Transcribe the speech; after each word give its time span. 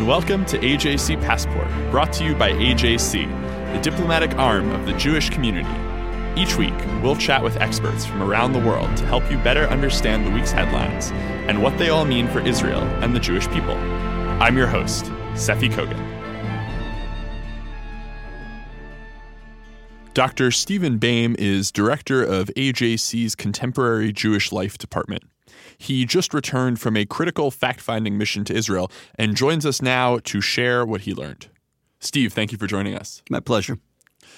And 0.00 0.08
welcome 0.08 0.46
to 0.46 0.58
AJC 0.58 1.20
Passport, 1.20 1.68
brought 1.90 2.10
to 2.14 2.24
you 2.24 2.34
by 2.34 2.52
AJC, 2.52 3.74
the 3.74 3.80
diplomatic 3.82 4.34
arm 4.38 4.70
of 4.70 4.86
the 4.86 4.94
Jewish 4.94 5.28
community. 5.28 5.68
Each 6.40 6.56
week, 6.56 6.72
we'll 7.02 7.16
chat 7.16 7.42
with 7.42 7.58
experts 7.58 8.06
from 8.06 8.22
around 8.22 8.54
the 8.54 8.60
world 8.60 8.96
to 8.96 9.04
help 9.04 9.30
you 9.30 9.36
better 9.36 9.66
understand 9.66 10.26
the 10.26 10.30
week's 10.30 10.52
headlines 10.52 11.10
and 11.50 11.62
what 11.62 11.76
they 11.76 11.90
all 11.90 12.06
mean 12.06 12.28
for 12.28 12.40
Israel 12.40 12.80
and 13.02 13.14
the 13.14 13.20
Jewish 13.20 13.46
people. 13.48 13.74
I'm 14.40 14.56
your 14.56 14.68
host, 14.68 15.04
Seffi 15.34 15.70
Kogen. 15.70 16.02
Dr. 20.14 20.50
Steven 20.50 20.98
Bayme 20.98 21.38
is 21.38 21.70
director 21.70 22.24
of 22.24 22.46
AJC's 22.56 23.34
Contemporary 23.34 24.14
Jewish 24.14 24.50
Life 24.50 24.78
Department. 24.78 25.24
He 25.80 26.04
just 26.04 26.34
returned 26.34 26.78
from 26.78 26.94
a 26.94 27.06
critical 27.06 27.50
fact 27.50 27.80
finding 27.80 28.18
mission 28.18 28.44
to 28.44 28.54
Israel 28.54 28.92
and 29.14 29.34
joins 29.34 29.64
us 29.64 29.80
now 29.80 30.18
to 30.24 30.42
share 30.42 30.84
what 30.84 31.00
he 31.00 31.14
learned. 31.14 31.48
Steve, 32.00 32.34
thank 32.34 32.52
you 32.52 32.58
for 32.58 32.66
joining 32.66 32.94
us. 32.94 33.22
My 33.30 33.40
pleasure. 33.40 33.78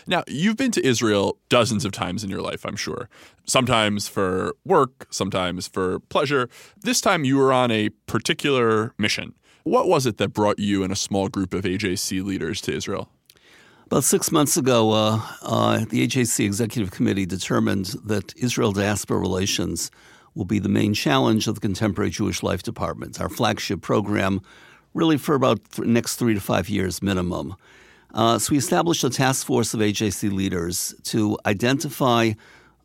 Now, 0.07 0.23
you've 0.29 0.57
been 0.57 0.71
to 0.71 0.87
Israel 0.87 1.39
dozens 1.49 1.85
of 1.85 1.91
times 1.91 2.23
in 2.23 2.31
your 2.31 2.41
life, 2.41 2.65
I'm 2.65 2.77
sure. 2.77 3.09
Sometimes 3.45 4.07
for 4.07 4.55
work, 4.65 5.09
sometimes 5.11 5.67
for 5.67 5.99
pleasure. 5.99 6.49
This 6.81 7.01
time 7.01 7.25
you 7.25 7.39
were 7.39 7.53
on 7.53 7.73
a 7.73 7.89
particular 8.07 8.95
mission. 8.97 9.35
What 9.65 9.89
was 9.89 10.07
it 10.07 10.19
that 10.19 10.29
brought 10.29 10.61
you 10.61 10.85
and 10.85 10.93
a 10.93 10.97
small 10.97 11.29
group 11.29 11.53
of 11.55 11.65
AJC 11.65 12.25
leaders 12.25 12.61
to 12.63 12.73
Israel? 12.73 13.11
About 13.87 14.05
six 14.05 14.31
months 14.31 14.57
ago, 14.57 14.93
uh, 14.93 15.21
uh, 15.43 15.79
the 15.87 16.07
AJC 16.07 16.45
Executive 16.45 16.93
Committee 16.93 17.27
determined 17.27 17.87
that 18.05 18.33
Israel 18.37 18.71
diaspora 18.71 19.19
relations 19.19 19.91
will 20.35 20.45
be 20.45 20.59
the 20.59 20.69
main 20.69 20.95
challenge 20.95 21.47
of 21.47 21.57
the 21.57 21.61
Contemporary 21.61 22.11
Jewish 22.11 22.43
Life 22.43 22.63
Department, 22.63 23.21
our 23.21 23.29
flagship 23.29 23.83
program, 23.83 24.41
really 24.95 25.19
for 25.19 25.35
about 25.35 25.63
the 25.73 25.85
next 25.85 26.17
three 26.17 26.35
to 26.35 26.41
five 26.41 26.69
years 26.69 27.03
minimum. 27.03 27.55
Uh, 28.15 28.39
so 28.39 28.51
we 28.51 28.59
established 28.59 29.05
a 29.05 29.11
task 29.11 29.47
force 29.47 29.73
of 29.73 29.81
AJC 29.81 30.33
leaders 30.33 30.95
to 31.05 31.39
identify 31.47 32.33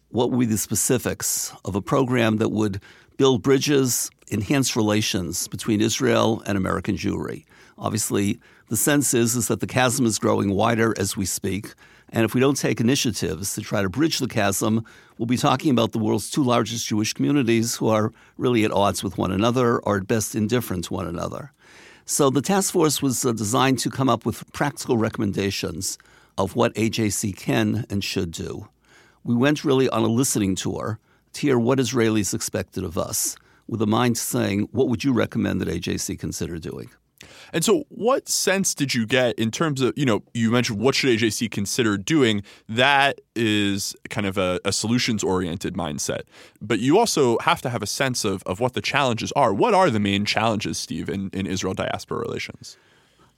what 0.09 0.31
would 0.31 0.39
be 0.39 0.45
the 0.45 0.57
specifics 0.57 1.53
of 1.65 1.75
a 1.75 1.81
program 1.81 2.37
that 2.37 2.49
would 2.49 2.81
build 3.17 3.43
bridges, 3.43 4.09
enhance 4.31 4.75
relations 4.75 5.47
between 5.47 5.81
Israel 5.81 6.41
and 6.45 6.57
American 6.57 6.95
Jewry. 6.95 7.45
Obviously, 7.77 8.39
the 8.69 8.77
sense 8.77 9.13
is, 9.13 9.35
is 9.35 9.47
that 9.47 9.59
the 9.59 9.67
chasm 9.67 10.05
is 10.05 10.19
growing 10.19 10.51
wider 10.51 10.93
as 10.97 11.17
we 11.17 11.25
speak. 11.25 11.73
And 12.09 12.23
if 12.23 12.33
we 12.33 12.39
don't 12.39 12.55
take 12.55 12.79
initiatives 12.79 13.53
to 13.55 13.61
try 13.61 13.81
to 13.81 13.89
bridge 13.89 14.19
the 14.19 14.27
chasm, 14.27 14.85
we'll 15.17 15.25
be 15.25 15.37
talking 15.37 15.71
about 15.71 15.91
the 15.91 15.99
world's 15.99 16.29
two 16.29 16.43
largest 16.43 16.87
Jewish 16.87 17.13
communities 17.13 17.75
who 17.75 17.89
are 17.89 18.13
really 18.37 18.63
at 18.63 18.71
odds 18.71 19.03
with 19.03 19.17
one 19.17 19.31
another 19.31 19.79
or 19.79 19.97
at 19.97 20.07
best 20.07 20.33
indifferent 20.35 20.85
to 20.85 20.93
one 20.93 21.07
another. 21.07 21.51
So 22.05 22.29
the 22.29 22.41
task 22.41 22.71
force 22.71 23.01
was 23.01 23.25
uh, 23.25 23.33
designed 23.33 23.79
to 23.79 23.89
come 23.89 24.07
up 24.07 24.25
with 24.25 24.51
practical 24.53 24.97
recommendations 24.97 25.97
of 26.37 26.55
what 26.55 26.73
AJC 26.75 27.35
can 27.35 27.85
and 27.89 28.01
should 28.01 28.31
do. 28.31 28.69
We 29.25 29.35
went 29.35 29.65
really 29.65 29.89
on 29.89 30.03
a 30.03 30.07
listening 30.07 30.55
tour 30.55 30.99
to 31.33 31.41
hear 31.41 31.59
what 31.59 31.79
Israelis 31.79 32.33
expected 32.33 32.85
of 32.85 32.97
us, 32.97 33.35
with 33.67 33.81
a 33.81 33.85
mind 33.85 34.17
saying, 34.17 34.69
what 34.71 34.87
would 34.87 35.03
you 35.03 35.11
recommend 35.11 35.59
that 35.59 35.67
AJC 35.67 36.17
consider 36.17 36.57
doing? 36.57 36.89
And 37.53 37.63
so, 37.63 37.85
what 37.89 38.27
sense 38.27 38.73
did 38.73 38.93
you 38.93 39.05
get 39.05 39.37
in 39.37 39.51
terms 39.51 39.81
of, 39.81 39.93
you 39.95 40.05
know, 40.05 40.23
you 40.33 40.51
mentioned 40.51 40.79
what 40.79 40.95
should 40.95 41.09
AJC 41.17 41.51
consider 41.51 41.97
doing? 41.97 42.43
That 42.67 43.21
is 43.35 43.95
kind 44.09 44.27
of 44.27 44.37
a, 44.37 44.59
a 44.65 44.71
solutions 44.71 45.23
oriented 45.23 45.75
mindset. 45.75 46.21
But 46.61 46.79
you 46.79 46.97
also 46.97 47.37
have 47.39 47.61
to 47.61 47.69
have 47.69 47.83
a 47.83 47.87
sense 47.87 48.25
of, 48.25 48.43
of 48.43 48.59
what 48.59 48.73
the 48.73 48.81
challenges 48.81 49.31
are. 49.33 49.53
What 49.53 49.73
are 49.73 49.89
the 49.89 49.99
main 49.99 50.25
challenges, 50.25 50.77
Steve, 50.77 51.09
in, 51.09 51.29
in 51.33 51.45
Israel 51.47 51.73
diaspora 51.73 52.19
relations? 52.19 52.77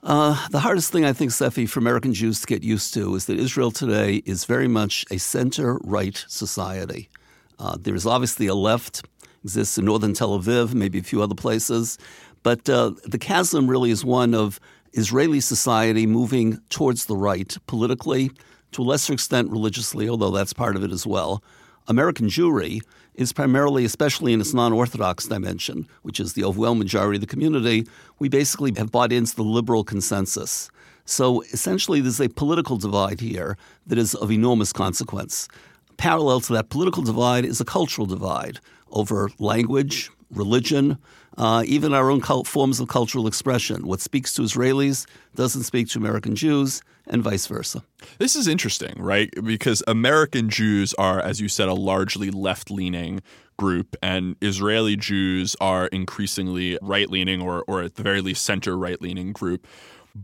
Uh, 0.02 0.48
the 0.48 0.60
hardest 0.60 0.90
thing 0.90 1.04
I 1.04 1.12
think, 1.12 1.30
Seffi, 1.30 1.68
for 1.68 1.78
American 1.78 2.14
Jews 2.14 2.40
to 2.40 2.46
get 2.46 2.62
used 2.62 2.94
to 2.94 3.14
is 3.14 3.26
that 3.26 3.38
Israel 3.38 3.70
today 3.70 4.22
is 4.24 4.46
very 4.46 4.68
much 4.68 5.04
a 5.10 5.18
center 5.18 5.78
right 5.84 6.24
society. 6.26 7.10
Uh, 7.58 7.76
there 7.78 7.94
is 7.94 8.06
obviously 8.06 8.46
a 8.46 8.54
left, 8.54 9.04
exists 9.44 9.76
in 9.76 9.84
northern 9.84 10.14
Tel 10.14 10.38
Aviv, 10.38 10.72
maybe 10.72 10.98
a 10.98 11.02
few 11.02 11.22
other 11.22 11.34
places, 11.34 11.98
but 12.42 12.68
uh, 12.68 12.92
the 13.04 13.18
chasm 13.18 13.68
really 13.68 13.90
is 13.90 14.04
one 14.04 14.34
of 14.34 14.60
Israeli 14.92 15.40
society 15.40 16.06
moving 16.06 16.60
towards 16.68 17.06
the 17.06 17.16
right 17.16 17.56
politically, 17.66 18.30
to 18.72 18.82
a 18.82 18.84
lesser 18.84 19.12
extent 19.12 19.50
religiously, 19.50 20.08
although 20.08 20.30
that's 20.30 20.52
part 20.52 20.76
of 20.76 20.84
it 20.84 20.92
as 20.92 21.06
well. 21.06 21.42
American 21.88 22.28
Jewry 22.28 22.80
is 23.14 23.32
primarily, 23.32 23.84
especially 23.84 24.32
in 24.32 24.40
its 24.40 24.54
non 24.54 24.72
Orthodox 24.72 25.26
dimension, 25.26 25.86
which 26.02 26.20
is 26.20 26.32
the 26.32 26.44
overwhelming 26.44 26.80
majority 26.80 27.16
of 27.16 27.20
the 27.20 27.26
community, 27.26 27.86
we 28.18 28.28
basically 28.28 28.72
have 28.76 28.90
bought 28.90 29.12
into 29.12 29.34
the 29.34 29.42
liberal 29.42 29.84
consensus. 29.84 30.70
So 31.04 31.42
essentially, 31.52 32.00
there's 32.00 32.20
a 32.20 32.28
political 32.28 32.76
divide 32.76 33.20
here 33.20 33.56
that 33.86 33.98
is 33.98 34.14
of 34.14 34.30
enormous 34.30 34.72
consequence. 34.72 35.48
Parallel 35.96 36.40
to 36.42 36.52
that 36.54 36.70
political 36.70 37.02
divide 37.02 37.44
is 37.44 37.60
a 37.60 37.64
cultural 37.64 38.06
divide 38.06 38.60
over 38.92 39.30
language, 39.38 40.10
religion, 40.30 40.98
uh, 41.38 41.62
even 41.66 41.94
our 41.94 42.10
own 42.10 42.20
cult 42.20 42.46
forms 42.46 42.80
of 42.80 42.88
cultural 42.88 43.26
expression. 43.26 43.86
What 43.86 44.00
speaks 44.00 44.34
to 44.34 44.42
Israelis 44.42 45.06
doesn't 45.34 45.62
speak 45.62 45.88
to 45.90 45.98
American 45.98 46.34
Jews, 46.34 46.82
and 47.10 47.22
vice 47.22 47.46
versa. 47.46 47.82
This 48.18 48.36
is 48.36 48.48
interesting, 48.48 48.94
right? 48.96 49.30
Because 49.42 49.82
American 49.86 50.48
Jews 50.48 50.94
are, 50.94 51.20
as 51.20 51.40
you 51.40 51.48
said, 51.48 51.68
a 51.68 51.74
largely 51.74 52.30
left 52.30 52.70
leaning 52.70 53.20
group, 53.58 53.96
and 54.02 54.36
Israeli 54.40 54.96
Jews 54.96 55.56
are 55.60 55.86
increasingly 55.88 56.78
right 56.80 57.10
leaning, 57.10 57.42
or, 57.42 57.64
or 57.66 57.82
at 57.82 57.96
the 57.96 58.02
very 58.02 58.20
least, 58.20 58.44
center 58.44 58.76
right 58.76 59.00
leaning 59.02 59.32
group. 59.32 59.66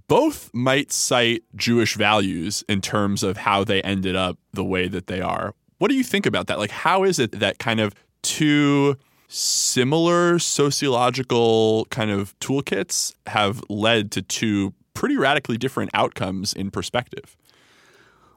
Both 0.09 0.51
might 0.55 0.91
cite 0.91 1.45
Jewish 1.55 1.95
values 1.97 2.65
in 2.69 2.81
terms 2.81 3.23
of 3.23 3.37
how 3.37 3.63
they 3.63 3.83
ended 3.83 4.17
up 4.17 4.39
the 4.53 4.65
way 4.65 4.89
that 4.89 5.07
they 5.07 5.21
are. 5.21 5.55
What 5.79 5.89
do 5.89 5.95
you 5.95 6.05
think 6.05 6.25
about 6.25 6.47
that? 6.47 6.59
Like, 6.59 6.71
how 6.71 7.05
is 7.05 7.19
it 7.19 7.33
that 7.33 7.59
kind 7.59 7.81
of 7.81 7.95
two 8.27 8.97
similar 9.29 10.39
sociological 10.39 11.87
kind 11.91 12.11
of 12.11 12.39
toolkits 12.41 13.15
have 13.27 13.63
led 13.69 14.11
to 14.11 14.23
two 14.23 14.75
pretty 14.95 15.17
radically 15.17 15.57
different 15.57 15.91
outcomes 15.95 16.53
in 16.53 16.71
perspective. 16.71 17.37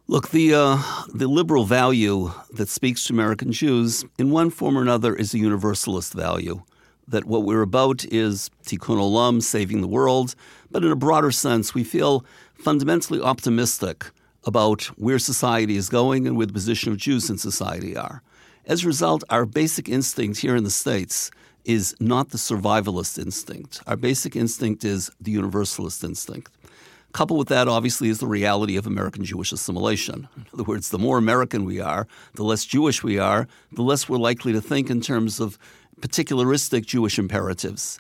Look, 0.07 0.29
the 0.29 0.53
uh, 0.53 0.81
the 1.13 1.27
liberal 1.27 1.65
value 1.65 2.31
that 2.53 2.69
speaks 2.69 3.03
to 3.05 3.13
American 3.13 3.51
Jews, 3.51 4.05
in 4.17 4.31
one 4.31 4.49
form 4.49 4.77
or 4.77 4.81
another, 4.81 5.15
is 5.15 5.33
a 5.33 5.39
universalist 5.39 6.13
value. 6.13 6.61
That 7.07 7.25
what 7.25 7.43
we're 7.43 7.63
about 7.63 8.05
is 8.05 8.49
tikkun 8.65 8.97
olam, 8.97 9.41
saving 9.41 9.81
the 9.81 9.87
world, 9.87 10.35
but 10.71 10.83
in 10.83 10.91
a 10.91 10.95
broader 10.95 11.31
sense, 11.31 11.73
we 11.73 11.83
feel 11.83 12.23
fundamentally 12.53 13.21
optimistic 13.21 14.11
about 14.45 14.83
where 14.97 15.19
society 15.19 15.75
is 15.75 15.89
going 15.89 16.27
and 16.27 16.37
where 16.37 16.47
the 16.47 16.53
position 16.53 16.91
of 16.91 16.97
Jews 16.97 17.29
in 17.29 17.37
society 17.37 17.95
are. 17.95 18.21
As 18.69 18.83
a 18.83 18.87
result, 18.87 19.23
our 19.31 19.47
basic 19.47 19.89
instinct 19.89 20.41
here 20.41 20.55
in 20.55 20.63
the 20.63 20.69
States 20.69 21.31
is 21.65 21.95
not 21.99 22.29
the 22.29 22.37
survivalist 22.37 23.17
instinct. 23.17 23.81
Our 23.87 23.97
basic 23.97 24.35
instinct 24.35 24.85
is 24.85 25.09
the 25.19 25.31
universalist 25.31 26.03
instinct. 26.03 26.51
Coupled 27.11 27.39
with 27.39 27.47
that, 27.47 27.67
obviously, 27.67 28.09
is 28.09 28.19
the 28.19 28.27
reality 28.27 28.77
of 28.77 28.85
American 28.85 29.25
Jewish 29.25 29.51
assimilation. 29.51 30.29
In 30.37 30.45
other 30.53 30.61
words, 30.65 30.89
the 30.89 30.99
more 30.99 31.17
American 31.17 31.65
we 31.65 31.79
are, 31.79 32.07
the 32.35 32.43
less 32.43 32.63
Jewish 32.63 33.03
we 33.03 33.17
are, 33.17 33.47
the 33.71 33.81
less 33.81 34.07
we're 34.07 34.19
likely 34.19 34.53
to 34.53 34.61
think 34.61 34.91
in 34.91 35.01
terms 35.01 35.39
of 35.39 35.57
particularistic 35.99 36.85
Jewish 36.85 37.17
imperatives. 37.17 37.99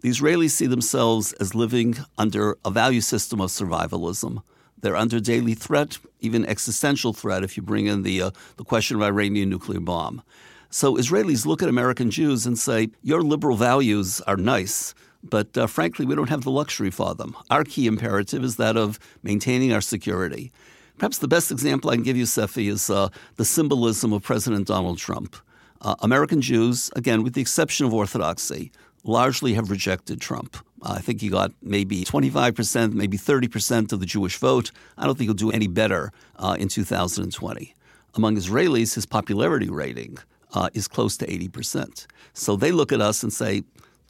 The 0.00 0.08
Israelis 0.08 0.52
see 0.52 0.66
themselves 0.66 1.34
as 1.34 1.54
living 1.54 1.94
under 2.16 2.56
a 2.64 2.70
value 2.70 3.02
system 3.02 3.38
of 3.38 3.50
survivalism. 3.50 4.42
They're 4.80 4.96
under 4.96 5.20
daily 5.20 5.54
threat, 5.54 5.98
even 6.20 6.46
existential 6.46 7.12
threat, 7.12 7.42
if 7.42 7.56
you 7.56 7.62
bring 7.62 7.86
in 7.86 8.02
the, 8.02 8.22
uh, 8.22 8.30
the 8.56 8.64
question 8.64 8.96
of 8.96 9.02
Iranian 9.02 9.48
nuclear 9.50 9.80
bomb. 9.80 10.22
So 10.70 10.96
Israelis 10.96 11.46
look 11.46 11.62
at 11.62 11.68
American 11.68 12.10
Jews 12.10 12.46
and 12.46 12.58
say, 12.58 12.90
Your 13.02 13.22
liberal 13.22 13.56
values 13.56 14.20
are 14.22 14.36
nice, 14.36 14.94
but 15.22 15.56
uh, 15.56 15.66
frankly, 15.66 16.04
we 16.04 16.14
don't 16.14 16.28
have 16.28 16.44
the 16.44 16.50
luxury 16.50 16.90
for 16.90 17.14
them. 17.14 17.36
Our 17.50 17.64
key 17.64 17.86
imperative 17.86 18.44
is 18.44 18.56
that 18.56 18.76
of 18.76 18.98
maintaining 19.22 19.72
our 19.72 19.80
security. 19.80 20.52
Perhaps 20.98 21.18
the 21.18 21.28
best 21.28 21.50
example 21.50 21.90
I 21.90 21.94
can 21.94 22.04
give 22.04 22.16
you, 22.16 22.24
Seffi, 22.24 22.70
is 22.70 22.88
uh, 22.90 23.08
the 23.36 23.44
symbolism 23.44 24.12
of 24.12 24.22
President 24.22 24.66
Donald 24.66 24.98
Trump. 24.98 25.36
Uh, 25.82 25.94
American 26.00 26.40
Jews, 26.40 26.90
again, 26.96 27.22
with 27.22 27.34
the 27.34 27.40
exception 27.40 27.86
of 27.86 27.92
Orthodoxy, 27.92 28.72
largely 29.06 29.54
have 29.54 29.70
rejected 29.70 30.20
Trump. 30.20 30.56
I 30.82 31.00
think 31.00 31.20
he 31.20 31.28
got 31.28 31.52
maybe 31.62 32.04
25%, 32.04 32.92
maybe 32.92 33.16
30% 33.16 33.92
of 33.92 34.00
the 34.00 34.06
Jewish 34.06 34.36
vote. 34.36 34.70
I 34.98 35.06
don't 35.06 35.16
think 35.16 35.28
he'll 35.28 35.34
do 35.34 35.50
any 35.50 35.68
better 35.68 36.12
uh, 36.36 36.56
in 36.58 36.68
2020. 36.68 37.74
Among 38.14 38.36
Israelis, 38.36 38.94
his 38.94 39.06
popularity 39.06 39.68
rating 39.68 40.18
uh, 40.52 40.68
is 40.74 40.88
close 40.88 41.16
to 41.18 41.26
80%. 41.26 42.06
So 42.34 42.56
they 42.56 42.72
look 42.72 42.92
at 42.92 43.00
us 43.00 43.22
and 43.22 43.32
say, 43.32 43.62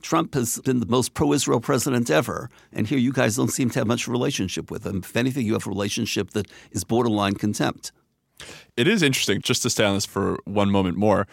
Trump 0.03 0.35
has 0.35 0.61
been 0.61 0.81
the 0.81 0.87
most 0.87 1.15
pro 1.15 1.33
Israel 1.33 1.61
president 1.61 2.11
ever, 2.11 2.49
and 2.73 2.87
here 2.87 2.99
you 2.99 3.13
guys 3.13 3.37
don't 3.37 3.51
seem 3.51 3.71
to 3.71 3.81
have 3.81 3.89
much 3.89 4.07
relationship 4.07 4.71
with 4.71 4.87
him. 4.87 4.99
If 4.99 5.17
anything, 5.17 5.47
you 5.47 5.55
have 5.55 5.67
a 5.67 5.71
relationship 5.71 6.31
that 6.31 6.47
is 6.71 6.85
borderline 6.85 7.35
contempt. 7.35 7.93
It 8.77 8.87
is 8.87 9.03
interesting, 9.03 9.41
just 9.41 9.63
to 9.63 9.71
stay 9.71 9.85
on 9.85 9.95
this 9.95 10.07
for 10.07 10.39
one 10.45 10.71
moment 10.71 10.97
more, 10.97 11.27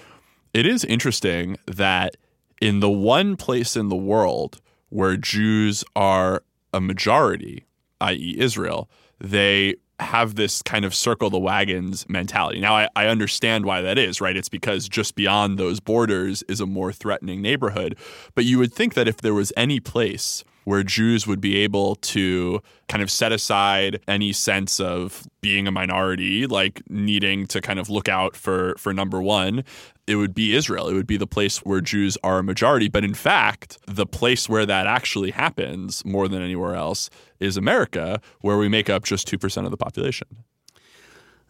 it 0.53 0.65
is 0.65 0.83
interesting 0.85 1.57
that 1.67 2.15
in 2.63 2.79
the 2.79 2.89
one 2.89 3.35
place 3.35 3.75
in 3.75 3.89
the 3.89 3.95
world 3.95 4.61
where 4.87 5.17
Jews 5.17 5.83
are 5.97 6.43
a 6.73 6.79
majority, 6.79 7.65
i.e., 7.99 8.35
Israel, 8.39 8.89
they 9.19 9.75
have 9.99 10.35
this 10.35 10.61
kind 10.61 10.85
of 10.85 10.95
circle 10.95 11.29
the 11.29 11.37
wagons 11.37 12.07
mentality. 12.07 12.61
Now, 12.61 12.73
I, 12.73 12.87
I, 12.95 13.07
understand 13.07 13.65
why 13.65 13.81
that 13.81 13.97
is, 13.97 14.21
right? 14.21 14.37
It's 14.37 14.47
because 14.47 14.87
just 14.87 15.15
beyond 15.15 15.57
those 15.57 15.81
borders 15.81 16.41
is 16.43 16.61
a 16.61 16.65
more 16.65 16.93
threatening 16.93 17.41
neighborhood. 17.41 17.97
But 18.33 18.45
you 18.45 18.59
would 18.59 18.73
think 18.73 18.93
that 18.93 19.09
if 19.09 19.17
there 19.17 19.33
was 19.33 19.51
any 19.57 19.81
place 19.81 20.45
where 20.63 20.83
Jews 20.83 21.27
would 21.27 21.41
be 21.41 21.57
able 21.57 21.95
to 21.95 22.61
kind 22.87 23.01
of 23.03 23.09
set 23.09 23.31
aside 23.31 23.99
any 24.07 24.33
sense 24.33 24.79
of 24.79 25.27
being 25.41 25.67
a 25.67 25.71
minority, 25.71 26.47
like 26.47 26.81
needing 26.89 27.47
to 27.47 27.61
kind 27.61 27.79
of 27.79 27.89
look 27.89 28.07
out 28.07 28.35
for 28.35 28.75
for 28.77 28.93
number 28.93 29.21
one, 29.21 29.63
it 30.07 30.15
would 30.15 30.33
be 30.33 30.55
Israel. 30.55 30.87
It 30.87 30.93
would 30.93 31.07
be 31.07 31.17
the 31.17 31.27
place 31.27 31.59
where 31.59 31.81
Jews 31.81 32.17
are 32.23 32.39
a 32.39 32.43
majority. 32.43 32.89
But 32.89 33.03
in 33.03 33.13
fact, 33.13 33.77
the 33.87 34.05
place 34.05 34.49
where 34.49 34.65
that 34.65 34.87
actually 34.87 35.31
happens 35.31 36.03
more 36.05 36.27
than 36.27 36.41
anywhere 36.41 36.75
else 36.75 37.09
is 37.39 37.57
America, 37.57 38.21
where 38.41 38.57
we 38.57 38.69
make 38.69 38.89
up 38.89 39.03
just 39.03 39.27
2% 39.27 39.65
of 39.65 39.71
the 39.71 39.77
population. 39.77 40.27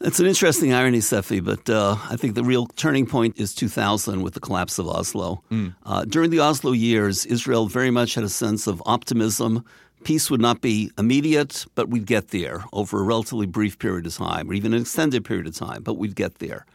It's 0.01 0.19
an 0.19 0.25
interesting 0.25 0.73
irony, 0.73 0.99
Seffi, 0.99 1.43
but 1.43 1.69
uh, 1.69 1.95
I 2.09 2.17
think 2.17 2.35
the 2.35 2.43
real 2.43 2.65
turning 2.67 3.05
point 3.05 3.39
is 3.39 3.55
2000 3.55 4.21
with 4.21 4.33
the 4.33 4.39
collapse 4.41 4.77
of 4.77 4.87
Oslo. 4.87 5.41
Mm. 5.49 5.75
Uh, 5.85 6.03
during 6.05 6.29
the 6.29 6.41
Oslo 6.41 6.73
years, 6.73 7.25
Israel 7.25 7.67
very 7.67 7.91
much 7.91 8.15
had 8.15 8.23
a 8.23 8.29
sense 8.29 8.67
of 8.67 8.83
optimism. 8.85 9.63
Peace 10.03 10.29
would 10.29 10.41
not 10.41 10.59
be 10.59 10.91
immediate, 10.97 11.65
but 11.75 11.89
we'd 11.89 12.05
get 12.05 12.29
there 12.29 12.65
over 12.73 12.99
a 12.99 13.03
relatively 13.03 13.45
brief 13.45 13.79
period 13.79 14.05
of 14.05 14.13
time, 14.13 14.49
or 14.49 14.53
even 14.53 14.73
an 14.73 14.81
extended 14.81 15.23
period 15.23 15.47
of 15.47 15.55
time, 15.55 15.83
but 15.83 15.93
we'd 15.93 16.15
get 16.15 16.39
there. 16.39 16.65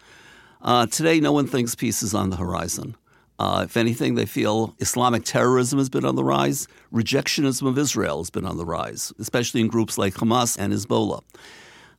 Uh, 0.63 0.87
today, 0.87 1.21
no 1.21 1.33
one 1.33 1.47
thinks 1.47 1.75
peace 1.75 2.03
is 2.03 2.15
on 2.15 2.31
the 2.31 2.37
horizon. 2.37 2.97
Uh, 3.39 3.63
if 3.65 3.77
anything, 3.77 4.15
they 4.15 4.27
feel 4.27 4.75
Islamic 4.79 5.25
terrorism 5.25 5.79
has 5.79 5.89
been 5.89 6.05
on 6.05 6.17
the 6.17 6.25
rise. 6.25 6.67
Rejectionism 6.93 7.69
of 7.69 7.79
Israel 7.79 8.19
has 8.19 8.31
been 8.31 8.47
on 8.47 8.57
the 8.57 8.65
rise, 8.65 9.13
especially 9.19 9.61
in 9.61 9.69
groups 9.69 9.99
like 9.99 10.15
Hamas 10.15 10.57
and 10.59 10.73
Hezbollah. 10.73 11.23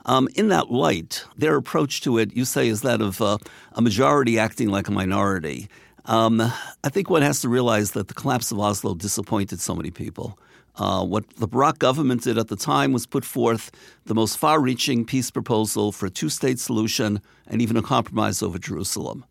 Um, 0.05 0.29
in 0.35 0.47
that 0.47 0.71
light, 0.71 1.25
their 1.35 1.55
approach 1.55 2.01
to 2.01 2.17
it, 2.17 2.35
you 2.35 2.45
say, 2.45 2.67
is 2.67 2.81
that 2.81 3.01
of 3.01 3.21
uh, 3.21 3.37
a 3.73 3.81
majority 3.81 4.39
acting 4.39 4.69
like 4.69 4.87
a 4.87 4.91
minority. 4.91 5.69
Um, 6.05 6.41
I 6.41 6.89
think 6.89 7.09
one 7.09 7.21
has 7.21 7.41
to 7.41 7.49
realize 7.49 7.91
that 7.91 8.07
the 8.07 8.13
collapse 8.13 8.51
of 8.51 8.59
Oslo 8.59 8.95
disappointed 8.95 9.59
so 9.59 9.75
many 9.75 9.91
people. 9.91 10.39
Uh, 10.75 11.03
what 11.03 11.29
the 11.35 11.47
Barak 11.47 11.77
government 11.77 12.23
did 12.23 12.37
at 12.37 12.47
the 12.47 12.55
time 12.55 12.93
was 12.93 13.05
put 13.05 13.25
forth 13.25 13.69
the 14.05 14.15
most 14.15 14.37
far 14.37 14.61
reaching 14.61 15.05
peace 15.05 15.29
proposal 15.29 15.91
for 15.91 16.05
a 16.05 16.09
two 16.09 16.29
state 16.29 16.59
solution 16.59 17.21
and 17.47 17.61
even 17.61 17.75
a 17.75 17.81
compromise 17.81 18.41
over 18.41 18.57
Jerusalem. 18.57 19.25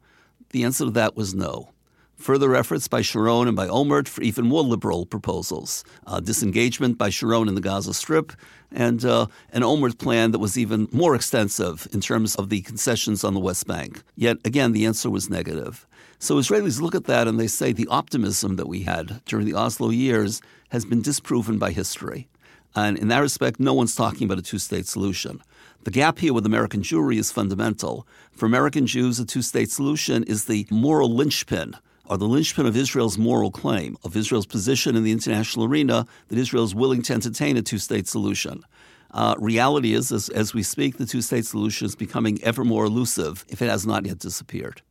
The 0.51 0.65
answer 0.65 0.85
to 0.85 0.91
that 0.91 1.17
was 1.17 1.35
no. 1.35 1.71
Further 2.19 2.57
efforts 2.57 2.89
by 2.89 3.01
Sharon 3.01 3.47
and 3.47 3.57
by 3.57 3.69
Olmert 3.69 4.09
for 4.09 4.23
even 4.23 4.45
more 4.45 4.63
liberal 4.63 5.07
proposals. 5.07 5.85
Uh, 6.05 6.19
disengagement 6.19 6.99
by 6.99 7.11
Sharon 7.11 7.47
in 7.47 7.55
the 7.55 7.61
Gaza 7.61 7.95
Strip, 7.95 8.33
and 8.73 9.05
uh, 9.05 9.27
an 9.53 9.63
Olmert 9.63 9.99
plan 9.99 10.33
that 10.33 10.41
was 10.41 10.59
even 10.59 10.89
more 10.91 11.15
extensive 11.15 11.87
in 11.93 12.01
terms 12.01 12.35
of 12.35 12.49
the 12.49 12.61
concessions 12.63 13.23
on 13.23 13.35
the 13.35 13.41
West 13.41 13.69
Bank. 13.69 14.03
Yet 14.17 14.39
again, 14.45 14.73
the 14.73 14.85
answer 14.85 15.09
was 15.09 15.31
negative. 15.31 15.87
So 16.19 16.35
Israelis 16.35 16.81
look 16.81 16.97
at 16.97 17.05
that 17.05 17.29
and 17.29 17.39
they 17.39 17.47
say 17.47 17.73
the 17.73 17.87
optimism 17.87 18.57
that 18.57 18.69
we 18.69 18.83
had 18.83 19.23
during 19.25 19.47
the 19.47 19.55
Oslo 19.55 19.91
years 19.91 20.43
has 20.71 20.85
been 20.85 21.01
disproven 21.01 21.57
by 21.57 21.71
history. 21.71 22.29
And 22.75 22.99
in 22.99 23.09
that 23.09 23.21
respect, 23.21 23.61
no 23.61 23.75
one's 23.75 23.95
talking 23.95 24.25
about 24.25 24.41
a 24.41 24.43
two 24.43 24.59
state 24.59 24.87
solution. 24.87 25.41
The 25.85 25.93
gap 25.93 26.19
here 26.19 26.35
with 26.35 26.45
American 26.45 26.83
Jewry 26.83 27.17
is 27.17 27.31
fundamental. 27.31 28.09
For 28.33 28.47
American 28.47 28.89
Jews, 28.89 29.21
a 29.21 29.25
two 29.25 29.41
state 29.41 29.71
solution 29.71 30.25
is 30.25 30.45
the 30.45 30.67
moral 30.69 31.15
linchpin 31.15 31.77
or 32.09 32.17
the 32.17 32.27
linchpin 32.27 32.67
of 32.67 32.77
Israel's 32.77 33.19
moral 33.19 33.51
claim, 33.51 33.97
of 34.05 34.17
Israel's 34.17 34.47
position 34.47 34.97
in 34.97 35.05
the 35.05 35.13
international 35.13 35.67
arena 35.67 36.07
that 36.29 36.39
Israel 36.39 36.65
is 36.65 36.75
willing 36.75 37.03
to 37.03 37.13
entertain 37.13 37.57
a 37.57 37.63
two 37.63 37.79
state 37.79 38.09
solution. 38.09 38.63
Uh, 39.11 39.35
reality 39.39 39.95
is, 39.95 40.13
as, 40.13 40.29
as 40.31 40.53
we 40.53 40.63
speak, 40.63 40.99
the 40.99 41.07
two 41.07 41.23
state 41.23 41.47
solution 41.47 41.87
is 41.87 41.97
becoming 41.97 42.43
ever 42.43 42.65
more 42.65 42.85
elusive 42.85 43.45
if 43.49 43.63
it 43.63 43.69
has 43.69 43.87
not 43.87 44.05
yet 44.05 44.19
disappeared. 44.19 44.83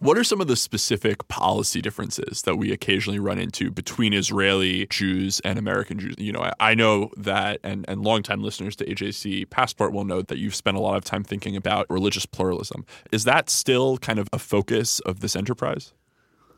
What 0.00 0.18
are 0.18 0.24
some 0.24 0.40
of 0.40 0.48
the 0.48 0.56
specific 0.56 1.28
policy 1.28 1.80
differences 1.80 2.42
that 2.42 2.56
we 2.56 2.72
occasionally 2.72 3.20
run 3.20 3.38
into 3.38 3.70
between 3.70 4.12
Israeli 4.12 4.86
Jews 4.90 5.40
and 5.44 5.58
American 5.58 5.98
Jews? 5.98 6.16
You 6.18 6.32
know, 6.32 6.42
I, 6.42 6.52
I 6.60 6.74
know 6.74 7.10
that, 7.16 7.60
and, 7.62 7.84
and 7.88 8.02
longtime 8.02 8.42
listeners 8.42 8.76
to 8.76 8.84
AJC 8.84 9.48
Passport 9.50 9.92
will 9.92 10.04
know 10.04 10.20
that 10.20 10.38
you've 10.38 10.54
spent 10.54 10.76
a 10.76 10.80
lot 10.80 10.96
of 10.96 11.04
time 11.04 11.24
thinking 11.24 11.56
about 11.56 11.86
religious 11.88 12.26
pluralism. 12.26 12.84
Is 13.12 13.24
that 13.24 13.48
still 13.48 13.96
kind 13.98 14.18
of 14.18 14.28
a 14.32 14.38
focus 14.38 15.00
of 15.00 15.20
this 15.20 15.36
enterprise? 15.36 15.94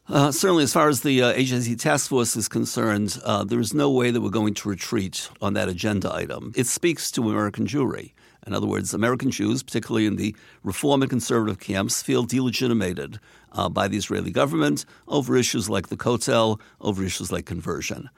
Uh, 0.09 0.31
certainly, 0.31 0.63
as 0.63 0.73
far 0.73 0.89
as 0.89 1.01
the 1.01 1.21
uh, 1.21 1.77
task 1.79 2.11
force 2.11 2.37
is 2.37 2.47
concerned, 2.47 3.19
uh, 3.25 3.43
there 3.43 3.59
is 3.59 3.75
no 3.75 3.91
way 3.91 4.13
that 4.13 4.21
we're 4.21 4.31
going 4.31 4.55
to 4.55 4.69
retreat 4.69 5.29
on 5.43 5.55
that 5.55 5.69
agenda 5.69 6.15
item. 6.15 6.53
It 6.55 6.69
speaks 6.69 7.11
to 7.11 7.29
American 7.29 7.67
Jewry. 7.67 8.13
In 8.47 8.55
other 8.55 8.69
words, 8.69 8.95
American 8.95 9.33
Jews, 9.33 9.65
particularly 9.65 10.07
in 10.07 10.15
the 10.15 10.37
reform 10.63 11.03
and 11.03 11.11
conservative 11.11 11.59
camps, 11.59 12.05
feel 12.05 12.23
delegitimated 12.23 13.19
uh, 13.51 13.69
by 13.69 13.89
the 13.89 13.97
Israeli 13.97 14.31
government 14.31 14.85
over 15.09 15.37
issues 15.37 15.69
like 15.69 15.89
the 15.89 15.97
Kotel, 15.97 16.61
over 16.81 17.03
issues 17.03 17.33
like 17.33 17.45
conversion. 17.45 18.09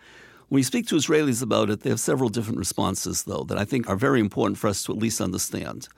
When 0.51 0.59
you 0.59 0.65
speak 0.65 0.87
to 0.89 0.97
Israelis 0.97 1.43
about 1.43 1.71
it, 1.71 1.81
they 1.81 1.91
have 1.91 2.01
several 2.01 2.29
different 2.29 2.59
responses, 2.59 3.23
though, 3.23 3.45
that 3.45 3.57
I 3.57 3.65
think 3.65 3.89
are 3.89 3.97
very 3.97 4.21
important 4.21 4.59
for 4.59 4.69
us 4.69 4.83
to 4.85 4.93
at 4.93 4.99
least 4.99 5.23
understand. 5.23 5.89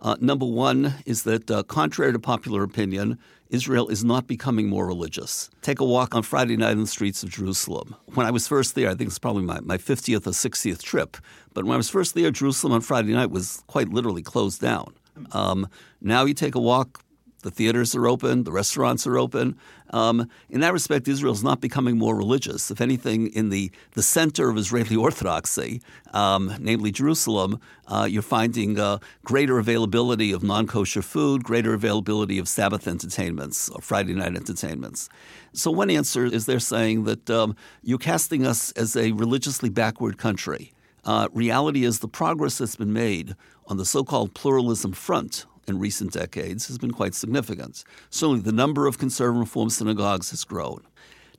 Uh, 0.00 0.16
number 0.20 0.46
one 0.46 0.94
is 1.06 1.24
that, 1.24 1.50
uh, 1.50 1.62
contrary 1.62 2.12
to 2.12 2.18
popular 2.18 2.62
opinion, 2.62 3.18
Israel 3.50 3.88
is 3.88 4.04
not 4.04 4.26
becoming 4.26 4.68
more 4.68 4.86
religious. 4.86 5.50
Take 5.62 5.80
a 5.80 5.84
walk 5.84 6.14
on 6.14 6.22
Friday 6.22 6.56
night 6.56 6.72
in 6.72 6.80
the 6.80 6.86
streets 6.86 7.22
of 7.22 7.30
Jerusalem. 7.30 7.96
When 8.14 8.26
I 8.26 8.30
was 8.30 8.46
first 8.46 8.74
there, 8.74 8.90
I 8.90 8.94
think 8.94 9.08
it's 9.08 9.18
probably 9.18 9.42
my, 9.42 9.60
my 9.60 9.78
50th 9.78 10.26
or 10.26 10.30
60th 10.30 10.82
trip, 10.82 11.16
but 11.54 11.64
when 11.64 11.74
I 11.74 11.76
was 11.78 11.88
first 11.88 12.14
there, 12.14 12.30
Jerusalem 12.30 12.72
on 12.72 12.80
Friday 12.82 13.12
night 13.12 13.30
was 13.30 13.62
quite 13.66 13.88
literally 13.88 14.22
closed 14.22 14.60
down. 14.60 14.94
Um, 15.32 15.68
now 16.00 16.24
you 16.24 16.34
take 16.34 16.54
a 16.54 16.60
walk 16.60 17.02
the 17.42 17.50
theaters 17.50 17.94
are 17.94 18.08
open, 18.08 18.44
the 18.44 18.52
restaurants 18.52 19.06
are 19.06 19.16
open. 19.16 19.56
Um, 19.90 20.28
in 20.50 20.60
that 20.60 20.72
respect, 20.72 21.08
Israel 21.08 21.32
is 21.32 21.42
not 21.42 21.60
becoming 21.60 21.98
more 21.98 22.16
religious. 22.16 22.70
If 22.70 22.80
anything, 22.80 23.28
in 23.28 23.48
the, 23.48 23.70
the 23.92 24.02
center 24.02 24.50
of 24.50 24.56
Israeli 24.56 24.96
orthodoxy, 24.96 25.80
um, 26.12 26.54
namely 26.58 26.90
Jerusalem, 26.90 27.60
uh, 27.86 28.06
you're 28.08 28.22
finding 28.22 28.78
uh, 28.78 28.98
greater 29.24 29.58
availability 29.58 30.32
of 30.32 30.42
non 30.42 30.66
kosher 30.66 31.02
food, 31.02 31.44
greater 31.44 31.74
availability 31.74 32.38
of 32.38 32.48
Sabbath 32.48 32.86
entertainments 32.86 33.68
or 33.68 33.80
Friday 33.80 34.14
night 34.14 34.36
entertainments. 34.36 35.08
So, 35.52 35.70
one 35.70 35.90
answer 35.90 36.26
is 36.26 36.46
they're 36.46 36.60
saying 36.60 37.04
that 37.04 37.30
um, 37.30 37.56
you're 37.82 37.98
casting 37.98 38.46
us 38.46 38.72
as 38.72 38.96
a 38.96 39.12
religiously 39.12 39.70
backward 39.70 40.18
country. 40.18 40.72
Uh, 41.04 41.28
reality 41.32 41.84
is 41.84 42.00
the 42.00 42.08
progress 42.08 42.58
that's 42.58 42.76
been 42.76 42.92
made 42.92 43.34
on 43.66 43.76
the 43.78 43.84
so 43.84 44.04
called 44.04 44.34
pluralism 44.34 44.92
front 44.92 45.46
in 45.68 45.78
recent 45.78 46.12
decades 46.12 46.68
has 46.68 46.78
been 46.78 46.90
quite 46.90 47.14
significant. 47.14 47.84
Certainly, 48.10 48.40
the 48.40 48.52
number 48.52 48.86
of 48.86 48.98
conservative 48.98 49.40
reform 49.40 49.70
synagogues 49.70 50.30
has 50.30 50.44
grown. 50.44 50.82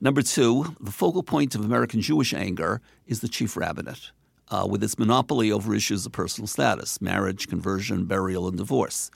Number 0.00 0.22
two, 0.22 0.76
the 0.80 0.92
focal 0.92 1.22
point 1.22 1.54
of 1.54 1.64
American 1.64 2.00
Jewish 2.00 2.32
anger 2.32 2.80
is 3.06 3.20
the 3.20 3.28
chief 3.28 3.56
rabbinate, 3.56 4.12
uh, 4.48 4.66
with 4.68 4.82
its 4.82 4.98
monopoly 4.98 5.52
over 5.52 5.74
issues 5.74 6.06
of 6.06 6.12
personal 6.12 6.46
status 6.46 7.00
marriage, 7.00 7.48
conversion, 7.48 8.06
burial, 8.06 8.48
and 8.48 8.56
divorce. 8.56 9.10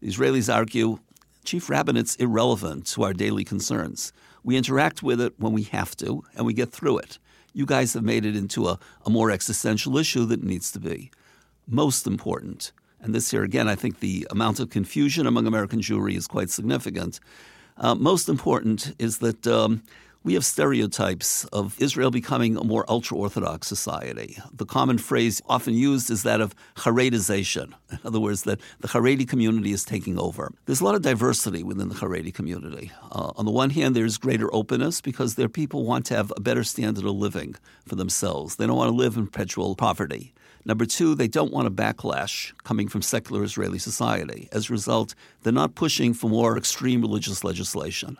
The 0.00 0.08
Israelis 0.08 0.52
argue 0.52 0.98
chief 1.44 1.68
rabbinate's 1.68 2.16
irrelevant 2.16 2.86
to 2.88 3.02
our 3.02 3.12
daily 3.12 3.44
concerns. 3.44 4.12
We 4.42 4.56
interact 4.56 5.02
with 5.02 5.20
it 5.20 5.34
when 5.38 5.52
we 5.52 5.64
have 5.64 5.96
to, 5.96 6.22
and 6.36 6.46
we 6.46 6.54
get 6.54 6.70
through 6.70 6.98
it. 6.98 7.18
You 7.52 7.66
guys 7.66 7.94
have 7.94 8.02
made 8.02 8.24
it 8.24 8.36
into 8.36 8.68
a, 8.68 8.78
a 9.06 9.10
more 9.10 9.30
existential 9.30 9.96
issue 9.98 10.26
that 10.26 10.42
needs 10.42 10.70
to 10.72 10.80
be. 10.80 11.10
Most 11.66 12.06
important, 12.06 12.72
and 13.04 13.14
this 13.14 13.32
year, 13.32 13.42
again, 13.42 13.68
I 13.68 13.74
think 13.74 14.00
the 14.00 14.26
amount 14.30 14.60
of 14.60 14.70
confusion 14.70 15.26
among 15.26 15.46
American 15.46 15.80
Jewry 15.80 16.16
is 16.16 16.26
quite 16.26 16.48
significant. 16.50 17.20
Uh, 17.76 17.94
most 17.94 18.28
important 18.30 18.94
is 18.98 19.18
that 19.18 19.46
um, 19.46 19.82
we 20.22 20.32
have 20.32 20.44
stereotypes 20.44 21.44
of 21.46 21.78
Israel 21.78 22.10
becoming 22.10 22.56
a 22.56 22.64
more 22.64 22.86
ultra 22.88 23.18
Orthodox 23.18 23.68
society. 23.68 24.38
The 24.54 24.64
common 24.64 24.96
phrase 24.96 25.42
often 25.46 25.74
used 25.74 26.10
is 26.10 26.22
that 26.22 26.40
of 26.40 26.54
Haredization. 26.76 27.74
In 27.90 27.98
other 28.06 28.20
words, 28.20 28.44
that 28.44 28.58
the 28.80 28.88
Haredi 28.88 29.28
community 29.28 29.72
is 29.72 29.84
taking 29.84 30.18
over. 30.18 30.50
There's 30.64 30.80
a 30.80 30.84
lot 30.84 30.94
of 30.94 31.02
diversity 31.02 31.62
within 31.62 31.90
the 31.90 31.94
Haredi 31.96 32.32
community. 32.32 32.90
Uh, 33.12 33.32
on 33.36 33.44
the 33.44 33.50
one 33.50 33.68
hand, 33.68 33.94
there's 33.94 34.16
greater 34.16 34.52
openness 34.54 35.02
because 35.02 35.34
their 35.34 35.50
people 35.50 35.84
want 35.84 36.06
to 36.06 36.16
have 36.16 36.32
a 36.38 36.40
better 36.40 36.64
standard 36.64 37.04
of 37.04 37.14
living 37.16 37.56
for 37.86 37.96
themselves. 37.96 38.56
They 38.56 38.66
don't 38.66 38.78
want 38.78 38.88
to 38.88 38.96
live 38.96 39.18
in 39.18 39.26
perpetual 39.26 39.76
poverty. 39.76 40.32
Number 40.66 40.86
two, 40.86 41.14
they 41.14 41.28
don't 41.28 41.52
want 41.52 41.68
a 41.68 41.70
backlash 41.70 42.52
coming 42.64 42.88
from 42.88 43.02
secular 43.02 43.42
Israeli 43.44 43.78
society. 43.78 44.48
As 44.50 44.70
a 44.70 44.72
result, 44.72 45.14
they're 45.42 45.52
not 45.52 45.74
pushing 45.74 46.14
for 46.14 46.30
more 46.30 46.56
extreme 46.56 47.02
religious 47.02 47.44
legislation. 47.44 48.16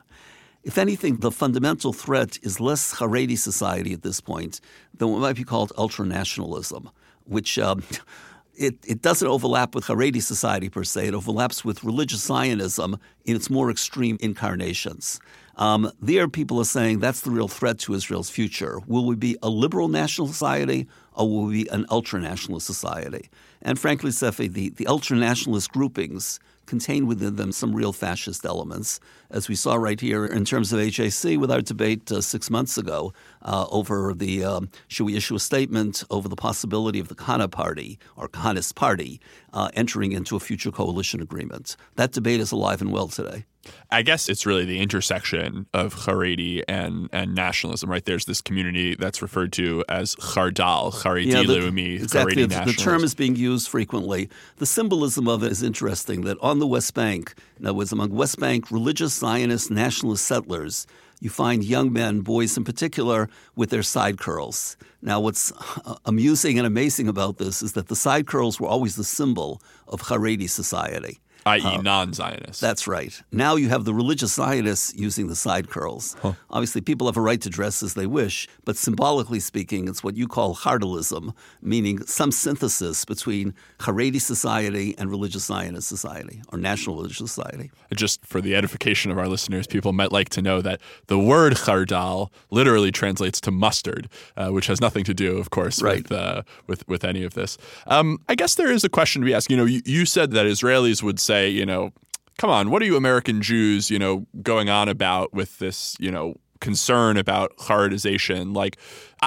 If 0.63 0.79
anything, 0.79 1.17
the 1.17 1.31
fundamental 1.31 1.93
threat 1.93 2.39
is 2.43 2.61
less 2.61 2.95
Haredi 2.95 3.37
society 3.39 3.93
at 3.93 4.03
this 4.03 4.21
point 4.21 4.61
than 4.97 5.11
what 5.11 5.21
might 5.21 5.37
be 5.37 5.45
called 5.45 5.73
ultranationalism, 5.77 6.91
which 7.25 7.59
um, 7.59 7.83
it, 8.57 8.77
it 8.87 9.03
doesn't 9.03 9.29
overlap 9.29 9.75
with 9.75 9.85
Haredi 9.85 10.23
society 10.23 10.69
per 10.69 10.85
se. 10.85 11.09
It 11.09 11.15
overlaps 11.15 11.65
with 11.65 11.85
religious 11.85 12.23
Zionism 12.23 12.99
in 13.25 13.37
its 13.37 13.51
more 13.51 13.71
extreme 13.71 14.17
incarnations. 14.21 15.21
Um, 15.57 15.91
there, 16.01 16.29
people 16.29 16.59
are 16.61 16.65
saying 16.65 16.99
that's 16.99 17.21
the 17.21 17.31
real 17.31 17.49
threat 17.49 17.79
to 17.81 17.95
Israel's 17.95 18.31
future. 18.31 18.81
Will 18.87 19.07
we 19.07 19.15
be 19.15 19.37
a 19.43 19.49
liberal 19.49 19.89
national 19.89 20.27
society 20.29 20.89
or 21.15 21.29
will 21.29 21.45
we 21.45 21.65
be 21.65 21.71
an 21.71 21.87
ultra 21.91 22.21
nationalist 22.21 22.67
society? 22.67 23.31
And 23.63 23.79
frankly, 23.79 24.11
Seffi, 24.11 24.53
the, 24.53 24.71
the 24.71 24.87
ultra 24.87 25.17
nationalist 25.17 25.71
groupings 25.71 26.41
contain 26.67 27.07
within 27.07 27.37
them 27.37 27.53
some 27.53 27.75
real 27.75 27.93
fascist 27.93 28.45
elements, 28.45 28.99
as 29.31 29.49
we 29.49 29.55
saw 29.55 29.75
right 29.75 30.01
here 30.01 30.25
in 30.25 30.45
terms 30.45 30.73
of 30.73 30.81
AJC 30.81 31.39
with 31.39 31.51
our 31.51 31.61
debate 31.61 32.11
uh, 32.11 32.21
six 32.21 32.51
months 32.51 32.79
ago 32.79 33.13
uh, 33.45 33.67
over 33.71 34.15
the 34.15 34.45
um, 34.45 34.71
should 34.89 35.05
we 35.05 35.17
issue 35.17 35.35
a 35.35 35.41
statement 35.41 36.05
over 36.11 36.29
the 36.29 36.37
possibility 36.37 36.99
of 36.99 37.09
the 37.09 37.15
Kana 37.15 37.49
Party 37.49 37.99
or 38.17 38.29
Kahanist 38.29 38.75
Party 38.75 39.21
uh, 39.53 39.71
entering 39.75 40.13
into 40.13 40.37
a 40.37 40.41
future 40.41 40.71
coalition 40.71 41.21
agreement. 41.21 41.77
That 41.97 42.13
debate 42.13 42.41
is 42.41 42.53
alive 42.53 42.81
and 42.81 42.93
well 42.93 43.09
today. 43.09 43.45
I 43.91 44.03
guess 44.03 44.29
it's 44.29 44.45
really 44.45 44.65
the 44.65 44.81
intersection 44.81 45.67
of 45.73 45.95
Haredi 45.95 46.63
and, 46.69 47.09
and 47.13 47.35
nationalism, 47.35 47.91
right? 47.91 48.05
There's 48.05 48.27
this 48.27 48.41
community 48.41 48.95
that's 48.95 49.23
referred 49.23 49.53
to 49.55 49.85
as 49.89 50.15
Chardal, 50.17 50.93
Haredi 50.93 51.27
yeah, 51.27 51.43
the, 51.43 51.61
Leumi, 51.61 51.95
exactly. 52.03 52.35
Haredi 52.35 52.65
the, 52.65 52.73
the 52.73 52.77
term 52.77 53.05
is 53.05 53.15
being 53.15 53.37
used 53.37 53.69
frequently. 53.69 54.29
The 54.57 54.67
symbolism 54.67 55.29
of 55.29 55.43
it 55.43 55.53
is 55.53 55.63
interesting 55.63 56.23
that 56.23 56.37
on 56.41 56.59
the 56.59 56.67
West 56.67 56.95
Bank, 56.95 57.35
in 57.59 57.67
other 57.67 57.75
words, 57.75 57.93
among 57.93 58.11
West 58.11 58.39
Bank 58.39 58.71
religious 58.71 59.15
Zionist 59.15 59.71
nationalist 59.71 60.27
settlers, 60.27 60.87
you 61.25 61.31
find 61.31 61.65
young 61.65 61.93
men, 61.93 62.21
boys 62.21 62.57
in 62.57 62.65
particular, 62.65 63.31
with 63.57 63.71
their 63.71 63.83
side 63.83 64.19
curls. 64.19 64.77
Now, 65.01 65.21
what's 65.21 65.53
amusing 66.05 66.59
and 66.59 66.67
amazing 66.67 67.09
about 67.09 67.39
this 67.39 67.63
is 67.63 67.73
that 67.73 67.89
the 67.89 67.97
side 67.97 68.27
curls 68.27 68.61
were 68.61 68.69
always 68.69 68.97
the 68.97 69.05
symbol 69.05 69.63
of 69.89 70.03
Haredi 70.03 70.49
society 70.49 71.19
i.e., 71.47 71.63
uh, 71.63 71.83
non-Zionists. 71.83 72.61
That's 72.61 72.87
right. 72.87 73.21
Now 73.33 73.57
you 73.57 73.69
have 73.69 73.85
the 73.85 73.95
religious 73.95 74.35
Zionists 74.35 74.95
using 74.95 75.29
the 75.29 75.37
side 75.37 75.69
curls. 75.69 76.17
Huh. 76.23 76.33
Obviously, 76.51 76.81
people 76.81 77.07
have 77.07 77.17
a 77.17 77.21
right 77.21 77.41
to 77.41 77.51
dress 77.51 77.83
as 77.83 77.95
they 77.95 78.07
wish, 78.07 78.49
but 78.65 78.77
symbolically 78.77 79.41
speaking, 79.41 79.89
it's 79.89 80.03
what 80.03 80.17
you 80.17 80.27
call 80.27 80.55
Hardelism, 80.55 81.35
meaning 81.61 82.03
some 82.07 82.33
synthesis 82.33 83.05
between 83.05 83.55
Haredi 83.81 84.21
society 84.21 84.95
and 84.99 85.11
religious 85.11 85.45
Zionist 85.45 85.89
society 85.89 86.43
or 86.53 86.59
national 86.59 86.97
religious 86.97 87.19
society. 87.19 87.71
Just 87.95 88.25
for 88.25 88.41
the 88.41 88.55
edification 88.55 89.11
of 89.11 89.19
our 89.19 89.29
listeners, 89.29 89.67
people 89.67 89.93
might 89.93 90.13
like 90.13 90.31
to 90.31 90.43
know 90.43 90.63
that 90.63 90.81
the 91.07 91.19
word 91.19 91.55
Chardal 91.55 92.31
literally 92.51 92.91
translates 92.91 93.41
to 93.43 93.51
mustard, 93.51 94.09
uh, 94.37 94.49
which 94.49 94.67
has 94.67 94.81
nothing 94.81 95.05
to 95.05 95.15
do, 95.15 95.39
of 95.39 95.51
course, 95.51 95.83
right. 95.83 96.03
with, 96.03 96.13
uh, 96.13 96.43
with 96.67 96.87
with 96.89 97.05
any 97.05 97.25
of 97.25 97.35
this. 97.35 97.59
Um, 97.87 98.19
I 98.29 98.35
guess 98.35 98.55
there 98.55 98.71
is 98.71 98.85
a 98.85 98.89
question 98.89 99.23
to 99.23 99.27
be 99.27 99.35
asked. 99.35 99.51
You 99.51 99.57
know, 99.57 99.65
you, 99.65 99.83
you 99.85 100.07
said 100.07 100.31
that 100.33 100.47
Israelis 100.47 101.03
would 101.03 101.21
say 101.21 101.34
say, 101.35 101.49
you 101.49 101.67
know, 101.67 101.91
come 102.39 102.51
on, 102.51 102.71
what 102.71 102.81
are 102.83 102.85
you 102.85 102.97
American 102.97 103.43
Jews, 103.43 103.91
you 103.91 103.99
know, 103.99 104.27
going 104.43 104.69
on 104.69 104.89
about 104.89 105.33
with 105.33 105.59
this, 105.59 105.97
you 105.99 106.11
know, 106.11 106.37
concern 106.65 107.19
about 107.19 107.55
Haredization? 107.59 108.57
Like, 108.57 108.79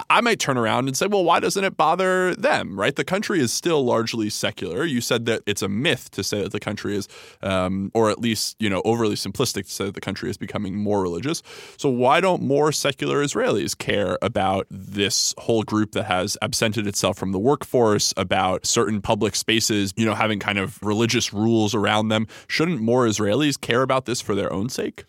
I 0.10 0.22
might 0.22 0.40
turn 0.40 0.58
around 0.58 0.88
and 0.88 0.98
say, 0.98 1.08
well, 1.08 1.24
why 1.24 1.40
doesn't 1.40 1.64
it 1.64 1.78
bother 1.78 2.36
them, 2.36 2.80
right? 2.80 2.96
The 2.96 3.04
country 3.04 3.40
is 3.40 3.54
still 3.54 3.86
largely 3.86 4.30
secular. 4.30 4.84
You 4.84 5.02
said 5.02 5.26
that 5.28 5.44
it's 5.46 5.62
a 5.62 5.70
myth 5.70 6.10
to 6.12 6.24
say 6.24 6.42
that 6.42 6.52
the 6.52 6.60
country 6.60 6.96
is, 6.96 7.08
um, 7.44 7.92
or 7.94 8.10
at 8.10 8.20
least, 8.20 8.56
you 8.60 8.70
know, 8.70 8.82
overly 8.86 9.16
simplistic 9.16 9.66
to 9.66 9.72
say 9.72 9.86
that 9.86 9.94
the 9.94 10.02
country 10.02 10.30
is 10.30 10.38
becoming 10.38 10.76
more 10.76 11.02
religious. 11.02 11.42
So 11.78 11.90
why 11.90 12.22
don't 12.22 12.42
more 12.42 12.72
secular 12.72 13.24
Israelis 13.24 13.78
care 13.78 14.18
about 14.22 14.66
this 14.72 15.36
whole 15.38 15.64
group 15.64 15.92
that 15.92 16.06
has 16.06 16.38
absented 16.42 16.88
itself 16.88 17.18
from 17.18 17.32
the 17.32 17.40
workforce, 17.40 18.14
about 18.18 18.66
certain 18.66 19.00
public 19.00 19.36
spaces, 19.36 19.94
you 19.96 20.06
know, 20.06 20.16
having 20.16 20.40
kind 20.40 20.58
of 20.58 20.82
religious 20.84 21.34
rules 21.34 21.76
around 21.76 22.10
them? 22.10 22.28
Shouldn't 22.48 22.82
more 22.82 23.06
Israelis 23.06 23.62
care 23.62 23.84
about 23.84 24.06
this 24.06 24.22
for 24.22 24.34
their 24.34 24.52
own 24.52 24.70
sake? 24.70 25.06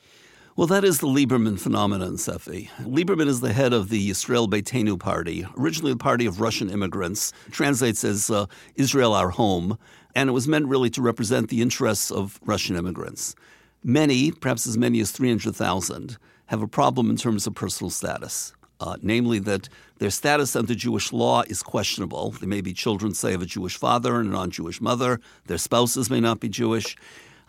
Well, 0.59 0.67
that 0.67 0.83
is 0.83 0.99
the 0.99 1.07
Lieberman 1.07 1.57
phenomenon, 1.61 2.15
Seffi. 2.15 2.69
Lieberman 2.81 3.29
is 3.29 3.41
the 3.41 3.53
head 3.53 3.73
of 3.73 3.91
the 3.91 4.11
Israel 4.11 4.49
Beitenu 4.49 4.99
party, 4.99 5.47
originally 5.57 5.93
the 5.93 5.99
party 5.99 6.27
of 6.27 6.41
Russian 6.41 6.69
immigrants, 6.69 7.33
translates 7.53 8.03
as 8.03 8.29
uh, 8.29 8.47
Israel 8.75 9.15
Our 9.15 9.31
Home, 9.31 9.79
and 10.17 10.29
it 10.29 10.33
was 10.33 10.49
meant 10.49 10.67
really 10.67 10.91
to 10.91 11.01
represent 11.01 11.49
the 11.49 11.63
interests 11.63 12.11
of 12.11 12.41
Russian 12.45 12.75
immigrants. 12.75 13.37
Many, 13.85 14.33
perhaps 14.33 14.67
as 14.67 14.77
many 14.77 14.99
as 14.99 15.13
300,000, 15.13 16.17
have 16.47 16.61
a 16.61 16.67
problem 16.67 17.09
in 17.09 17.17
terms 17.17 17.47
of 17.47 17.55
personal 17.55 17.91
status. 17.91 18.53
Uh, 18.81 18.97
namely, 19.01 19.39
that 19.39 19.69
their 19.99 20.11
status 20.11 20.57
under 20.57 20.75
Jewish 20.75 21.13
law 21.13 21.43
is 21.43 21.63
questionable. 21.63 22.33
They 22.33 22.47
may 22.47 22.63
be 22.63 22.73
children, 22.73 23.15
say, 23.15 23.35
of 23.35 23.43
a 23.43 23.47
Jewish 23.47 23.77
father 23.77 24.19
and 24.19 24.29
a 24.29 24.33
non 24.33 24.51
Jewish 24.51 24.81
mother. 24.81 25.21
Their 25.47 25.59
spouses 25.59 26.11
may 26.11 26.21
not 26.21 26.41
be 26.41 26.49
Jewish. 26.49 26.97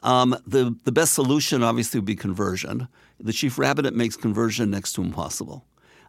Um, 0.04 0.38
the, 0.48 0.76
the 0.84 0.92
best 0.92 1.14
solution, 1.14 1.64
obviously, 1.64 2.00
would 2.00 2.06
be 2.06 2.16
conversion. 2.16 2.88
The 3.20 3.34
chief 3.34 3.58
rabbinate 3.58 3.94
makes 3.94 4.16
conversion 4.16 4.72
next 4.72 4.94
to 4.94 5.02
impossible. 5.02 5.66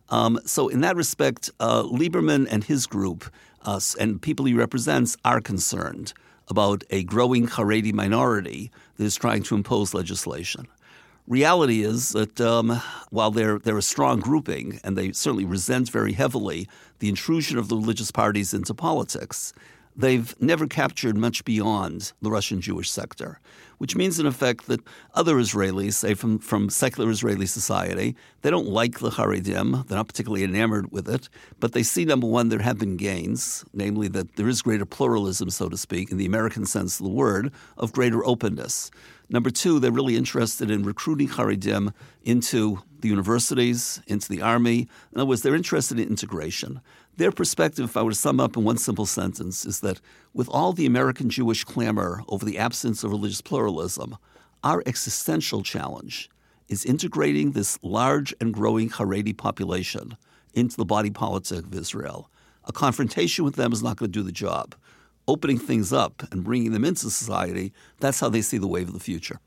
Um, 0.09 0.41
so, 0.45 0.69
in 0.69 0.81
that 0.81 0.97
respect, 0.97 1.51
uh, 1.61 1.83
Lieberman 1.85 2.47
and 2.51 2.65
his 2.65 2.87
group 2.87 3.31
uh, 3.65 3.81
and 3.99 4.21
people 4.21 4.47
he 4.47 4.55
represents 4.55 5.17
are 5.25 5.41
concerned 5.41 6.13
about 6.49 6.83
a 6.91 7.05
growing 7.05 7.47
Haredi 7.47 7.93
minority 7.93 8.71
that 8.97 9.05
is 9.05 9.17
trying 9.17 9.43
to 9.45 9.55
impose 9.55 9.95
legislation. 9.95 10.67
Reality 11.29 11.83
is 11.83 12.09
that 12.09 12.41
um, 12.41 12.83
while 13.11 13.31
they're, 13.31 13.61
they're 13.61 13.79
a 13.79 13.83
strong 13.83 14.19
grouping 14.19 14.81
and 14.83 14.99
they 14.99 15.13
certainly 15.13 15.45
resent 15.45 15.89
very 15.89 16.13
heavily 16.13 16.69
the 16.99 17.09
intrusion 17.09 17.57
of 17.57 17.69
the 17.69 17.77
religious 17.77 18.11
parties 18.11 18.53
into 18.53 18.75
politics, 18.75 19.53
they've 19.95 20.35
never 20.41 20.67
captured 20.67 21.17
much 21.17 21.45
beyond 21.45 22.13
the 22.21 22.33
Russian 22.33 22.61
Jewish 22.61 22.91
sector 22.91 23.39
which 23.81 23.97
means 23.97 24.21
in 24.21 24.27
effect 24.27 24.67
that 24.67 24.79
other 25.15 25.37
Israelis, 25.37 25.95
say 25.95 26.13
from, 26.13 26.39
from 26.39 26.69
secular 26.69 27.09
Israeli 27.09 27.47
society, 27.47 28.15
they 28.43 28.51
don't 28.51 28.69
like 28.69 28.99
the 28.99 29.09
Haredim, 29.09 29.87
they're 29.87 29.97
not 29.97 30.07
particularly 30.07 30.45
enamored 30.45 30.93
with 30.93 31.09
it, 31.09 31.31
but 31.61 31.73
they 31.73 31.83
see, 31.83 32.05
number 32.05 32.27
one, 32.27 32.51
there 32.51 32.59
have 32.59 32.79
been 32.79 32.99
gains, 32.99 33.65
namely 33.73 34.07
that 34.09 34.37
there 34.37 34.49
is 34.49 34.61
greater 34.61 34.85
pluralism, 34.85 35.49
so 35.49 35.71
to 35.71 35.79
speak, 35.79 36.11
in 36.11 36.19
the 36.19 36.27
American 36.27 36.67
sense 36.67 37.01
of 37.01 37.07
the 37.07 37.13
word, 37.13 37.51
of 37.79 37.95
greater 37.95 38.23
openness. 38.27 38.91
Number 39.31 39.49
two, 39.49 39.79
they're 39.79 39.91
really 39.91 40.17
interested 40.17 40.71
in 40.71 40.83
recruiting 40.83 41.29
Haredim 41.29 41.95
into 42.23 42.83
the 43.03 43.09
universities, 43.09 44.01
into 44.07 44.29
the 44.29 44.43
army. 44.43 44.89
In 45.13 45.19
other 45.19 45.27
words, 45.27 45.43
they're 45.43 45.55
interested 45.55 45.99
in 45.99 46.09
integration. 46.09 46.81
Their 47.17 47.33
perspective, 47.33 47.85
if 47.85 47.97
I 47.97 48.03
were 48.03 48.13
to 48.13 48.17
sum 48.17 48.41
up 48.41 48.57
in 48.57 48.65
one 48.65 48.79
simple 48.79 49.07
sentence, 49.07 49.65
is 49.67 49.81
that 49.81 50.01
with 50.33 50.49
all 50.49 50.73
the 50.73 50.87
American 50.87 51.29
Jewish 51.29 51.65
clamor 51.65 52.23
over 52.29 52.45
the 52.45 52.59
absence 52.59 53.05
of 53.05 53.11
religious 53.11 53.41
pluralism, 53.41 54.17
our 54.63 54.83
existential 54.87 55.63
challenge 55.63 56.31
is 56.69 56.85
integrating 56.85 57.51
this 57.51 57.79
large 57.83 58.33
and 58.41 58.55
growing 58.55 58.89
Haredi 58.89 59.37
population 59.37 60.17
into 60.55 60.77
the 60.77 60.85
body 60.85 61.11
politic 61.11 61.67
of 61.67 61.75
Israel. 61.75 62.31
A 62.65 62.73
confrontation 62.73 63.45
with 63.45 63.57
them 63.57 63.73
is 63.73 63.83
not 63.83 63.97
going 63.97 64.11
to 64.11 64.19
do 64.19 64.23
the 64.23 64.33
job. 64.33 64.75
Opening 65.27 65.59
things 65.59 65.93
up 65.93 66.23
and 66.31 66.45
bringing 66.45 66.73
them 66.73 66.85
into 66.85 67.11
society, 67.11 67.73
that's 67.99 68.21
how 68.21 68.29
they 68.29 68.43
see 68.43 68.59
the 68.59 68.67
wave 68.67 68.89
of 68.89 68.95
the 68.95 69.01
future. 69.01 69.41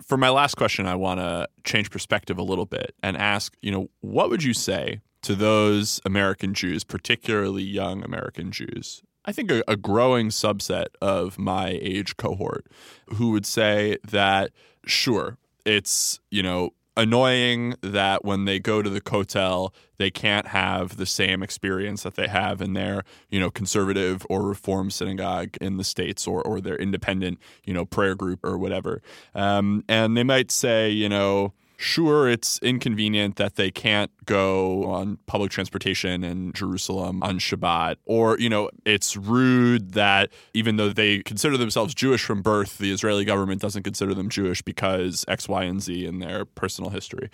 For 0.00 0.16
my 0.16 0.30
last 0.30 0.56
question, 0.56 0.86
I 0.86 0.94
want 0.94 1.20
to 1.20 1.48
change 1.64 1.90
perspective 1.90 2.38
a 2.38 2.42
little 2.42 2.66
bit 2.66 2.94
and 3.02 3.16
ask, 3.16 3.56
you 3.60 3.70
know, 3.70 3.88
what 4.00 4.30
would 4.30 4.42
you 4.42 4.54
say 4.54 5.00
to 5.22 5.34
those 5.34 6.00
American 6.04 6.54
Jews, 6.54 6.84
particularly 6.84 7.62
young 7.62 8.02
American 8.04 8.50
Jews, 8.50 9.02
I 9.24 9.32
think 9.32 9.50
a, 9.50 9.62
a, 9.68 9.76
growing 9.76 10.28
subset 10.28 10.86
of 11.00 11.38
my 11.38 11.78
age 11.80 12.16
cohort 12.16 12.66
who 13.14 13.30
would 13.30 13.46
say 13.46 13.98
that, 14.08 14.50
sure, 14.84 15.38
it's, 15.64 16.20
you 16.30 16.42
know, 16.42 16.70
annoying 16.96 17.74
that 17.80 18.24
when 18.24 18.44
they 18.44 18.58
go 18.58 18.82
to 18.82 18.90
the 18.90 19.00
Kotel, 19.00 19.72
they 19.98 20.10
can't 20.10 20.48
have 20.48 20.96
the 20.96 21.06
same 21.06 21.42
experience 21.42 22.02
that 22.02 22.14
they 22.14 22.28
have 22.28 22.60
in 22.60 22.74
their, 22.74 23.04
you 23.30 23.40
know, 23.40 23.50
conservative 23.50 24.26
or 24.28 24.42
reform 24.42 24.90
synagogue 24.90 25.56
in 25.60 25.76
the 25.76 25.84
States 25.84 26.26
or, 26.26 26.42
or 26.42 26.60
their 26.60 26.76
independent, 26.76 27.38
you 27.64 27.72
know, 27.72 27.84
prayer 27.84 28.14
group 28.14 28.40
or 28.42 28.58
whatever. 28.58 29.02
Um, 29.34 29.84
and 29.88 30.16
they 30.16 30.24
might 30.24 30.50
say, 30.50 30.90
you 30.90 31.08
know, 31.08 31.54
sure, 31.82 32.28
it's 32.28 32.58
inconvenient 32.60 33.36
that 33.36 33.56
they 33.56 33.70
can't 33.70 34.10
go 34.24 34.84
on 34.84 35.18
public 35.26 35.50
transportation 35.50 36.22
in 36.24 36.52
Jerusalem 36.52 37.22
on 37.22 37.38
Shabbat, 37.38 37.96
or, 38.04 38.38
you 38.38 38.48
know, 38.48 38.70
it's 38.84 39.16
rude 39.16 39.92
that 39.92 40.30
even 40.54 40.76
though 40.76 40.90
they 40.90 41.22
consider 41.22 41.56
themselves 41.56 41.94
Jewish 41.94 42.24
from 42.24 42.42
birth, 42.42 42.78
the 42.78 42.92
Israeli 42.92 43.24
government 43.24 43.60
doesn't 43.60 43.82
consider 43.82 44.14
them 44.14 44.28
Jewish 44.28 44.62
because 44.62 45.24
X, 45.28 45.48
Y, 45.48 45.64
and 45.64 45.82
Z 45.82 46.06
in 46.06 46.20
their 46.20 46.44
personal 46.44 46.90
history. 46.90 47.30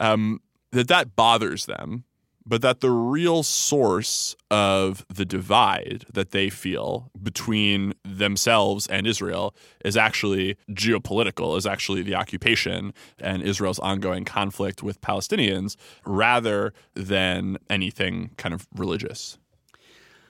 Um, 0.00 0.40
that 0.72 0.88
that 0.88 1.16
bothers 1.16 1.66
them 1.66 2.04
but 2.46 2.62
that 2.62 2.80
the 2.80 2.90
real 2.90 3.42
source 3.42 4.36
of 4.50 5.04
the 5.12 5.24
divide 5.24 6.04
that 6.12 6.30
they 6.30 6.48
feel 6.48 7.10
between 7.20 7.92
themselves 8.04 8.86
and 8.86 9.06
Israel 9.06 9.54
is 9.84 9.96
actually 9.96 10.56
geopolitical, 10.70 11.58
is 11.58 11.66
actually 11.66 12.02
the 12.02 12.14
occupation 12.14 12.94
and 13.18 13.42
Israel's 13.42 13.80
ongoing 13.80 14.24
conflict 14.24 14.82
with 14.82 15.00
Palestinians 15.00 15.76
rather 16.04 16.72
than 16.94 17.58
anything 17.68 18.30
kind 18.36 18.54
of 18.54 18.68
religious. 18.74 19.38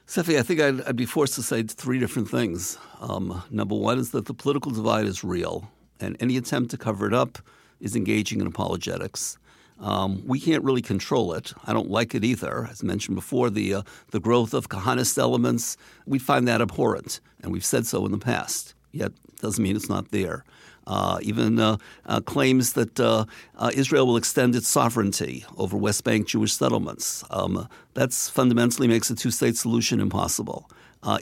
Seffi, 0.07 0.39
I 0.39 0.43
think 0.43 0.61
I'd, 0.61 0.83
I'd, 0.83 0.97
be 0.97 1.05
forced 1.05 1.35
to 1.35 1.43
say 1.43 1.65
three 1.65 1.99
different 1.99 2.31
things. 2.31 2.79
Um, 3.01 3.43
number 3.51 3.75
one 3.75 3.99
is 3.99 4.13
that 4.13 4.27
the 4.27 4.35
political 4.35 4.71
divide 4.71 5.05
is 5.05 5.25
real, 5.25 5.69
and 5.99 6.17
any 6.21 6.37
attempt 6.37 6.71
to 6.71 6.79
cover 6.79 7.09
it 7.09 7.13
up 7.13 7.39
is 7.81 7.97
engaging 7.97 8.41
in 8.41 8.47
apologetics. 8.47 9.37
Um, 9.79 10.23
we 10.27 10.41
can't 10.41 10.65
really 10.65 10.83
control 10.83 11.35
it. 11.35 11.53
I 11.67 11.73
don't 11.73 11.91
like 11.91 12.15
it 12.15 12.25
either. 12.25 12.69
As 12.71 12.83
mentioned 12.83 13.15
before, 13.15 13.51
the 13.51 13.75
uh, 13.75 13.83
the 14.11 14.21
growth 14.21 14.55
of 14.55 14.69
Kahanist 14.69 15.19
elements, 15.19 15.77
we 16.07 16.19
find 16.19 16.49
that 16.49 16.61
abhorrent, 16.61 17.21
and 17.43 17.53
we've 17.53 17.65
said 17.65 17.87
so 17.87 18.07
in 18.07 18.13
the 18.13 18.19
past. 18.19 18.75
Yet, 18.93 19.13
doesn't 19.41 19.63
mean 19.63 19.77
it's 19.77 19.91
not 19.91 20.11
there. 20.11 20.45
Uh, 20.87 21.19
even 21.21 21.59
uh, 21.59 21.77
uh, 22.07 22.21
claims 22.21 22.75
that 22.75 22.99
uh, 23.01 23.25
uh, 23.57 23.71
Israel 23.75 24.07
will 24.07 24.17
extend 24.17 24.55
its 24.55 24.69
sovereignty 24.69 25.45
over 25.57 25.77
West 25.77 26.05
Bank 26.05 26.29
Jewish 26.29 26.53
settlements. 26.53 27.25
Um, 27.31 27.69
fundamentally 28.11 28.87
makes 28.87 29.11
a 29.11 29.17
two-state 29.17 29.57
solution 29.57 30.01
impossible. 30.01 30.71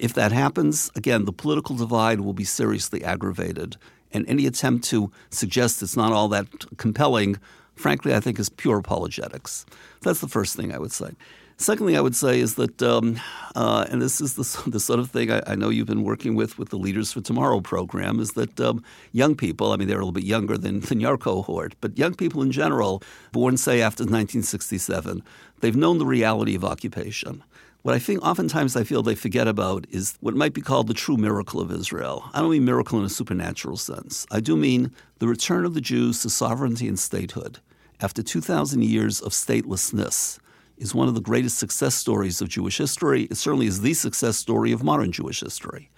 If 0.00 0.14
that 0.14 0.32
happens, 0.32 0.90
again, 0.96 1.26
the 1.26 1.32
political 1.32 1.76
divide 1.76 2.20
will 2.20 2.32
be 2.32 2.44
seriously 2.44 3.04
aggravated, 3.04 3.76
and 4.12 4.26
any 4.26 4.46
attempt 4.46 4.84
to 4.86 5.12
suggest 5.28 5.82
it's 5.82 5.96
not 5.96 6.10
all 6.10 6.28
that 6.28 6.46
compelling 6.78 7.36
frankly, 7.74 8.14
I 8.14 8.20
think 8.20 8.38
is 8.38 8.48
pure 8.48 8.78
apologetics. 8.78 9.66
That's 10.02 10.20
the 10.20 10.28
first 10.28 10.56
thing 10.56 10.72
I 10.72 10.78
would 10.78 10.92
say. 10.92 11.10
Second 11.56 11.86
thing 11.86 11.96
I 11.96 12.00
would 12.00 12.16
say 12.16 12.40
is 12.40 12.56
that, 12.56 12.82
um, 12.82 13.20
uh, 13.54 13.86
and 13.88 14.02
this 14.02 14.20
is 14.20 14.34
the, 14.34 14.62
the 14.70 14.80
sort 14.80 14.98
of 14.98 15.10
thing 15.10 15.30
I, 15.30 15.40
I, 15.46 15.54
know 15.54 15.68
you've 15.68 15.86
been 15.86 16.02
working 16.02 16.34
with 16.34 16.58
with 16.58 16.70
the 16.70 16.76
Leaders 16.76 17.12
for 17.12 17.20
Tomorrow 17.20 17.60
program, 17.60 18.18
is 18.18 18.32
that 18.32 18.58
um, 18.60 18.82
young 19.12 19.36
people, 19.36 19.70
I 19.70 19.76
mean, 19.76 19.86
they're 19.86 19.98
a 19.98 20.00
little 20.00 20.12
bit 20.12 20.24
younger 20.24 20.58
than, 20.58 20.80
than 20.80 20.98
your 20.98 21.16
cohort, 21.16 21.74
but 21.80 21.96
young 21.96 22.14
people 22.14 22.42
in 22.42 22.50
general, 22.50 23.02
born, 23.30 23.56
say, 23.56 23.80
after 23.80 24.02
1967, 24.02 25.22
they've 25.60 25.76
known 25.76 25.98
the 25.98 26.06
reality 26.06 26.56
of 26.56 26.64
occupation. 26.64 27.44
What 27.84 27.94
I 27.94 27.98
think 27.98 28.22
oftentimes 28.22 28.76
I 28.76 28.84
feel 28.84 29.02
they 29.02 29.14
forget 29.14 29.46
about 29.46 29.84
is 29.90 30.16
what 30.20 30.34
might 30.34 30.54
be 30.54 30.62
called 30.62 30.86
the 30.86 30.94
true 30.94 31.18
miracle 31.18 31.60
of 31.60 31.70
Israel. 31.70 32.24
I 32.32 32.40
don't 32.40 32.50
mean 32.50 32.64
miracle 32.64 32.98
in 32.98 33.04
a 33.04 33.10
supernatural 33.10 33.76
sense. 33.76 34.26
I 34.30 34.40
do 34.40 34.56
mean 34.56 34.90
the 35.18 35.28
return 35.28 35.66
of 35.66 35.74
the 35.74 35.82
Jews 35.82 36.22
to 36.22 36.30
sovereignty 36.30 36.88
and 36.88 36.98
statehood 36.98 37.58
after 38.00 38.22
2,000 38.22 38.82
years 38.82 39.20
of 39.20 39.32
statelessness 39.32 40.38
is 40.78 40.94
one 40.94 41.08
of 41.08 41.14
the 41.14 41.20
greatest 41.20 41.58
success 41.58 41.94
stories 41.94 42.40
of 42.40 42.48
Jewish 42.48 42.78
history. 42.78 43.24
It 43.24 43.36
certainly 43.36 43.66
is 43.66 43.82
the 43.82 43.92
success 43.92 44.38
story 44.38 44.72
of 44.72 44.82
modern 44.82 45.12
Jewish 45.12 45.40
history. 45.40 45.90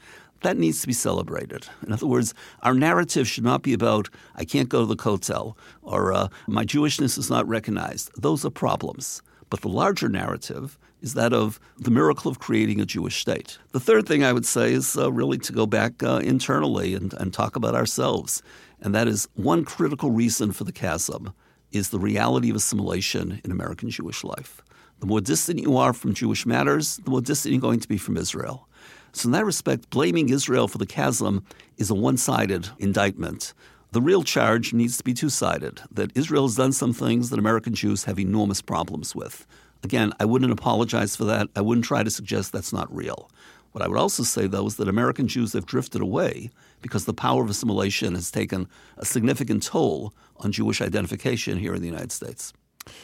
That 0.43 0.59
needs 0.59 0.81
to 0.81 0.89
be 0.89 0.93
celebrated. 0.93 1.69
In 1.87 1.93
other 1.93 2.09
words, 2.09 2.35
our 2.65 2.75
narrative 2.75 3.29
should 3.29 3.45
not 3.45 3.63
be 3.63 3.73
about, 3.73 4.09
I 4.35 4.45
can't 4.45 4.69
go 4.69 4.81
to 4.81 4.87
the 4.87 4.97
Kotel, 4.97 5.55
or 5.83 6.13
uh, 6.13 6.29
my 6.49 6.65
Jewishness 6.65 7.17
is 7.17 7.31
not 7.31 7.47
recognized. 7.47 8.11
Those 8.21 8.45
are 8.45 8.51
problems. 8.51 9.23
But 9.51 9.61
the 9.61 9.69
larger 9.69 10.09
narrative 10.09 10.77
is 11.07 11.15
that 11.15 11.33
of 11.33 11.61
the 11.79 11.91
miracle 11.91 12.29
of 12.29 12.41
creating 12.41 12.81
a 12.81 12.85
Jewish 12.85 13.21
state. 13.21 13.59
The 13.71 13.79
third 13.79 14.09
thing 14.09 14.25
I 14.25 14.33
would 14.33 14.45
say 14.45 14.73
is 14.73 14.97
uh, 14.97 15.13
really 15.13 15.39
to 15.39 15.53
go 15.53 15.65
back 15.65 16.03
uh, 16.03 16.21
internally 16.25 16.95
and, 16.95 17.15
and 17.15 17.33
talk 17.33 17.55
about 17.55 17.77
ourselves. 17.77 18.43
And 18.81 18.93
that 18.93 19.07
is 19.07 19.29
one 19.35 19.65
critical 19.65 20.11
reason 20.11 20.51
for 20.51 20.65
the 20.65 20.73
chasm 20.73 21.33
is 21.71 21.91
the 21.91 22.01
reality 22.01 22.51
of 22.51 22.57
assimilation 22.57 23.41
in 23.45 23.53
American 23.53 23.89
Jewish 23.89 24.25
life. 24.25 24.63
The 24.99 25.07
more 25.07 25.21
distant 25.21 25.61
you 25.61 25.77
are 25.77 25.93
from 25.93 26.13
Jewish 26.13 26.45
matters, 26.45 26.97
the 26.97 27.11
more 27.11 27.21
distant 27.21 27.53
you're 27.53 27.61
going 27.61 27.81
to 27.81 27.89
be 27.89 27.99
from 27.99 28.17
Israel. 28.17 28.69
So, 29.13 29.29
in 29.29 29.33
that 29.33 29.45
respect, 29.45 29.91
blaming 29.91 30.31
Israel 30.31 30.67
for 30.67 30.79
the 30.79 30.87
chasm 30.87 31.45
is 31.77 31.89
a 31.89 31.95
one 31.95 32.17
sided 32.17 32.69
indictment. 32.79 33.55
The 33.97 34.03
real 34.03 34.25
charge 34.25 34.75
needs 34.75 34.99
to 34.99 35.05
be 35.05 35.15
two 35.15 35.31
sided 35.31 35.81
that 35.91 36.15
Israel 36.15 36.47
has 36.47 36.57
done 36.57 36.73
some 36.73 36.93
things 36.93 37.31
that 37.31 37.39
American 37.39 37.73
Jews 37.73 38.05
have 38.05 38.19
enormous 38.19 38.61
problems 38.61 39.15
with. 39.15 39.47
Again, 39.83 40.13
I 40.21 40.27
wouldn't 40.27 40.53
apologize 40.53 41.17
for 41.17 41.25
that. 41.25 41.49
I 41.57 41.63
wouldn't 41.63 41.87
try 41.87 42.03
to 42.03 42.11
suggest 42.11 42.53
that's 42.53 42.75
not 42.75 42.95
real. 42.95 43.31
What 43.73 43.83
I 43.83 43.89
would 43.89 43.97
also 43.97 44.23
say, 44.23 44.49
though, 44.49 44.67
is 44.67 44.77
that 44.77 44.89
American 44.89 45.29
Jews 45.29 45.55
have 45.55 45.65
drifted 45.65 46.03
away 46.03 46.51
because 46.83 47.07
the 47.07 47.15
power 47.15 47.43
of 47.43 47.49
assimilation 47.49 48.15
has 48.17 48.31
taken 48.31 48.69
a 48.99 49.07
significant 49.07 49.63
toll 49.63 50.13
on 50.37 50.53
Jewish 50.53 50.83
identification 50.83 51.59
here 51.59 51.75
in 51.75 51.81
the 51.81 51.89
United 51.89 52.13
States. 52.13 52.53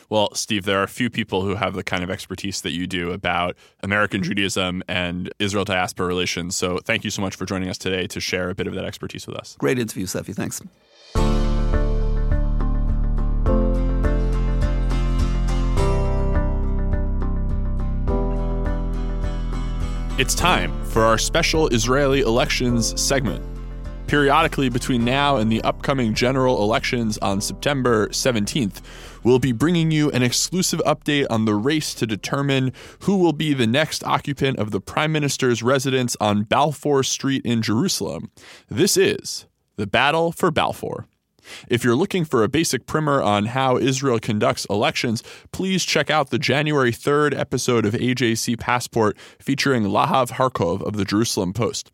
Well, 0.08 0.34
Steve, 0.34 0.64
there 0.64 0.78
are 0.80 0.84
a 0.84 0.88
few 0.88 1.10
people 1.10 1.42
who 1.42 1.54
have 1.54 1.74
the 1.74 1.82
kind 1.82 2.02
of 2.02 2.10
expertise 2.10 2.60
that 2.62 2.72
you 2.72 2.86
do 2.86 3.12
about 3.12 3.56
American 3.82 4.22
Judaism 4.22 4.82
and 4.88 5.32
Israel 5.38 5.64
diaspora 5.64 6.06
relations. 6.06 6.56
So 6.56 6.78
thank 6.78 7.04
you 7.04 7.10
so 7.10 7.22
much 7.22 7.36
for 7.36 7.46
joining 7.46 7.68
us 7.68 7.78
today 7.78 8.06
to 8.08 8.20
share 8.20 8.50
a 8.50 8.54
bit 8.54 8.66
of 8.66 8.74
that 8.74 8.84
expertise 8.84 9.26
with 9.26 9.36
us. 9.36 9.56
Great 9.58 9.78
interview, 9.78 10.06
Seffi. 10.06 10.34
Thanks. 10.34 10.60
It's 20.18 20.34
time 20.34 20.84
for 20.84 21.02
our 21.02 21.18
special 21.18 21.68
Israeli 21.68 22.20
elections 22.20 23.00
segment. 23.00 23.51
Periodically 24.12 24.68
between 24.68 25.06
now 25.06 25.36
and 25.36 25.50
the 25.50 25.62
upcoming 25.62 26.12
general 26.12 26.62
elections 26.62 27.16
on 27.22 27.40
September 27.40 28.08
17th, 28.08 28.82
we'll 29.24 29.38
be 29.38 29.52
bringing 29.52 29.90
you 29.90 30.10
an 30.10 30.22
exclusive 30.22 30.82
update 30.84 31.26
on 31.30 31.46
the 31.46 31.54
race 31.54 31.94
to 31.94 32.06
determine 32.06 32.74
who 33.04 33.16
will 33.16 33.32
be 33.32 33.54
the 33.54 33.66
next 33.66 34.04
occupant 34.04 34.58
of 34.58 34.70
the 34.70 34.82
Prime 34.82 35.12
Minister's 35.12 35.62
residence 35.62 36.14
on 36.20 36.42
Balfour 36.42 37.02
Street 37.02 37.40
in 37.46 37.62
Jerusalem. 37.62 38.30
This 38.68 38.98
is 38.98 39.46
the 39.76 39.86
Battle 39.86 40.30
for 40.30 40.50
Balfour. 40.50 41.06
If 41.70 41.82
you're 41.82 41.96
looking 41.96 42.26
for 42.26 42.44
a 42.44 42.48
basic 42.48 42.84
primer 42.84 43.22
on 43.22 43.46
how 43.46 43.78
Israel 43.78 44.18
conducts 44.18 44.66
elections, 44.66 45.22
please 45.52 45.86
check 45.86 46.10
out 46.10 46.28
the 46.28 46.38
January 46.38 46.92
3rd 46.92 47.34
episode 47.34 47.86
of 47.86 47.94
AJC 47.94 48.60
Passport 48.60 49.16
featuring 49.38 49.84
Lahav 49.84 50.32
Harkov 50.32 50.82
of 50.82 50.98
the 50.98 51.06
Jerusalem 51.06 51.54
Post. 51.54 51.90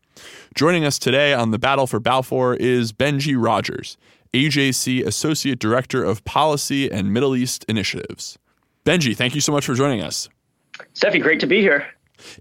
Joining 0.55 0.85
us 0.85 0.99
today 0.99 1.33
on 1.33 1.51
the 1.51 1.59
Battle 1.59 1.87
for 1.87 1.99
Balfour 1.99 2.55
is 2.55 2.91
Benji 2.91 3.35
Rogers, 3.37 3.97
AJC 4.33 5.05
Associate 5.05 5.57
Director 5.57 6.03
of 6.03 6.23
Policy 6.25 6.91
and 6.91 7.13
Middle 7.13 7.35
East 7.35 7.65
Initiatives. 7.67 8.37
Benji, 8.85 9.15
thank 9.15 9.35
you 9.35 9.41
so 9.41 9.51
much 9.51 9.65
for 9.65 9.73
joining 9.73 10.01
us. 10.01 10.29
Seffi, 10.93 11.21
great 11.21 11.39
to 11.39 11.47
be 11.47 11.61
here. 11.61 11.87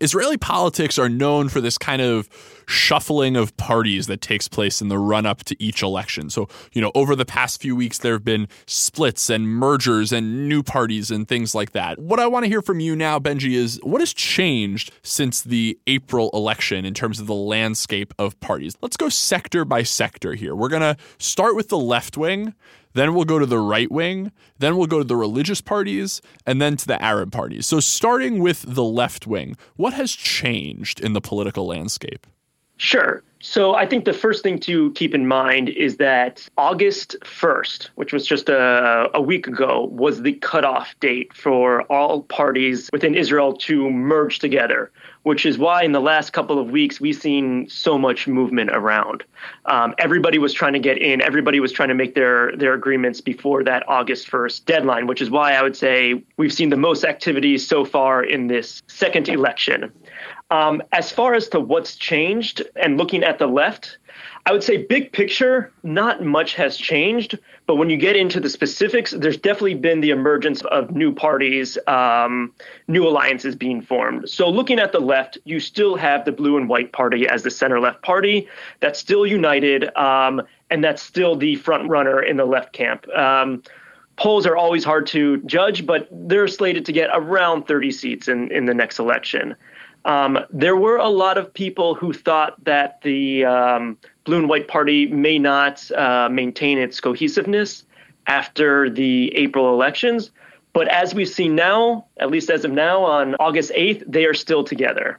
Israeli 0.00 0.36
politics 0.36 0.98
are 0.98 1.08
known 1.08 1.48
for 1.48 1.60
this 1.60 1.78
kind 1.78 2.02
of 2.02 2.28
shuffling 2.68 3.34
of 3.34 3.56
parties 3.56 4.06
that 4.08 4.20
takes 4.20 4.46
place 4.46 4.82
in 4.82 4.88
the 4.88 4.98
run 4.98 5.24
up 5.24 5.42
to 5.44 5.56
each 5.62 5.82
election. 5.82 6.28
So, 6.28 6.48
you 6.72 6.82
know, 6.82 6.92
over 6.94 7.16
the 7.16 7.24
past 7.24 7.60
few 7.60 7.74
weeks, 7.74 7.98
there 7.98 8.12
have 8.12 8.24
been 8.24 8.46
splits 8.66 9.30
and 9.30 9.48
mergers 9.48 10.12
and 10.12 10.48
new 10.48 10.62
parties 10.62 11.10
and 11.10 11.26
things 11.26 11.54
like 11.54 11.72
that. 11.72 11.98
What 11.98 12.20
I 12.20 12.26
want 12.26 12.44
to 12.44 12.48
hear 12.48 12.60
from 12.60 12.78
you 12.78 12.94
now, 12.94 13.18
Benji, 13.18 13.54
is 13.54 13.80
what 13.82 14.00
has 14.00 14.12
changed 14.12 14.92
since 15.02 15.42
the 15.42 15.78
April 15.86 16.30
election 16.34 16.84
in 16.84 16.92
terms 16.92 17.18
of 17.18 17.26
the 17.26 17.34
landscape 17.34 18.12
of 18.18 18.38
parties? 18.40 18.76
Let's 18.82 18.98
go 18.98 19.08
sector 19.08 19.64
by 19.64 19.82
sector 19.82 20.34
here. 20.34 20.54
We're 20.54 20.68
going 20.68 20.82
to 20.82 20.96
start 21.18 21.56
with 21.56 21.68
the 21.70 21.78
left 21.78 22.18
wing. 22.18 22.54
Then 22.92 23.14
we'll 23.14 23.24
go 23.24 23.38
to 23.38 23.46
the 23.46 23.58
right 23.58 23.90
wing. 23.90 24.32
Then 24.58 24.76
we'll 24.76 24.86
go 24.86 24.98
to 24.98 25.04
the 25.04 25.16
religious 25.16 25.60
parties 25.60 26.20
and 26.44 26.60
then 26.60 26.76
to 26.76 26.86
the 26.86 27.00
Arab 27.02 27.32
parties. 27.32 27.66
So, 27.66 27.80
starting 27.80 28.40
with 28.40 28.64
the 28.66 28.84
left 28.84 29.26
wing, 29.26 29.56
what 29.76 29.94
has 29.94 30.12
changed 30.12 31.00
in 31.00 31.12
the 31.12 31.20
political 31.20 31.66
landscape? 31.66 32.26
Sure. 32.78 33.22
So 33.40 33.74
I 33.74 33.86
think 33.86 34.04
the 34.04 34.12
first 34.12 34.42
thing 34.42 34.58
to 34.60 34.90
keep 34.92 35.14
in 35.14 35.28
mind 35.28 35.68
is 35.68 35.98
that 35.98 36.48
August 36.56 37.16
1st, 37.20 37.90
which 37.94 38.12
was 38.12 38.26
just 38.26 38.48
a, 38.48 39.08
a 39.14 39.20
week 39.20 39.46
ago, 39.46 39.88
was 39.92 40.22
the 40.22 40.32
cutoff 40.32 40.98
date 40.98 41.32
for 41.32 41.82
all 41.82 42.22
parties 42.22 42.90
within 42.92 43.14
Israel 43.14 43.52
to 43.58 43.90
merge 43.90 44.40
together, 44.40 44.90
which 45.22 45.46
is 45.46 45.56
why 45.56 45.84
in 45.84 45.92
the 45.92 46.00
last 46.00 46.32
couple 46.32 46.58
of 46.58 46.70
weeks 46.70 47.00
we've 47.00 47.16
seen 47.16 47.68
so 47.68 47.96
much 47.96 48.26
movement 48.26 48.70
around. 48.72 49.22
Um, 49.66 49.94
everybody 49.98 50.38
was 50.38 50.52
trying 50.52 50.72
to 50.72 50.80
get 50.80 50.98
in, 50.98 51.20
everybody 51.20 51.60
was 51.60 51.70
trying 51.70 51.90
to 51.90 51.94
make 51.94 52.16
their, 52.16 52.56
their 52.56 52.74
agreements 52.74 53.20
before 53.20 53.62
that 53.62 53.88
August 53.88 54.28
1st 54.28 54.64
deadline, 54.64 55.06
which 55.06 55.22
is 55.22 55.30
why 55.30 55.52
I 55.52 55.62
would 55.62 55.76
say 55.76 56.24
we've 56.38 56.52
seen 56.52 56.70
the 56.70 56.76
most 56.76 57.04
activity 57.04 57.56
so 57.58 57.84
far 57.84 58.24
in 58.24 58.48
this 58.48 58.82
second 58.88 59.28
election. 59.28 59.92
Um, 60.50 60.82
as 60.92 61.10
far 61.10 61.34
as 61.34 61.48
to 61.50 61.60
what's 61.60 61.96
changed 61.96 62.62
and 62.76 62.96
looking 62.96 63.22
at 63.22 63.38
the 63.38 63.46
left, 63.46 63.98
I 64.46 64.52
would 64.52 64.64
say 64.64 64.78
big 64.78 65.12
picture, 65.12 65.70
not 65.82 66.22
much 66.24 66.54
has 66.54 66.76
changed. 66.76 67.38
But 67.66 67.76
when 67.76 67.90
you 67.90 67.98
get 67.98 68.16
into 68.16 68.40
the 68.40 68.48
specifics, 68.48 69.10
there's 69.10 69.36
definitely 69.36 69.74
been 69.74 70.00
the 70.00 70.08
emergence 70.08 70.62
of 70.62 70.90
new 70.90 71.12
parties, 71.12 71.76
um, 71.86 72.54
new 72.86 73.06
alliances 73.06 73.54
being 73.54 73.82
formed. 73.82 74.28
So 74.30 74.48
looking 74.48 74.78
at 74.78 74.92
the 74.92 75.00
left, 75.00 75.36
you 75.44 75.60
still 75.60 75.96
have 75.96 76.24
the 76.24 76.32
blue 76.32 76.56
and 76.56 76.66
white 76.66 76.92
party 76.92 77.28
as 77.28 77.42
the 77.42 77.50
center 77.50 77.78
left 77.78 78.00
party 78.00 78.48
that's 78.80 78.98
still 78.98 79.26
united, 79.26 79.94
um, 79.98 80.40
and 80.70 80.82
that's 80.82 81.02
still 81.02 81.36
the 81.36 81.56
front 81.56 81.90
runner 81.90 82.22
in 82.22 82.38
the 82.38 82.46
left 82.46 82.72
camp. 82.72 83.06
Um, 83.10 83.62
polls 84.16 84.46
are 84.46 84.56
always 84.56 84.82
hard 84.82 85.06
to 85.08 85.42
judge, 85.42 85.84
but 85.84 86.08
they're 86.10 86.48
slated 86.48 86.86
to 86.86 86.92
get 86.92 87.10
around 87.12 87.66
30 87.66 87.92
seats 87.92 88.28
in, 88.28 88.50
in 88.50 88.64
the 88.64 88.74
next 88.74 88.98
election. 88.98 89.54
Um, 90.04 90.38
there 90.50 90.76
were 90.76 90.96
a 90.96 91.08
lot 91.08 91.38
of 91.38 91.52
people 91.52 91.94
who 91.94 92.12
thought 92.12 92.62
that 92.64 93.02
the 93.02 93.44
um, 93.44 93.98
Blue 94.24 94.38
and 94.38 94.48
White 94.48 94.68
Party 94.68 95.06
may 95.06 95.38
not 95.38 95.90
uh, 95.92 96.28
maintain 96.30 96.78
its 96.78 97.00
cohesiveness 97.00 97.84
after 98.26 98.88
the 98.88 99.34
April 99.36 99.72
elections. 99.72 100.30
But 100.72 100.88
as 100.88 101.14
we've 101.14 101.28
seen 101.28 101.54
now, 101.54 102.06
at 102.18 102.30
least 102.30 102.50
as 102.50 102.64
of 102.64 102.70
now, 102.70 103.02
on 103.02 103.34
August 103.36 103.72
8th, 103.72 104.04
they 104.06 104.26
are 104.26 104.34
still 104.34 104.62
together. 104.62 105.18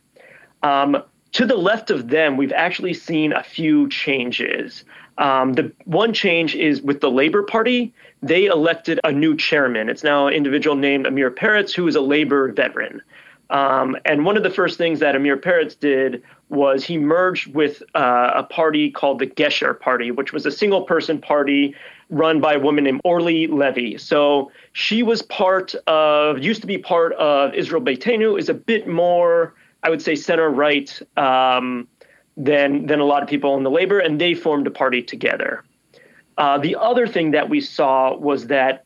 Um, 0.64 1.04
to 1.34 1.46
the 1.46 1.56
left 1.56 1.92
of 1.92 2.10
them, 2.10 2.38
we've 2.38 2.54
actually 2.54 2.94
seen 2.94 3.34
a 3.34 3.44
few 3.44 3.90
changes. 3.90 4.84
Um, 5.18 5.54
the 5.54 5.72
one 5.86 6.14
change 6.14 6.56
is 6.56 6.82
with 6.82 7.02
the 7.02 7.12
Labor 7.12 7.44
Party. 7.44 7.94
They 8.24 8.46
elected 8.46 9.00
a 9.04 9.12
new 9.12 9.36
chairman. 9.36 9.90
It's 9.90 10.04
now 10.04 10.28
an 10.28 10.34
individual 10.34 10.76
named 10.76 11.06
Amir 11.06 11.30
Peretz, 11.30 11.74
who 11.74 11.88
is 11.88 11.96
a 11.96 12.02
labor 12.02 12.52
veteran. 12.52 13.02
Um, 13.50 13.98
and 14.06 14.26
one 14.26 14.38
of 14.38 14.44
the 14.44 14.50
first 14.50 14.78
things 14.78 15.00
that 15.00 15.16
Amir 15.16 15.38
Peretz 15.38 15.78
did 15.80 16.22
was 16.50 16.84
he 16.84 16.98
merged 16.98 17.54
with 17.54 17.82
uh, 17.96 18.32
a 18.36 18.44
party 18.44 18.92
called 18.92 19.20
the 19.20 19.28
Gesher 19.28 19.80
Party, 19.80 20.12
which 20.12 20.34
was 20.34 20.46
a 20.46 20.52
single 20.52 20.84
person 20.84 21.20
party 21.20 21.76
run 22.10 22.42
by 22.42 22.54
a 22.56 22.60
woman 22.60 22.84
named 22.84 23.02
Orly 23.04 23.48
Levy. 23.48 23.98
So 23.98 24.52
she 24.74 25.04
was 25.04 25.22
part 25.22 25.76
of, 25.88 26.40
used 26.40 26.62
to 26.62 26.68
be 26.68 26.78
part 26.78 27.14
of 27.14 27.54
Israel 27.54 27.82
Beitenu, 27.82 28.38
is 28.38 28.50
a 28.50 28.54
bit 28.54 28.88
more, 28.88 29.56
I 29.84 29.90
would 29.90 30.02
say, 30.02 30.16
center 30.16 30.50
right 30.50 31.00
um, 31.18 31.88
than, 32.38 32.86
than 32.86 33.00
a 33.00 33.06
lot 33.06 33.24
of 33.24 33.30
people 33.30 33.58
in 33.58 33.64
the 33.64 33.72
labor, 33.72 34.00
and 34.00 34.20
they 34.20 34.34
formed 34.34 34.66
a 34.68 34.72
party 34.72 35.02
together. 35.02 35.64
Uh, 36.38 36.58
the 36.58 36.76
other 36.76 37.06
thing 37.06 37.32
that 37.32 37.50
we 37.50 37.62
saw 37.62 38.16
was 38.16 38.48
that 38.48 38.86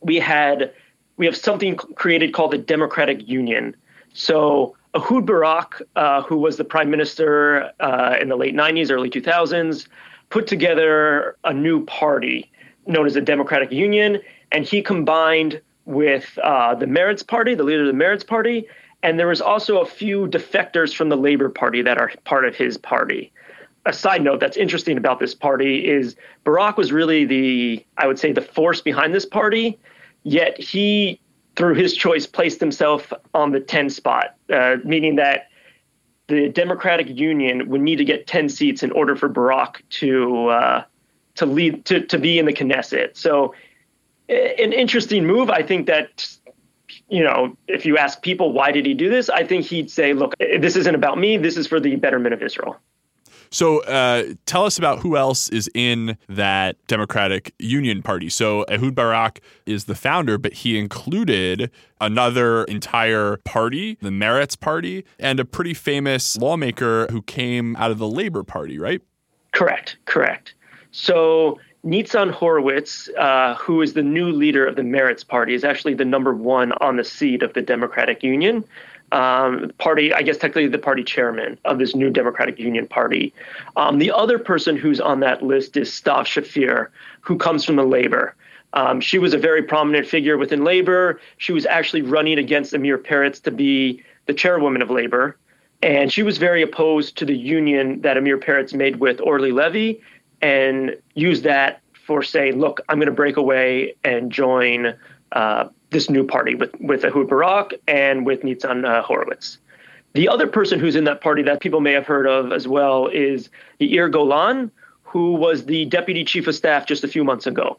we 0.00 0.16
had 0.16 0.72
we 1.20 1.26
have 1.26 1.36
something 1.36 1.76
created 1.76 2.32
called 2.32 2.50
the 2.50 2.56
Democratic 2.56 3.28
Union. 3.28 3.76
So 4.14 4.74
Ehud 4.94 5.26
Barak, 5.26 5.82
uh, 5.94 6.22
who 6.22 6.38
was 6.38 6.56
the 6.56 6.64
prime 6.64 6.90
minister 6.90 7.70
uh, 7.78 8.16
in 8.18 8.30
the 8.30 8.36
late 8.36 8.54
90s, 8.54 8.90
early 8.90 9.10
2000s, 9.10 9.86
put 10.30 10.46
together 10.46 11.36
a 11.44 11.52
new 11.52 11.84
party 11.84 12.50
known 12.86 13.04
as 13.04 13.12
the 13.12 13.20
Democratic 13.20 13.70
Union, 13.70 14.18
and 14.50 14.64
he 14.64 14.80
combined 14.80 15.60
with 15.84 16.38
uh, 16.42 16.74
the 16.74 16.86
Meretz 16.86 17.24
Party, 17.24 17.54
the 17.54 17.64
leader 17.64 17.82
of 17.82 17.94
the 17.94 18.04
Meretz 18.04 18.26
Party, 18.26 18.66
and 19.02 19.18
there 19.18 19.26
was 19.26 19.42
also 19.42 19.76
a 19.82 19.86
few 19.86 20.26
defectors 20.26 20.96
from 20.96 21.10
the 21.10 21.18
Labor 21.18 21.50
Party 21.50 21.82
that 21.82 21.98
are 21.98 22.10
part 22.24 22.46
of 22.46 22.56
his 22.56 22.78
party. 22.78 23.30
A 23.84 23.92
side 23.92 24.22
note 24.22 24.40
that's 24.40 24.56
interesting 24.56 24.96
about 24.96 25.20
this 25.20 25.34
party 25.34 25.86
is 25.86 26.16
Barak 26.44 26.78
was 26.78 26.92
really 26.92 27.26
the, 27.26 27.84
I 27.98 28.06
would 28.06 28.18
say, 28.18 28.32
the 28.32 28.40
force 28.40 28.80
behind 28.80 29.14
this 29.14 29.26
party, 29.26 29.78
yet 30.22 30.58
he, 30.58 31.20
through 31.56 31.74
his 31.74 31.94
choice, 31.94 32.26
placed 32.26 32.60
himself 32.60 33.12
on 33.34 33.52
the 33.52 33.60
10 33.60 33.90
spot, 33.90 34.36
uh, 34.52 34.76
meaning 34.84 35.16
that 35.16 35.48
the 36.28 36.48
Democratic 36.48 37.08
Union 37.08 37.68
would 37.68 37.80
need 37.80 37.96
to 37.96 38.04
get 38.04 38.26
10 38.26 38.48
seats 38.48 38.82
in 38.82 38.92
order 38.92 39.16
for 39.16 39.28
Barak 39.28 39.82
to 39.90 40.48
uh, 40.48 40.84
to 41.36 41.46
lead 41.46 41.84
to, 41.86 42.00
to 42.06 42.18
be 42.18 42.38
in 42.38 42.46
the 42.46 42.52
Knesset. 42.52 43.16
So 43.16 43.54
an 44.28 44.72
interesting 44.72 45.26
move. 45.26 45.50
I 45.50 45.62
think 45.62 45.86
that 45.86 46.28
you 47.08 47.24
know, 47.24 47.56
if 47.66 47.84
you 47.84 47.98
ask 47.98 48.22
people 48.22 48.52
why 48.52 48.72
did 48.72 48.86
he 48.86 48.94
do 48.94 49.08
this, 49.08 49.28
I 49.28 49.44
think 49.44 49.64
he'd 49.64 49.90
say, 49.90 50.12
look, 50.12 50.34
this 50.38 50.76
isn't 50.76 50.94
about 50.94 51.18
me. 51.18 51.36
This 51.36 51.56
is 51.56 51.66
for 51.66 51.80
the 51.80 51.96
betterment 51.96 52.34
of 52.34 52.42
Israel. 52.42 52.76
So 53.52 53.82
uh, 53.84 54.34
tell 54.46 54.64
us 54.64 54.78
about 54.78 55.00
who 55.00 55.16
else 55.16 55.48
is 55.48 55.68
in 55.74 56.16
that 56.28 56.76
Democratic 56.86 57.52
Union 57.58 58.00
Party. 58.00 58.28
So 58.28 58.64
Ehud 58.70 58.94
Barak 58.94 59.40
is 59.66 59.86
the 59.86 59.96
founder, 59.96 60.38
but 60.38 60.52
he 60.52 60.78
included 60.78 61.70
another 62.00 62.64
entire 62.64 63.38
party, 63.44 63.98
the 64.00 64.10
Meretz 64.10 64.58
Party, 64.58 65.04
and 65.18 65.40
a 65.40 65.44
pretty 65.44 65.74
famous 65.74 66.36
lawmaker 66.36 67.08
who 67.10 67.22
came 67.22 67.74
out 67.76 67.90
of 67.90 67.98
the 67.98 68.08
Labor 68.08 68.44
Party, 68.44 68.78
right? 68.78 69.02
Correct, 69.52 69.96
correct. 70.04 70.54
So 70.92 71.58
Nitzan 71.84 72.30
Horowitz, 72.30 73.08
uh, 73.18 73.56
who 73.56 73.82
is 73.82 73.94
the 73.94 74.02
new 74.02 74.30
leader 74.30 74.64
of 74.64 74.76
the 74.76 74.82
Meretz 74.82 75.26
Party, 75.26 75.54
is 75.54 75.64
actually 75.64 75.94
the 75.94 76.04
number 76.04 76.34
one 76.34 76.72
on 76.80 76.96
the 76.96 77.04
seat 77.04 77.42
of 77.42 77.54
the 77.54 77.62
Democratic 77.62 78.22
Union 78.22 78.64
um, 79.12 79.72
party, 79.78 80.12
I 80.12 80.22
guess 80.22 80.36
technically 80.36 80.68
the 80.68 80.78
party 80.78 81.02
chairman 81.02 81.58
of 81.64 81.78
this 81.78 81.94
new 81.94 82.10
Democratic 82.10 82.58
Union 82.58 82.86
Party. 82.86 83.32
Um, 83.76 83.98
the 83.98 84.12
other 84.12 84.38
person 84.38 84.76
who's 84.76 85.00
on 85.00 85.20
that 85.20 85.42
list 85.42 85.76
is 85.76 85.90
Stav 85.90 86.24
Shafir, 86.24 86.88
who 87.20 87.36
comes 87.36 87.64
from 87.64 87.76
the 87.76 87.84
Labor. 87.84 88.34
Um, 88.72 89.00
she 89.00 89.18
was 89.18 89.34
a 89.34 89.38
very 89.38 89.62
prominent 89.62 90.06
figure 90.06 90.38
within 90.38 90.62
Labor. 90.62 91.20
She 91.38 91.52
was 91.52 91.66
actually 91.66 92.02
running 92.02 92.38
against 92.38 92.72
Amir 92.72 92.98
Peretz 92.98 93.42
to 93.42 93.50
be 93.50 94.02
the 94.26 94.34
chairwoman 94.34 94.80
of 94.80 94.90
Labor. 94.90 95.36
And 95.82 96.12
she 96.12 96.22
was 96.22 96.38
very 96.38 96.62
opposed 96.62 97.16
to 97.18 97.24
the 97.24 97.36
union 97.36 98.02
that 98.02 98.16
Amir 98.16 98.38
Peretz 98.38 98.74
made 98.74 98.96
with 99.00 99.20
Orly 99.20 99.50
Levy 99.50 100.00
and 100.42 100.96
used 101.14 101.42
that 101.44 101.80
for 102.06 102.22
saying, 102.22 102.58
look, 102.58 102.80
I'm 102.88 102.98
going 102.98 103.06
to 103.06 103.12
break 103.12 103.36
away 103.36 103.94
and 104.04 104.30
join 104.30 104.94
uh, 105.32 105.68
this 105.90 106.08
new 106.08 106.24
party 106.24 106.54
with 106.54 106.72
with 106.80 107.04
Ehud 107.04 107.28
Barak 107.28 107.74
and 107.86 108.24
with 108.24 108.42
Nitzan 108.42 108.84
uh, 108.84 109.02
Horowitz. 109.02 109.58
The 110.12 110.28
other 110.28 110.46
person 110.46 110.80
who's 110.80 110.96
in 110.96 111.04
that 111.04 111.20
party 111.20 111.42
that 111.42 111.60
people 111.60 111.80
may 111.80 111.92
have 111.92 112.06
heard 112.06 112.26
of 112.26 112.52
as 112.52 112.66
well 112.66 113.06
is 113.06 113.48
Yair 113.80 114.10
Golan, 114.10 114.70
who 115.02 115.34
was 115.34 115.66
the 115.66 115.84
deputy 115.86 116.24
chief 116.24 116.46
of 116.48 116.54
staff 116.54 116.86
just 116.86 117.04
a 117.04 117.08
few 117.08 117.22
months 117.22 117.46
ago. 117.46 117.78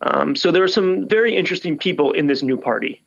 Um, 0.00 0.36
so 0.36 0.50
there 0.50 0.62
are 0.62 0.68
some 0.68 1.08
very 1.08 1.36
interesting 1.36 1.78
people 1.78 2.12
in 2.12 2.26
this 2.26 2.42
new 2.42 2.56
party. 2.56 3.02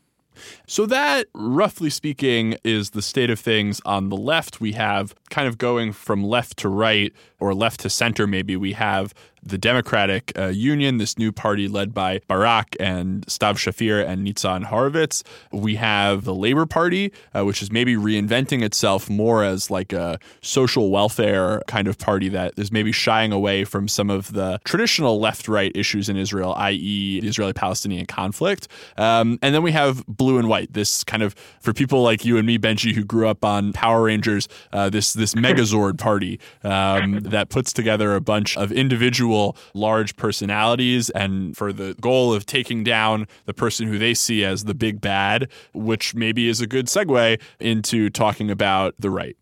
So, 0.71 0.86
that, 0.86 1.27
roughly 1.34 1.89
speaking, 1.89 2.55
is 2.63 2.91
the 2.91 3.01
state 3.01 3.29
of 3.29 3.41
things 3.41 3.81
on 3.84 4.07
the 4.07 4.15
left. 4.15 4.62
We 4.62 4.71
have 4.71 5.13
kind 5.29 5.45
of 5.45 5.57
going 5.57 5.91
from 5.91 6.23
left 6.23 6.55
to 6.60 6.69
right 6.69 7.12
or 7.41 7.53
left 7.53 7.81
to 7.81 7.89
center, 7.89 8.25
maybe. 8.25 8.55
We 8.55 8.71
have 8.71 9.13
the 9.43 9.57
Democratic 9.57 10.31
uh, 10.38 10.47
Union, 10.47 10.97
this 10.97 11.17
new 11.17 11.31
party 11.31 11.67
led 11.67 11.93
by 11.93 12.21
Barak 12.27 12.75
and 12.79 13.25
Stav 13.25 13.55
Shafir 13.55 14.05
and 14.05 14.25
Nitzan 14.25 14.65
Horowitz. 14.65 15.23
We 15.51 15.75
have 15.75 16.25
the 16.25 16.36
Labor 16.36 16.65
Party, 16.65 17.12
uh, 17.34 17.43
which 17.43 17.62
is 17.62 17.71
maybe 17.71 17.95
reinventing 17.95 18.62
itself 18.62 19.10
more 19.10 19.43
as 19.43 19.71
like 19.71 19.93
a 19.93 20.19
social 20.41 20.91
welfare 20.91 21.62
kind 21.67 21.88
of 21.88 21.97
party 21.97 22.29
that 22.29 22.53
is 22.57 22.71
maybe 22.71 22.91
shying 22.91 23.31
away 23.31 23.63
from 23.63 23.88
some 23.88 24.10
of 24.10 24.34
the 24.34 24.60
traditional 24.63 25.19
left 25.19 25.47
right 25.47 25.71
issues 25.73 26.07
in 26.07 26.17
Israel, 26.17 26.53
i.e., 26.57 27.19
the 27.19 27.27
Israeli 27.27 27.53
Palestinian 27.53 28.05
conflict. 28.05 28.67
Um, 28.97 29.39
and 29.41 29.55
then 29.55 29.63
we 29.63 29.71
have 29.71 30.05
Blue 30.05 30.38
and 30.38 30.47
White, 30.47 30.61
this 30.69 31.04
kind 31.04 31.24
of, 31.24 31.36
for 31.60 31.74
people 31.74 32.04
like 32.04 32.26
you 32.26 32.38
and 32.38 32.45
me, 32.45 32.58
Benji, 32.58 32.93
who 32.93 33.04
grew 33.04 33.28
up 33.28 33.43
on 33.43 33.74
Power 33.74 34.04
Rangers, 34.04 34.47
uh, 34.74 34.89
this, 34.89 35.13
this 35.13 35.34
Megazord 35.34 35.97
party 35.97 36.39
um, 36.63 37.19
that 37.24 37.50
puts 37.50 37.74
together 37.74 38.15
a 38.15 38.21
bunch 38.21 38.58
of 38.58 38.71
individual 38.71 39.02
individual 39.02 39.56
large 39.74 40.15
personalities 40.15 41.10
and 41.12 41.58
for 41.58 41.74
the 41.74 41.95
goal 42.00 42.34
of 42.34 42.45
taking 42.45 42.84
down 42.84 43.28
the 43.45 43.54
person 43.54 43.88
who 43.88 43.97
they 43.97 44.13
see 44.13 44.43
as 44.43 44.65
the 44.65 44.74
big 44.74 45.02
bad, 45.02 45.50
which 45.74 46.15
maybe 46.15 46.47
is 46.47 46.62
a 46.62 46.67
good 46.67 46.86
segue 46.86 47.39
into 47.60 48.10
talking 48.10 48.52
about 48.52 48.93
the 49.00 49.10
right. 49.10 49.36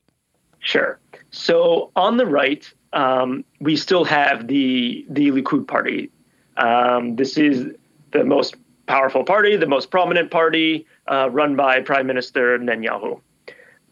Sure. 0.60 1.00
So 1.32 1.92
on 1.96 2.18
the 2.18 2.26
right, 2.26 2.72
um, 2.94 3.44
we 3.60 3.76
still 3.76 4.06
have 4.06 4.48
the 4.48 5.06
the 5.10 5.32
Likud 5.32 5.68
party. 5.68 6.10
Um, 6.58 7.16
this 7.16 7.38
is 7.38 7.74
the 8.12 8.24
most 8.24 8.56
powerful 8.90 9.24
party, 9.24 9.56
the 9.56 9.68
most 9.68 9.92
prominent 9.92 10.32
party, 10.32 10.86
uh, 11.08 11.30
run 11.32 11.56
by 11.56 11.80
Prime 11.80 12.08
Minister 12.08 12.58
Netanyahu. 12.58 13.22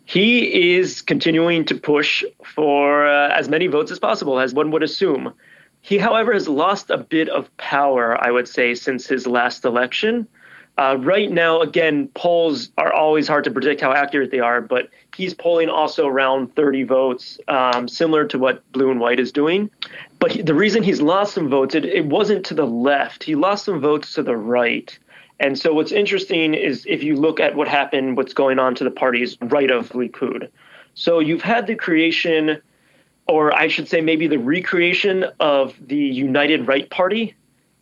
He 0.06 0.76
is 0.76 1.04
continuing 1.04 1.66
to 1.66 1.76
push 1.76 2.24
for 2.44 3.08
uh, 3.08 3.30
as 3.30 3.48
many 3.48 3.68
votes 3.68 3.92
as 3.92 4.00
possible, 4.00 4.40
as 4.40 4.56
one 4.56 4.72
would 4.72 4.82
assume. 4.82 5.34
He, 5.82 6.00
however, 6.00 6.34
has 6.34 6.48
lost 6.48 6.90
a 6.90 6.98
bit 6.98 7.30
of 7.30 7.56
power, 7.58 8.18
I 8.20 8.32
would 8.32 8.48
say, 8.48 8.74
since 8.74 9.06
his 9.06 9.28
last 9.28 9.66
election. 9.66 10.28
Uh, 10.80 10.98
right 11.00 11.32
now, 11.32 11.62
again, 11.62 12.08
polls 12.16 12.70
are 12.78 12.92
always 12.92 13.28
hard 13.28 13.44
to 13.44 13.52
predict 13.52 13.82
how 13.82 13.94
accurate 13.94 14.32
they 14.32 14.40
are, 14.40 14.62
but 14.62 14.90
he's 15.16 15.34
polling 15.34 15.70
also 15.70 16.08
around 16.08 16.56
30 16.56 16.84
votes, 16.84 17.40
um, 17.48 17.88
similar 17.88 18.26
to 18.26 18.40
what 18.40 18.70
Blue 18.72 18.90
and 18.90 19.00
White 19.00 19.20
is 19.20 19.32
doing. 19.32 19.70
But 20.20 20.32
he, 20.32 20.42
the 20.42 20.54
reason 20.54 20.84
he's 20.84 21.02
lost 21.02 21.34
some 21.34 21.50
votes, 21.50 21.76
it, 21.76 21.86
it 21.86 22.06
wasn't 22.06 22.46
to 22.48 22.54
the 22.54 22.66
left. 22.66 23.24
He 23.24 23.36
lost 23.36 23.66
some 23.66 23.80
votes 23.80 24.14
to 24.14 24.24
the 24.24 24.36
right. 24.36 24.98
And 25.40 25.58
so 25.58 25.74
what's 25.74 25.92
interesting 25.92 26.56
is 26.56 26.86
if 26.88 27.04
you 27.04 27.16
look 27.16 27.40
at 27.40 27.56
what 27.56 27.68
happened, 27.68 28.18
what's 28.18 28.34
going 28.34 28.58
on 28.58 28.74
to 28.76 28.84
the 28.84 28.92
parties 28.92 29.38
right 29.42 29.70
of 29.70 29.90
Likud. 29.90 30.50
So 30.96 31.20
you've 31.20 31.44
had 31.44 31.68
the 31.68 31.76
creation 31.76 32.62
or 33.28 33.54
I 33.54 33.68
should 33.68 33.88
say, 33.88 34.02
maybe 34.02 34.28
the 34.28 34.40
recreation 34.40 35.26
of 35.40 35.76
the 35.86 35.98
United 35.98 36.68
Right 36.68 36.90
Party. 36.90 37.36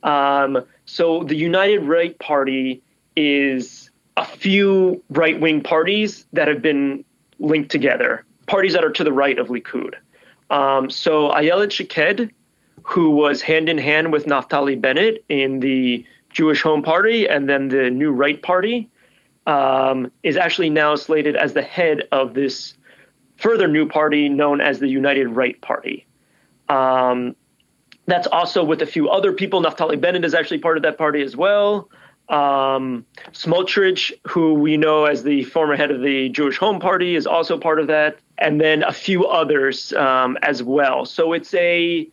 Um, 0.04 0.65
so 0.86 1.24
the 1.24 1.36
United 1.36 1.84
Right 1.84 2.17
Party 2.19 2.82
is 3.15 3.89
a 4.17 4.26
few 4.26 5.04
right 5.10 5.39
wing 5.39 5.62
parties 5.62 6.26
that 6.34 6.48
have 6.48 6.62
been 6.62 7.06
linked 7.39 7.69
together, 7.69 8.26
parties 8.48 8.74
that 8.74 8.84
are 8.84 8.91
to 8.91 9.04
the 9.04 9.13
right 9.13 9.38
of 9.38 9.48
Likud. 9.48 9.93
Um, 10.50 10.90
so 10.90 11.30
Ayelet 11.30 11.72
Shaked, 11.72 12.32
who 12.84 13.12
was 13.12 13.42
hand 13.42 13.70
in 13.70 13.78
hand 13.78 14.12
with 14.12 14.26
Naftali 14.26 14.80
Bennett 14.80 15.24
in 15.30 15.60
the 15.60 16.06
Jewish 16.30 16.62
Home 16.62 16.84
Party 16.84 17.28
and 17.28 17.50
then 17.50 17.70
the 17.70 17.90
New 17.90 18.12
Right 18.12 18.42
Party, 18.42 18.90
um, 19.48 20.12
is 20.24 20.38
actually 20.38 20.70
now 20.70 20.96
slated 20.96 21.36
as 21.36 21.54
the 21.54 21.62
head 21.62 22.08
of 22.12 22.34
this 22.34 22.76
further 23.38 23.68
new 23.68 23.88
party 23.88 24.30
known 24.30 24.62
as 24.62 24.80
the 24.80 24.88
United 24.88 25.28
Right 25.28 25.60
Party. 25.62 26.06
Um, 26.70 27.36
that's 28.08 28.28
also 28.28 28.64
with 28.64 28.82
a 28.82 28.86
few 28.86 29.10
other 29.10 29.34
people. 29.34 29.62
Naftali 29.62 30.00
Bennett 30.00 30.26
is 30.26 30.34
actually 30.34 30.60
part 30.60 30.78
of 30.78 30.84
that 30.84 30.98
party 30.98 31.22
as 31.22 31.36
well. 31.36 31.90
Um, 32.30 33.06
Smotrich, 33.32 34.12
who 34.28 34.56
we 34.56 34.78
know 34.78 35.06
as 35.06 35.24
the 35.24 35.44
former 35.44 35.76
head 35.76 35.92
of 35.92 36.02
the 36.02 36.30
Jewish 36.30 36.58
Home 36.58 36.80
Party, 36.80 37.16
is 37.16 37.28
also 37.28 37.58
part 37.58 37.80
of 37.80 37.88
that, 37.88 38.18
and 38.38 38.60
then 38.60 38.84
a 38.84 38.92
few 38.92 39.26
others 39.28 39.94
um, 39.94 40.38
as 40.42 40.64
well. 40.64 41.06
So 41.06 41.34
it's 41.34 41.54
a. 41.54 42.08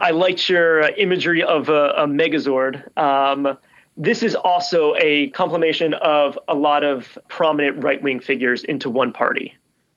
I 0.00 0.12
liked 0.12 0.48
your 0.48 0.82
imagery 0.90 1.42
of 1.42 1.68
a, 1.68 1.90
a 1.90 2.06
megazord. 2.06 2.96
Um, 2.96 3.58
this 3.96 4.22
is 4.22 4.36
also 4.36 4.94
a 4.96 5.30
compilation 5.30 5.92
of 5.94 6.38
a 6.46 6.54
lot 6.54 6.84
of 6.84 7.18
prominent 7.26 7.82
right 7.82 8.00
wing 8.00 8.20
figures 8.20 8.62
into 8.62 8.88
one 8.88 9.12
party. 9.12 9.54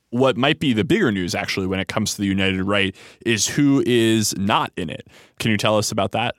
What 0.09 0.35
might 0.35 0.59
be 0.59 0.73
the 0.73 0.83
bigger 0.83 1.11
news, 1.11 1.35
actually, 1.35 1.67
when 1.67 1.79
it 1.79 1.87
comes 1.87 2.15
to 2.15 2.21
the 2.21 2.27
United 2.27 2.63
Right, 2.63 2.95
is 3.25 3.47
who 3.47 3.83
is 3.85 4.35
not 4.37 4.73
in 4.75 4.89
it. 4.89 5.07
Can 5.39 5.51
you 5.51 5.57
tell 5.57 5.77
us 5.77 5.91
about 5.91 6.11
that? 6.13 6.35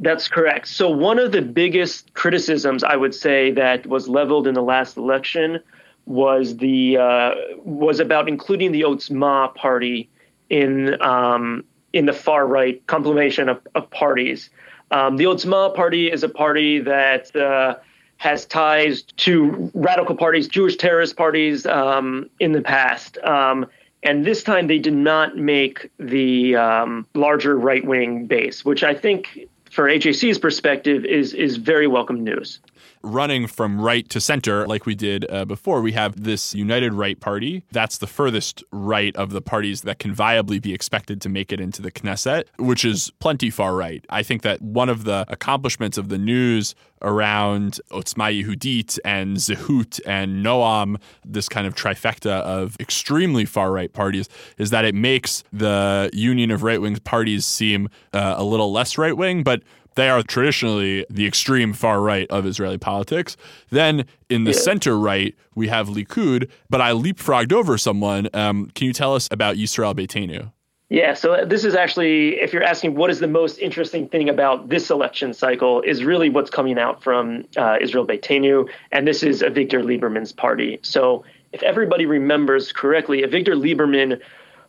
That's 0.00 0.28
correct. 0.28 0.68
So, 0.68 0.90
one 0.90 1.18
of 1.18 1.32
the 1.32 1.42
biggest 1.42 2.14
criticisms 2.14 2.82
I 2.82 2.96
would 2.96 3.14
say 3.14 3.52
that 3.52 3.86
was 3.86 4.08
leveled 4.08 4.46
in 4.46 4.54
the 4.54 4.62
last 4.62 4.96
election 4.96 5.60
was 6.06 6.56
the 6.56 6.98
uh, 6.98 7.34
was 7.58 8.00
about 8.00 8.28
including 8.28 8.72
the 8.72 8.82
Otzma 8.82 9.54
party 9.54 10.10
in 10.50 11.00
um, 11.00 11.64
in 11.92 12.06
the 12.06 12.12
far 12.12 12.46
right 12.46 12.84
compilation 12.86 13.48
of, 13.48 13.60
of 13.74 13.88
parties. 13.90 14.50
Um, 14.90 15.16
the 15.16 15.24
Otzma 15.24 15.74
party 15.74 16.10
is 16.10 16.22
a 16.22 16.28
party 16.28 16.80
that 16.80 17.34
uh, 17.36 17.76
has 18.16 18.46
ties 18.46 19.02
to 19.02 19.70
radical 19.74 20.16
parties, 20.16 20.48
Jewish 20.48 20.76
terrorist 20.76 21.16
parties 21.16 21.66
um, 21.66 22.28
in 22.40 22.52
the 22.52 22.60
past. 22.60 23.16
Um, 23.18 23.66
and 24.02 24.26
this 24.26 24.42
time 24.42 24.66
they 24.66 24.78
did 24.78 24.92
not 24.92 25.36
make 25.36 25.90
the 25.98 26.56
um, 26.56 27.06
larger 27.14 27.56
right 27.56 27.84
wing 27.84 28.26
base, 28.26 28.64
which 28.64 28.84
I 28.84 28.94
think 28.94 29.48
for 29.74 29.88
AJC's 29.88 30.38
perspective 30.38 31.04
is 31.04 31.34
is 31.34 31.56
very 31.56 31.88
welcome 31.88 32.22
news 32.22 32.60
running 33.04 33.46
from 33.46 33.80
right 33.80 34.08
to 34.08 34.20
center, 34.20 34.66
like 34.66 34.86
we 34.86 34.94
did 34.94 35.30
uh, 35.30 35.44
before, 35.44 35.80
we 35.80 35.92
have 35.92 36.24
this 36.24 36.54
United 36.54 36.94
Right 36.94 37.20
Party. 37.20 37.64
That's 37.70 37.98
the 37.98 38.06
furthest 38.06 38.64
right 38.72 39.14
of 39.16 39.30
the 39.30 39.42
parties 39.42 39.82
that 39.82 39.98
can 39.98 40.14
viably 40.14 40.60
be 40.60 40.72
expected 40.72 41.20
to 41.22 41.28
make 41.28 41.52
it 41.52 41.60
into 41.60 41.82
the 41.82 41.92
Knesset, 41.92 42.44
which 42.58 42.84
is 42.84 43.10
plenty 43.20 43.50
far 43.50 43.76
right. 43.76 44.04
I 44.10 44.22
think 44.22 44.42
that 44.42 44.60
one 44.62 44.88
of 44.88 45.04
the 45.04 45.24
accomplishments 45.28 45.98
of 45.98 46.08
the 46.08 46.18
news 46.18 46.74
around 47.02 47.80
Otzma 47.90 48.42
Yehudit 48.42 48.98
and 49.04 49.36
Zehut 49.36 50.00
and 50.06 50.44
Noam, 50.44 50.96
this 51.24 51.48
kind 51.48 51.66
of 51.66 51.74
trifecta 51.74 52.40
of 52.40 52.76
extremely 52.80 53.44
far 53.44 53.70
right 53.70 53.92
parties, 53.92 54.28
is 54.58 54.70
that 54.70 54.84
it 54.84 54.94
makes 54.94 55.44
the 55.52 56.08
union 56.12 56.50
of 56.50 56.62
right 56.62 56.80
wing 56.80 56.96
parties 56.96 57.44
seem 57.44 57.88
uh, 58.14 58.34
a 58.38 58.44
little 58.44 58.72
less 58.72 58.96
right 58.96 59.16
wing, 59.16 59.42
but 59.42 59.62
they 59.94 60.08
are 60.08 60.22
traditionally 60.22 61.06
the 61.10 61.26
extreme 61.26 61.72
far 61.72 62.00
right 62.00 62.28
of 62.30 62.46
Israeli 62.46 62.78
politics. 62.78 63.36
Then 63.70 64.04
in 64.28 64.44
the 64.44 64.52
yeah. 64.52 64.58
center 64.58 64.98
right, 64.98 65.34
we 65.54 65.68
have 65.68 65.88
Likud, 65.88 66.50
but 66.68 66.80
I 66.80 66.92
leapfrogged 66.92 67.52
over 67.52 67.78
someone. 67.78 68.28
Um, 68.34 68.70
can 68.74 68.86
you 68.86 68.92
tell 68.92 69.14
us 69.14 69.28
about 69.30 69.56
Yisrael 69.56 69.94
Beitenu? 69.94 70.52
Yeah, 70.90 71.14
so 71.14 71.44
this 71.44 71.64
is 71.64 71.74
actually, 71.74 72.40
if 72.40 72.52
you're 72.52 72.62
asking 72.62 72.94
what 72.94 73.10
is 73.10 73.18
the 73.18 73.26
most 73.26 73.58
interesting 73.58 74.06
thing 74.06 74.28
about 74.28 74.68
this 74.68 74.90
election 74.90 75.32
cycle, 75.32 75.80
is 75.80 76.04
really 76.04 76.28
what's 76.28 76.50
coming 76.50 76.78
out 76.78 77.02
from 77.02 77.44
uh, 77.56 77.78
Israel 77.80 78.06
Beitenu, 78.06 78.68
and 78.92 79.08
this 79.08 79.22
is 79.22 79.42
Avigdor 79.42 79.82
Lieberman's 79.82 80.30
party. 80.30 80.78
So 80.82 81.24
if 81.52 81.62
everybody 81.62 82.04
remembers 82.04 82.70
correctly, 82.70 83.22
Avigdor 83.22 83.56
Lieberman 83.56 84.20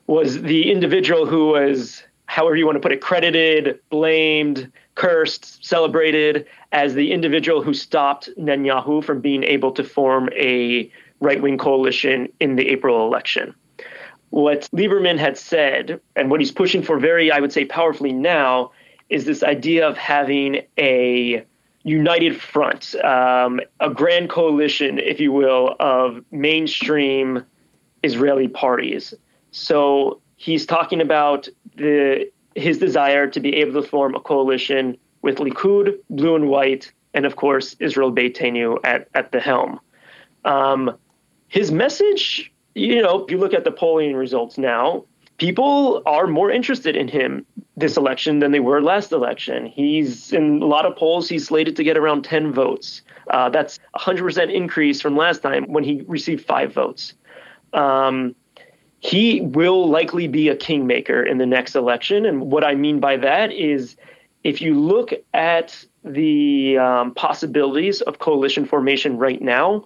was 0.08 0.42
the 0.42 0.72
individual 0.72 1.26
who 1.26 1.48
was, 1.48 2.04
however 2.28 2.56
you 2.56 2.66
want 2.66 2.78
to 2.78 2.80
put 2.80 2.94
it, 2.94 3.02
credited, 3.02 3.80
blamed, 3.90 4.72
cursed, 4.96 5.64
celebrated 5.64 6.46
as 6.72 6.94
the 6.94 7.12
individual 7.12 7.62
who 7.62 7.74
stopped 7.74 8.30
Netanyahu 8.38 9.04
from 9.04 9.22
being 9.22 9.44
able 9.44 9.72
to 9.74 9.84
form 9.84 10.30
a 10.34 10.90
right 11.20 11.42
wing 11.42 11.58
coalition 11.58 12.30
in 12.40 12.56
the 12.56 12.70
April 12.70 13.06
election. 13.06 13.54
What 14.32 14.70
Lieberman 14.74 15.18
had 15.18 15.38
said, 15.38 16.02
and 16.16 16.30
what 16.30 16.40
he's 16.40 16.52
pushing 16.52 16.82
for 16.82 17.00
very, 17.00 17.32
I 17.32 17.40
would 17.40 17.54
say, 17.54 17.66
powerfully 17.66 18.12
now, 18.12 18.72
is 19.10 19.26
this 19.26 19.44
idea 19.44 19.88
of 19.88 19.98
having 19.98 20.64
a 20.78 21.46
united 21.84 22.42
front, 22.42 22.96
um, 22.96 23.62
a 23.80 23.90
grand 23.90 24.30
coalition, 24.30 24.98
if 24.98 25.20
you 25.20 25.32
will, 25.32 25.76
of 25.80 26.24
mainstream 26.32 27.46
Israeli 28.02 28.48
parties. 28.48 29.14
So 29.52 30.20
he's 30.36 30.66
talking 30.66 31.00
about 31.00 31.48
the 31.76 32.30
his 32.56 32.78
desire 32.78 33.28
to 33.28 33.40
be 33.40 33.56
able 33.58 33.82
to 33.82 33.88
form 33.88 34.16
a 34.16 34.20
coalition 34.20 34.98
with 35.22 35.38
Likud, 35.38 35.98
Blue 36.10 36.36
and 36.36 36.48
White, 36.50 36.92
and 37.14 37.26
of 37.26 37.36
course 37.36 37.76
Israel 37.80 38.12
Beitenu 38.12 38.78
at, 38.84 39.08
at 39.14 39.32
the 39.32 39.40
helm. 39.40 39.80
Um, 40.46 40.98
his 41.48 41.72
message, 41.72 42.52
you 42.74 43.02
know, 43.02 43.24
if 43.24 43.32
you 43.32 43.38
look 43.38 43.54
at 43.54 43.64
the 43.64 43.72
polling 43.72 44.16
results 44.16 44.58
now, 44.58 45.06
people 45.38 46.02
are 46.06 46.28
more 46.28 46.52
interested 46.52 46.96
in 46.96 47.08
him 47.08 47.46
this 47.78 47.98
election 47.98 48.40
than 48.40 48.52
they 48.52 48.60
were 48.60 48.82
last 48.82 49.12
election. 49.12 49.66
He's 49.66 50.32
in 50.32 50.62
a 50.62 50.66
lot 50.66 50.86
of 50.86 50.96
polls, 50.96 51.28
he's 51.28 51.48
slated 51.48 51.76
to 51.76 51.84
get 51.84 51.98
around 51.98 52.24
10 52.24 52.54
votes. 52.54 53.02
Uh, 53.30 53.50
that's 53.50 53.80
a 53.96 54.00
100% 54.00 54.54
increase 54.54 55.02
from 55.02 55.18
last 55.18 55.42
time 55.42 55.66
when 55.66 55.84
he 55.84 56.04
received 56.08 56.46
five 56.46 56.74
votes. 56.74 57.14
Um, 57.74 58.36
he 59.06 59.42
will 59.42 59.88
likely 59.88 60.28
be 60.28 60.50
a 60.50 60.56
kingmaker 60.56 61.22
in 61.22 61.38
the 61.38 61.46
next 61.46 61.76
election. 61.76 62.26
And 62.26 62.52
what 62.52 62.64
I 62.64 62.74
mean 62.74 63.00
by 63.00 63.18
that 63.18 63.52
is 63.52 63.96
if 64.44 64.62
you 64.62 64.80
look 64.80 65.14
at 65.36 65.86
the 66.04 66.80
um, 66.80 67.14
possibilities 67.14 68.02
of 68.02 68.18
coalition 68.18 68.66
formation 68.66 69.18
right 69.18 69.40
now, 69.40 69.86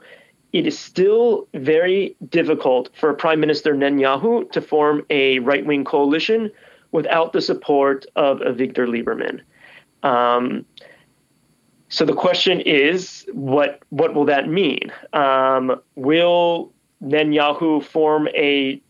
it 0.53 0.65
is 0.65 0.79
still 0.79 1.49
very 1.53 2.15
difficult 2.29 2.91
for 2.95 3.13
Prime 3.13 3.41
Minister 3.41 3.73
Netanyahu 3.73 4.49
to 4.53 4.61
form 4.61 5.05
a 5.09 5.39
right 5.39 5.65
wing 5.65 5.83
coalition 5.83 6.49
without 6.93 7.33
the 7.33 7.41
support 7.41 8.05
of 8.15 8.39
Avigdor 8.39 8.87
Lieberman. 8.87 9.41
Um, 10.01 10.65
so 11.89 12.05
the 12.05 12.13
question 12.13 12.61
is, 12.61 13.25
what 13.33 13.81
what 13.89 14.13
will 14.13 14.25
that 14.25 14.47
mean? 14.47 14.93
Um, 15.11 15.81
will 15.95 16.71
Netanyahu 17.03 17.83
form 17.83 18.29
a 18.29 18.81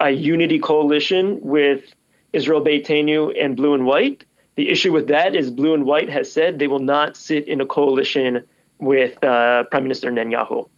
a 0.00 0.10
unity 0.10 0.58
coalition 0.58 1.38
with 1.40 1.94
Israel 2.32 2.62
Beitenu 2.62 3.32
and 3.42 3.56
Blue 3.56 3.74
and 3.74 3.86
White. 3.86 4.24
The 4.56 4.68
issue 4.70 4.92
with 4.92 5.08
that 5.08 5.34
is 5.34 5.50
Blue 5.50 5.74
and 5.74 5.84
White 5.84 6.08
has 6.08 6.30
said 6.30 6.58
they 6.58 6.68
will 6.68 6.78
not 6.78 7.16
sit 7.16 7.46
in 7.48 7.60
a 7.60 7.66
coalition 7.66 8.44
with 8.78 9.22
uh, 9.24 9.64
Prime 9.64 9.82
Minister 9.82 10.10
Netanyahu. 10.10 10.68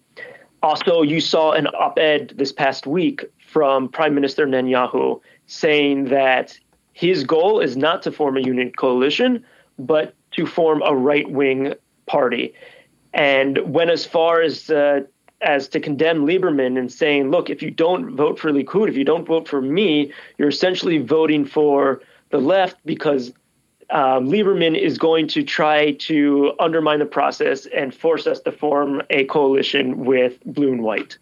Also, 0.63 1.03
you 1.03 1.21
saw 1.21 1.53
an 1.53 1.67
op 1.69 1.99
ed 1.99 2.35
this 2.37 2.53
past 2.53 2.87
week 2.87 3.25
from 3.47 3.89
Prime 3.89 4.15
Minister 4.15 4.47
Netanyahu 4.47 5.21
saying 5.47 6.05
that 6.07 6.59
his 6.93 7.25
goal 7.25 7.61
is 7.61 7.77
not 7.77 8.03
to 8.03 8.13
form 8.13 8.37
a 8.37 8.41
unity 8.41 8.71
coalition, 8.71 9.45
but 9.79 10.15
to 10.33 10.47
form 10.47 10.83
a 10.83 10.95
right 10.95 11.31
wing 11.31 11.75
party. 12.07 12.55
And 13.15 13.59
went 13.75 13.91
as 13.91 14.05
far 14.05 14.43
as 14.43 14.71
uh, 14.71 15.01
as 15.41 15.69
to 15.69 15.81
condemn 15.81 16.27
Lieberman 16.27 16.79
and 16.79 16.93
saying, 16.93 17.31
look, 17.31 17.51
if 17.51 17.63
you 17.63 17.71
don't 17.71 18.15
vote 18.15 18.39
for 18.39 18.51
Likud, 18.51 18.89
if 18.89 18.97
you 18.97 19.05
don't 19.05 19.27
vote 19.27 19.49
for 19.49 19.61
me, 19.61 20.13
you're 20.39 20.49
essentially 20.49 20.99
voting 20.99 21.45
for 21.45 22.03
the 22.31 22.39
left 22.39 22.77
because 22.85 23.33
um, 23.91 24.29
Lieberman 24.29 24.79
is 24.79 24.99
going 24.99 25.27
to 25.29 25.43
try 25.43 25.93
to 25.93 26.53
undermine 26.61 27.01
the 27.01 27.07
process 27.07 27.67
and 27.67 27.95
force 27.95 28.27
us 28.27 28.41
to 28.41 28.53
form 28.53 29.03
a 29.11 29.25
coalition 29.25 30.05
with 30.05 30.39
blue 30.45 30.73
and 30.73 30.83
white. 30.83 31.19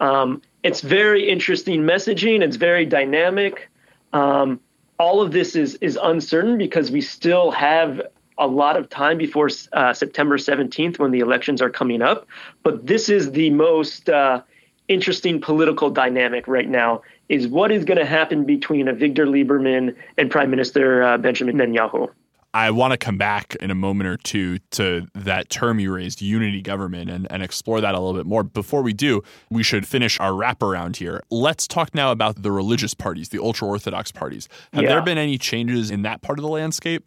Um, 0.00 0.40
it's 0.62 0.80
very 0.80 1.28
interesting 1.28 1.82
messaging. 1.82 2.40
It's 2.42 2.56
very 2.56 2.86
dynamic. 2.86 3.68
Um, 4.12 4.60
all 4.98 5.20
of 5.20 5.32
this 5.32 5.54
is 5.54 5.74
is 5.76 5.98
uncertain 6.02 6.58
because 6.58 6.90
we 6.90 7.00
still 7.00 7.50
have 7.50 8.00
a 8.38 8.46
lot 8.46 8.76
of 8.76 8.88
time 8.88 9.18
before 9.18 9.50
uh, 9.72 9.92
September 9.92 10.36
17th 10.36 10.98
when 10.98 11.10
the 11.10 11.20
elections 11.20 11.60
are 11.60 11.70
coming 11.70 12.02
up. 12.02 12.26
But 12.62 12.86
this 12.86 13.08
is 13.08 13.32
the 13.32 13.50
most 13.50 14.08
uh, 14.08 14.42
interesting 14.88 15.40
political 15.40 15.90
dynamic 15.90 16.46
right 16.48 16.68
now 16.68 17.02
is 17.28 17.46
what 17.46 17.70
is 17.70 17.84
going 17.84 17.98
to 17.98 18.06
happen 18.06 18.44
between 18.44 18.86
Avigdor 18.86 19.26
Lieberman 19.26 19.94
and 20.16 20.30
Prime 20.30 20.50
Minister 20.50 21.02
uh, 21.02 21.18
Benjamin 21.18 21.56
Netanyahu. 21.56 22.08
I 22.54 22.70
want 22.70 22.92
to 22.92 22.96
come 22.96 23.18
back 23.18 23.56
in 23.56 23.70
a 23.70 23.74
moment 23.74 24.08
or 24.08 24.16
two 24.16 24.58
to 24.70 25.06
that 25.14 25.50
term 25.50 25.78
you 25.78 25.94
raised, 25.94 26.22
unity 26.22 26.62
government, 26.62 27.10
and, 27.10 27.26
and 27.30 27.42
explore 27.42 27.80
that 27.82 27.94
a 27.94 28.00
little 28.00 28.18
bit 28.18 28.26
more. 28.26 28.42
Before 28.42 28.82
we 28.82 28.94
do, 28.94 29.22
we 29.50 29.62
should 29.62 29.86
finish 29.86 30.18
our 30.18 30.32
wraparound 30.32 30.96
here. 30.96 31.22
Let's 31.30 31.68
talk 31.68 31.94
now 31.94 32.10
about 32.10 32.42
the 32.42 32.50
religious 32.50 32.94
parties, 32.94 33.28
the 33.28 33.42
ultra 33.42 33.68
Orthodox 33.68 34.10
parties. 34.10 34.48
Have 34.72 34.84
yeah. 34.84 34.88
there 34.88 35.02
been 35.02 35.18
any 35.18 35.36
changes 35.36 35.90
in 35.90 36.02
that 36.02 36.22
part 36.22 36.38
of 36.38 36.42
the 36.42 36.48
landscape? 36.48 37.06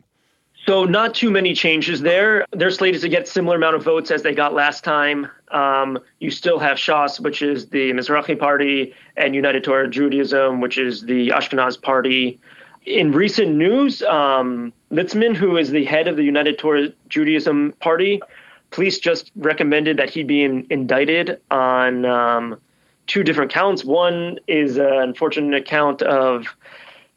So 0.68 0.86
not 0.86 1.16
too 1.16 1.32
many 1.32 1.54
changes 1.54 2.02
there. 2.02 2.46
They're 2.52 2.72
slated 2.72 3.02
to 3.02 3.10
get 3.10 3.28
similar 3.28 3.56
amount 3.56 3.76
of 3.76 3.84
votes 3.84 4.12
as 4.12 4.22
they 4.22 4.34
got 4.34 4.54
last 4.54 4.84
time. 4.84 5.28
Um, 5.50 6.00
you 6.20 6.30
still 6.30 6.60
have 6.60 6.78
Shas, 6.78 7.20
which 7.20 7.42
is 7.42 7.68
the 7.68 7.92
Mizrahi 7.94 8.38
party, 8.38 8.94
and 9.18 9.34
United 9.34 9.64
Torah 9.64 9.90
Judaism, 9.90 10.62
which 10.62 10.78
is 10.78 11.02
the 11.02 11.30
Ashkenaz 11.30 11.82
party. 11.82 12.40
In 12.86 13.12
recent 13.12 13.56
news, 13.56 14.04
um, 14.04 14.72
Litzman, 14.92 15.36
who 15.36 15.58
is 15.58 15.72
the 15.72 15.84
head 15.84 16.08
of 16.08 16.16
the 16.16 16.24
United 16.24 16.60
Torah 16.60 16.90
Judaism 17.10 17.74
party, 17.80 18.22
police 18.70 19.00
just 19.00 19.32
recommended 19.36 19.98
that 19.98 20.10
he 20.10 20.24
be 20.24 20.44
in, 20.44 20.68
indicted 20.70 21.42
on 21.50 22.06
um, 22.06 22.60
two 23.08 23.24
different 23.24 23.52
counts. 23.52 23.84
One 23.84 24.40
is 24.48 24.78
an 24.78 24.86
unfortunate 24.86 25.60
account 25.60 26.02
of 26.02 26.46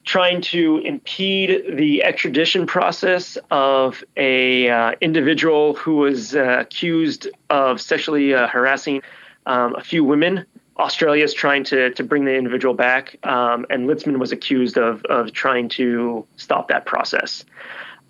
trying 0.05 0.41
to 0.41 0.79
impede 0.79 1.77
the 1.77 2.03
extradition 2.03 2.67
process 2.67 3.39
of 3.51 4.05
a 4.17 4.69
uh, 4.69 4.93
individual 5.01 5.75
who 5.75 5.97
was 5.97 6.35
uh, 6.35 6.59
accused 6.61 7.29
of 7.51 7.81
sexually 7.81 8.35
uh, 8.35 8.47
harassing 8.49 9.03
um, 9.47 9.75
a 9.77 9.81
few 9.83 10.05
women. 10.05 10.45
Australia 10.79 11.25
is 11.25 11.33
trying 11.33 11.65
to 11.65 11.91
to 11.91 12.03
bring 12.03 12.25
the 12.25 12.35
individual 12.35 12.75
back, 12.75 13.17
um, 13.25 13.65
and 13.71 13.89
Litzman 13.89 14.19
was 14.19 14.33
accused 14.33 14.77
of 14.77 15.05
of 15.05 15.33
trying 15.33 15.69
to 15.71 16.27
stop 16.37 16.69
that 16.69 16.85
process. 16.85 17.45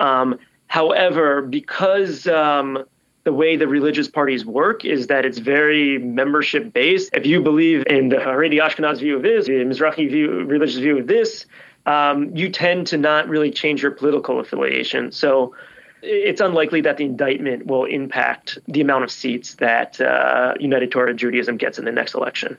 Um, 0.00 0.38
however, 0.66 1.42
because 1.42 2.26
um, 2.26 2.84
the 3.24 3.32
way 3.32 3.56
the 3.56 3.68
religious 3.68 4.08
parties 4.08 4.44
work 4.46 4.84
is 4.84 5.08
that 5.08 5.24
it's 5.24 5.38
very 5.38 5.98
membership 5.98 6.72
based. 6.72 7.10
If 7.12 7.26
you 7.26 7.42
believe 7.42 7.84
in 7.86 8.08
the 8.08 8.16
Haredi 8.16 8.60
Ashkenaz 8.60 8.98
view 8.98 9.16
of 9.16 9.22
this, 9.22 9.46
the 9.46 9.52
Mizrahi 9.52 10.10
view, 10.10 10.44
religious 10.44 10.76
view 10.76 10.98
of 10.98 11.06
this, 11.06 11.46
um, 11.86 12.34
you 12.34 12.48
tend 12.48 12.86
to 12.88 12.96
not 12.96 13.28
really 13.28 13.50
change 13.50 13.82
your 13.82 13.90
political 13.90 14.40
affiliation. 14.40 15.12
So 15.12 15.54
it's 16.02 16.40
unlikely 16.40 16.80
that 16.82 16.96
the 16.96 17.04
indictment 17.04 17.66
will 17.66 17.84
impact 17.84 18.58
the 18.68 18.80
amount 18.80 19.04
of 19.04 19.10
seats 19.10 19.54
that 19.56 20.00
uh, 20.00 20.54
United 20.60 20.90
Torah 20.90 21.14
Judaism 21.14 21.56
gets 21.56 21.78
in 21.78 21.84
the 21.84 21.92
next 21.92 22.14
election. 22.14 22.56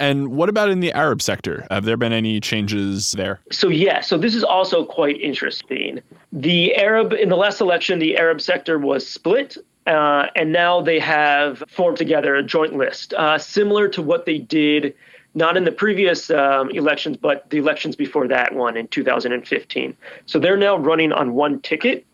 And 0.00 0.28
what 0.28 0.48
about 0.48 0.70
in 0.70 0.80
the 0.80 0.92
Arab 0.92 1.22
sector? 1.22 1.66
Have 1.70 1.84
there 1.84 1.96
been 1.96 2.12
any 2.12 2.40
changes 2.40 3.12
there? 3.12 3.40
So, 3.52 3.68
yeah, 3.68 4.00
so 4.00 4.18
this 4.18 4.34
is 4.34 4.42
also 4.42 4.84
quite 4.84 5.20
interesting. 5.20 6.00
The 6.32 6.74
Arab, 6.74 7.12
in 7.12 7.28
the 7.28 7.36
last 7.36 7.60
election, 7.60 8.00
the 8.00 8.16
Arab 8.18 8.40
sector 8.40 8.78
was 8.78 9.08
split. 9.08 9.56
Uh, 9.86 10.28
and 10.34 10.50
now 10.50 10.80
they 10.80 10.98
have 10.98 11.62
formed 11.68 11.98
together 11.98 12.34
a 12.34 12.42
joint 12.42 12.74
list, 12.74 13.12
uh, 13.14 13.36
similar 13.36 13.86
to 13.86 14.00
what 14.00 14.24
they 14.24 14.38
did 14.38 14.94
not 15.34 15.56
in 15.56 15.64
the 15.64 15.72
previous 15.72 16.30
um, 16.30 16.70
elections, 16.70 17.16
but 17.16 17.48
the 17.50 17.58
elections 17.58 17.96
before 17.96 18.28
that 18.28 18.54
one 18.54 18.76
in 18.76 18.88
2015. 18.88 19.96
So 20.26 20.38
they're 20.38 20.56
now 20.56 20.76
running 20.76 21.12
on 21.12 21.34
one 21.34 21.60
ticket. 21.60 22.06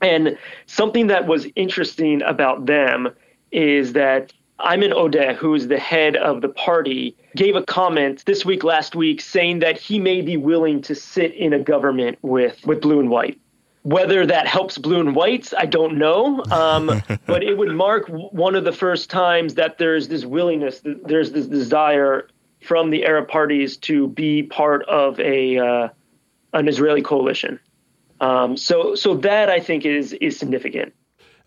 And 0.00 0.38
something 0.66 1.08
that 1.08 1.26
was 1.26 1.46
interesting 1.56 2.22
about 2.22 2.66
them 2.66 3.08
is 3.52 3.92
that 3.94 4.32
Ayman 4.60 4.92
Odeh, 4.92 5.34
who 5.34 5.54
is 5.54 5.68
the 5.68 5.78
head 5.78 6.16
of 6.16 6.40
the 6.40 6.48
party, 6.48 7.16
gave 7.34 7.56
a 7.56 7.62
comment 7.62 8.24
this 8.26 8.44
week, 8.44 8.64
last 8.64 8.94
week, 8.94 9.20
saying 9.20 9.58
that 9.58 9.78
he 9.78 9.98
may 9.98 10.22
be 10.22 10.36
willing 10.36 10.80
to 10.82 10.94
sit 10.94 11.34
in 11.34 11.52
a 11.52 11.58
government 11.58 12.18
with, 12.22 12.64
with 12.64 12.80
blue 12.80 13.00
and 13.00 13.10
white. 13.10 13.38
Whether 13.82 14.26
that 14.26 14.48
helps 14.48 14.78
blue 14.78 14.98
and 14.98 15.14
whites, 15.14 15.54
I 15.56 15.66
don't 15.66 15.98
know. 15.98 16.42
Um, 16.50 17.02
but 17.26 17.44
it 17.44 17.56
would 17.56 17.72
mark 17.72 18.08
one 18.08 18.56
of 18.56 18.64
the 18.64 18.72
first 18.72 19.10
times 19.10 19.54
that 19.54 19.78
there's 19.78 20.08
this 20.08 20.24
willingness, 20.24 20.80
there's 20.82 21.30
this 21.32 21.46
desire 21.46 22.26
from 22.66 22.90
the 22.90 23.04
Arab 23.04 23.28
parties 23.28 23.76
to 23.76 24.08
be 24.08 24.42
part 24.42 24.84
of 24.88 25.18
a 25.20 25.58
uh, 25.58 25.88
an 26.52 26.68
Israeli 26.68 27.02
coalition. 27.02 27.60
Um, 28.20 28.56
so 28.56 28.94
so 28.94 29.14
that 29.16 29.48
I 29.48 29.60
think 29.60 29.84
is 29.84 30.12
is 30.14 30.38
significant. 30.38 30.92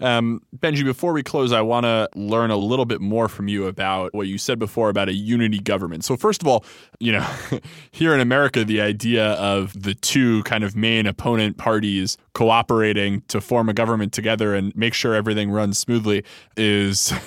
Um, 0.01 0.41
Benji, 0.55 0.85
before 0.85 1.11
we 1.11 1.23
close, 1.23 1.51
I 1.51 1.59
want 1.59 1.83
to 1.83 2.07
learn 2.15 2.51
a 2.51 2.55
little 2.55 2.85
bit 2.85 3.01
more 3.01 3.27
from 3.27 3.49
you 3.49 3.67
about 3.67 4.13
what 4.13 4.27
you 4.27 4.37
said 4.37 4.57
before 4.57 4.89
about 4.89 5.09
a 5.09 5.13
unity 5.13 5.59
government. 5.59 6.05
So, 6.05 6.15
first 6.15 6.41
of 6.41 6.47
all, 6.47 6.63
you 6.99 7.11
know, 7.11 7.27
here 7.91 8.13
in 8.13 8.21
America, 8.21 8.63
the 8.63 8.79
idea 8.79 9.31
of 9.33 9.73
the 9.81 9.93
two 9.93 10.41
kind 10.43 10.63
of 10.63 10.73
main 10.73 11.05
opponent 11.05 11.57
parties 11.57 12.17
cooperating 12.33 13.23
to 13.27 13.41
form 13.41 13.67
a 13.67 13.73
government 13.73 14.13
together 14.13 14.55
and 14.55 14.73
make 14.73 14.93
sure 14.93 15.13
everything 15.13 15.51
runs 15.51 15.77
smoothly 15.77 16.23
is. 16.55 17.11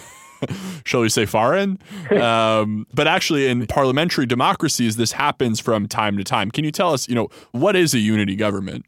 shall 0.85 1.01
we 1.01 1.09
say, 1.09 1.27
foreign. 1.27 1.79
Um, 2.11 2.87
but 2.95 3.07
actually, 3.07 3.49
in 3.49 3.67
parliamentary 3.67 4.27
democracies, 4.27 4.97
this 4.97 5.13
happens 5.13 5.61
from 5.61 5.89
time 5.89 6.17
to 6.17 6.25
time. 6.25 6.51
Can 6.51 6.65
you 6.65 6.73
tell 6.73 6.93
us, 6.93 7.09
you 7.09 7.15
know, 7.15 7.29
what 7.53 7.77
is 7.77 7.95
a 7.95 7.99
unity 7.99 8.37
government? 8.37 8.85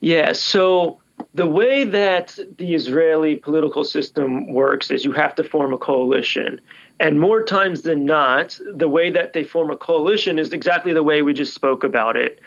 Yeah. 0.00 0.32
So 0.32 1.00
the 1.34 1.46
way 1.46 1.84
that 1.84 2.38
the 2.58 2.74
Israeli 2.74 3.36
political 3.36 3.84
system 3.84 4.52
works 4.52 4.90
is 4.90 5.04
you 5.04 5.12
have 5.12 5.34
to 5.36 5.44
form 5.44 5.72
a 5.72 5.78
coalition. 5.78 6.60
And 6.98 7.18
more 7.18 7.42
times 7.42 7.82
than 7.82 8.04
not, 8.04 8.58
the 8.74 8.88
way 8.88 9.10
that 9.10 9.32
they 9.32 9.44
form 9.44 9.70
a 9.70 9.76
coalition 9.76 10.38
is 10.38 10.52
exactly 10.52 10.92
the 10.92 11.02
way 11.02 11.22
we 11.22 11.32
just 11.32 11.54
spoke 11.54 11.82
about 11.84 12.16
it 12.16 12.40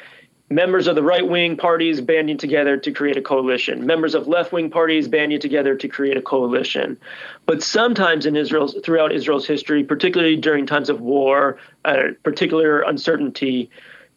members 0.53 0.87
of 0.87 0.95
the 0.95 1.03
right 1.03 1.27
wing 1.27 1.57
parties 1.57 2.01
banding 2.01 2.37
together 2.37 2.77
to 2.77 2.91
create 2.91 3.17
a 3.17 3.21
coalition, 3.21 3.85
members 3.85 4.15
of 4.15 4.27
left 4.27 4.51
wing 4.51 4.69
parties 4.69 5.07
banding 5.07 5.39
together 5.39 5.75
to 5.75 5.87
create 5.87 6.17
a 6.17 6.21
coalition. 6.21 6.97
But 7.45 7.63
sometimes 7.63 8.25
in 8.25 8.35
Israel, 8.35 8.67
throughout 8.83 9.11
Israel's 9.11 9.47
history, 9.47 9.83
particularly 9.83 10.35
during 10.35 10.65
times 10.65 10.89
of 10.89 11.01
war, 11.01 11.57
uh, 11.85 12.09
particular 12.23 12.81
uncertainty, 12.81 13.69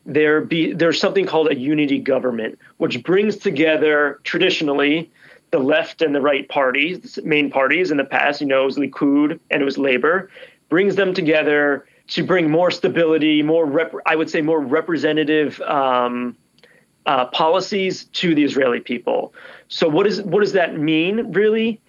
there 0.05 0.41
be 0.41 0.73
there's 0.73 1.01
something 1.01 1.27
called 1.27 1.51
a 1.51 1.57
unity 1.57 1.99
government, 1.99 2.59
which 2.77 3.03
brings 3.03 3.37
together 3.37 4.21
traditionally 4.23 5.11
the 5.51 5.59
left 5.59 6.03
and 6.03 6.15
the 6.15 6.21
right 6.21 6.49
parties, 6.49 7.19
main 7.25 7.51
parties 7.51 7.91
in 7.91 7.97
the 7.97 8.05
past. 8.05 8.41
You 8.41 8.47
know, 8.47 8.63
it 8.63 8.67
was 8.67 8.79
Likud 8.79 9.41
and 9.51 9.63
it 9.63 9.65
was 9.65 9.79
Labor, 9.79 10.31
brings 10.69 10.97
them 10.97 11.15
together 11.15 11.87
to 12.09 12.25
bring 12.25 12.51
more 12.51 12.71
stability, 12.71 13.43
more 13.43 13.67
rep- 13.67 13.95
I 14.07 14.17
would 14.17 14.31
say 14.31 14.41
more 14.41 14.61
representative 14.61 15.61
um, 15.63 16.37
uh, 17.07 17.27
policies 17.27 18.05
to 18.05 18.35
the 18.35 18.45
Israeli 18.45 18.81
people. 18.81 19.35
So 19.69 19.89
what 19.89 20.07
is 20.07 20.23
what 20.23 20.41
does 20.41 20.53
that 20.53 20.79
mean 20.79 21.33
really? 21.33 21.81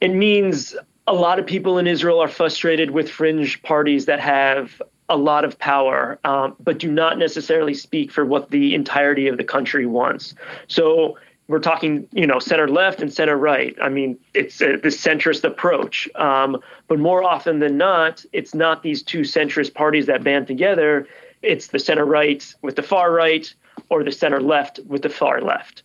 It 0.00 0.08
means 0.08 0.76
a 1.06 1.14
lot 1.14 1.38
of 1.38 1.46
people 1.46 1.78
in 1.78 1.86
Israel 1.86 2.20
are 2.20 2.28
frustrated 2.28 2.90
with 2.90 3.10
fringe 3.10 3.62
parties 3.62 4.06
that 4.06 4.20
have 4.20 4.80
a 5.08 5.16
lot 5.16 5.44
of 5.44 5.58
power, 5.58 6.18
um, 6.24 6.56
but 6.60 6.78
do 6.78 6.90
not 6.90 7.18
necessarily 7.18 7.74
speak 7.74 8.10
for 8.10 8.24
what 8.24 8.50
the 8.50 8.74
entirety 8.74 9.28
of 9.28 9.36
the 9.36 9.44
country 9.44 9.84
wants. 9.84 10.34
So 10.66 11.18
we're 11.46 11.58
talking, 11.58 12.08
you 12.12 12.26
know, 12.26 12.38
center 12.38 12.68
left 12.68 13.02
and 13.02 13.12
center 13.12 13.36
right. 13.36 13.76
I 13.80 13.88
mean, 13.88 14.18
it's 14.32 14.60
a, 14.62 14.76
the 14.76 14.88
centrist 14.88 15.44
approach. 15.44 16.08
Um, 16.14 16.60
but 16.88 16.98
more 16.98 17.22
often 17.22 17.58
than 17.58 17.76
not, 17.76 18.24
it's 18.32 18.54
not 18.54 18.82
these 18.82 19.02
two 19.02 19.20
centrist 19.20 19.74
parties 19.74 20.06
that 20.06 20.24
band 20.24 20.46
together. 20.46 21.06
It's 21.42 21.66
the 21.68 21.78
center 21.78 22.06
right 22.06 22.54
with 22.62 22.76
the 22.76 22.82
far 22.82 23.12
right 23.12 23.52
or 23.90 24.02
the 24.02 24.12
center 24.12 24.40
left 24.40 24.80
with 24.86 25.02
the 25.02 25.10
far 25.10 25.42
left. 25.42 25.82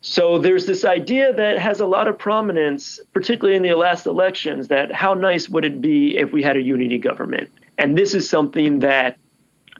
So 0.00 0.38
there's 0.38 0.66
this 0.66 0.84
idea 0.84 1.32
that 1.32 1.58
has 1.58 1.80
a 1.80 1.86
lot 1.86 2.06
of 2.06 2.18
prominence, 2.18 3.00
particularly 3.12 3.56
in 3.56 3.62
the 3.62 3.74
last 3.74 4.06
elections, 4.06 4.68
that 4.68 4.92
how 4.92 5.14
nice 5.14 5.48
would 5.48 5.64
it 5.64 5.80
be 5.80 6.16
if 6.16 6.32
we 6.32 6.42
had 6.42 6.56
a 6.56 6.62
unity 6.62 6.98
government? 6.98 7.50
And 7.78 7.96
this 7.96 8.14
is 8.14 8.28
something 8.28 8.80
that 8.80 9.16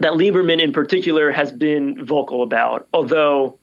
that 0.00 0.12
Lieberman 0.12 0.62
in 0.62 0.72
particular 0.72 1.32
has 1.32 1.50
been 1.50 2.04
vocal 2.04 2.44
about, 2.44 2.86
although 2.92 3.58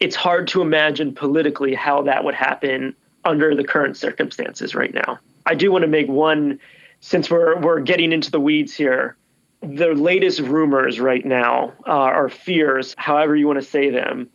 it's 0.00 0.16
hard 0.16 0.48
to 0.48 0.62
imagine 0.62 1.14
politically 1.14 1.74
how 1.74 2.02
that 2.02 2.24
would 2.24 2.34
happen 2.34 2.94
under 3.24 3.54
the 3.54 3.64
current 3.64 3.96
circumstances 3.96 4.74
right 4.74 4.94
now. 4.94 5.18
I 5.46 5.54
do 5.54 5.72
want 5.72 5.82
to 5.82 5.88
make 5.88 6.08
one, 6.08 6.60
since 7.00 7.30
we're 7.30 7.58
we're 7.60 7.80
getting 7.80 8.12
into 8.12 8.30
the 8.30 8.40
weeds 8.40 8.74
here. 8.74 9.16
The 9.60 9.88
latest 9.88 10.40
rumors 10.40 11.00
right 11.00 11.24
now 11.24 11.72
uh, 11.86 12.10
or 12.10 12.28
fears, 12.28 12.94
however 12.96 13.34
you 13.34 13.46
want 13.48 13.60
to 13.60 13.66
say 13.66 13.90
them, 13.90 14.28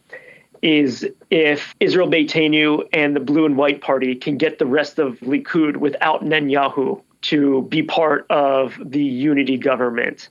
is 0.61 1.07
if 1.29 1.75
Yisrael 1.79 2.11
Beitenu 2.11 2.87
and 2.91 3.15
the 3.15 3.21
Blue 3.21 3.45
and 3.45 3.55
White 3.55 3.81
Party 3.81 4.15
can 4.15 4.37
get 4.37 4.59
the 4.59 4.65
rest 4.65 4.99
of 4.99 5.19
Likud 5.19 5.77
without 5.77 6.23
Netanyahu 6.23 7.01
to 7.23 7.61
be 7.63 7.83
part 7.83 8.25
of 8.29 8.77
the 8.83 9.03
unity 9.03 9.57
government 9.57 10.27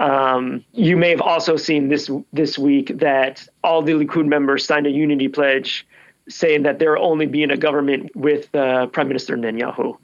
um, 0.00 0.64
you 0.72 0.96
may 0.96 1.10
have 1.10 1.20
also 1.20 1.56
seen 1.56 1.88
this 1.88 2.10
this 2.32 2.58
week 2.58 2.98
that 2.98 3.46
all 3.62 3.82
the 3.82 3.92
Likud 3.92 4.26
members 4.26 4.64
signed 4.64 4.86
a 4.86 4.90
unity 4.90 5.28
pledge 5.28 5.86
saying 6.26 6.62
that 6.62 6.78
they're 6.78 6.96
only 6.96 7.26
be 7.26 7.42
in 7.42 7.50
a 7.50 7.56
government 7.56 8.14
with 8.16 8.52
uh, 8.54 8.86
Prime 8.86 9.08
Minister 9.08 9.36
Netanyahu. 9.36 9.98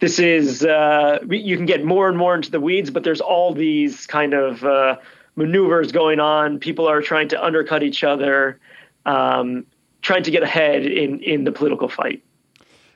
This 0.00 0.20
is 0.20 0.64
uh, 0.64 1.18
you 1.28 1.56
can 1.56 1.66
get 1.66 1.84
more 1.84 2.08
and 2.08 2.16
more 2.16 2.34
into 2.34 2.50
the 2.50 2.60
weeds, 2.60 2.90
but 2.90 3.02
there's 3.02 3.20
all 3.20 3.52
these 3.52 4.06
kind 4.06 4.34
of 4.34 4.64
uh, 4.64 4.96
maneuvers 5.34 5.90
going 5.90 6.20
on. 6.20 6.60
People 6.60 6.88
are 6.88 7.02
trying 7.02 7.28
to 7.28 7.44
undercut 7.44 7.82
each 7.82 8.04
other, 8.04 8.58
um, 9.04 9.66
trying 10.00 10.22
to 10.22 10.30
get 10.30 10.44
ahead 10.44 10.86
in 10.86 11.20
in 11.24 11.42
the 11.42 11.50
political 11.50 11.88
fight. 11.88 12.22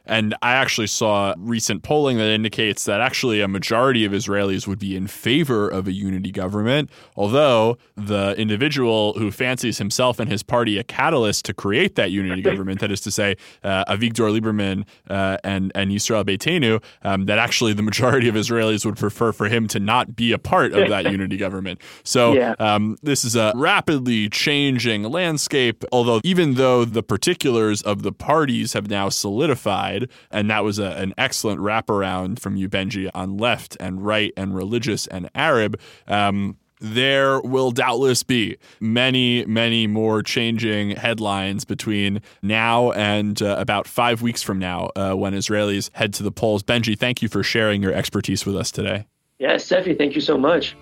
And 0.06 0.34
I 0.42 0.52
actually 0.52 0.86
saw 0.86 1.34
recent 1.38 1.82
polling 1.82 2.18
that 2.18 2.28
indicates 2.28 2.84
that 2.84 3.00
actually 3.00 3.40
a 3.40 3.48
majority 3.48 4.04
of 4.04 4.12
Israelis 4.12 4.66
would 4.66 4.78
be 4.78 4.96
in 4.96 5.06
favor 5.06 5.68
of 5.68 5.86
a 5.86 5.92
unity 5.92 6.30
government, 6.30 6.90
although 7.16 7.78
the 7.96 8.34
individual 8.36 9.14
who 9.14 9.30
fancies 9.30 9.78
himself 9.78 10.18
and 10.18 10.30
his 10.30 10.42
party 10.42 10.78
a 10.78 10.84
catalyst 10.84 11.44
to 11.46 11.54
create 11.54 11.94
that 11.94 12.10
unity 12.10 12.42
government, 12.42 12.80
that 12.80 12.90
is 12.90 13.00
to 13.02 13.10
say, 13.10 13.36
uh, 13.62 13.84
Avigdor 13.86 14.38
Lieberman 14.38 14.84
uh, 15.08 15.38
and, 15.44 15.72
and 15.74 15.90
Yisrael 15.90 16.24
Beitenu, 16.24 16.82
um, 17.02 17.26
that 17.26 17.38
actually 17.38 17.72
the 17.72 17.82
majority 17.82 18.28
of 18.28 18.34
Israelis 18.34 18.84
would 18.84 18.96
prefer 18.96 19.32
for 19.32 19.48
him 19.48 19.68
to 19.68 19.80
not 19.80 20.16
be 20.16 20.32
a 20.32 20.38
part 20.38 20.72
of 20.72 20.88
that 20.88 21.04
unity 21.10 21.36
government. 21.36 21.80
So 22.02 22.34
yeah. 22.34 22.54
um, 22.58 22.96
this 23.02 23.24
is 23.24 23.36
a 23.36 23.52
rapidly 23.54 24.28
changing 24.28 25.04
landscape, 25.04 25.84
although 25.92 26.20
even 26.24 26.54
though 26.54 26.84
the 26.84 27.02
particulars 27.02 27.82
of 27.82 28.02
the 28.02 28.12
parties 28.12 28.72
have 28.72 28.90
now 28.90 29.08
solidified, 29.08 29.93
side. 29.94 30.10
And 30.30 30.50
that 30.50 30.64
was 30.64 30.78
a, 30.78 30.90
an 30.92 31.14
excellent 31.18 31.60
wraparound 31.60 32.38
from 32.38 32.56
you, 32.56 32.68
Benji, 32.68 33.10
on 33.14 33.36
left 33.36 33.76
and 33.80 34.04
right 34.04 34.32
and 34.36 34.54
religious 34.54 35.06
and 35.06 35.30
Arab. 35.34 35.78
Um, 36.06 36.56
there 36.80 37.40
will 37.40 37.70
doubtless 37.70 38.22
be 38.22 38.58
many, 38.80 39.46
many 39.46 39.86
more 39.86 40.22
changing 40.22 40.90
headlines 40.90 41.64
between 41.64 42.20
now 42.42 42.90
and 42.92 43.40
uh, 43.40 43.56
about 43.58 43.86
five 43.86 44.20
weeks 44.20 44.42
from 44.42 44.58
now 44.58 44.90
uh, 44.96 45.14
when 45.14 45.32
Israelis 45.32 45.88
head 45.94 46.12
to 46.14 46.22
the 46.22 46.32
polls. 46.32 46.62
Benji, 46.62 46.98
thank 46.98 47.22
you 47.22 47.28
for 47.28 47.42
sharing 47.42 47.82
your 47.82 47.92
expertise 47.92 48.44
with 48.44 48.56
us 48.56 48.70
today. 48.70 49.06
Yes, 49.38 49.66
Seffi, 49.66 49.96
thank 49.96 50.14
you 50.14 50.20
so 50.20 50.36
much. 50.36 50.76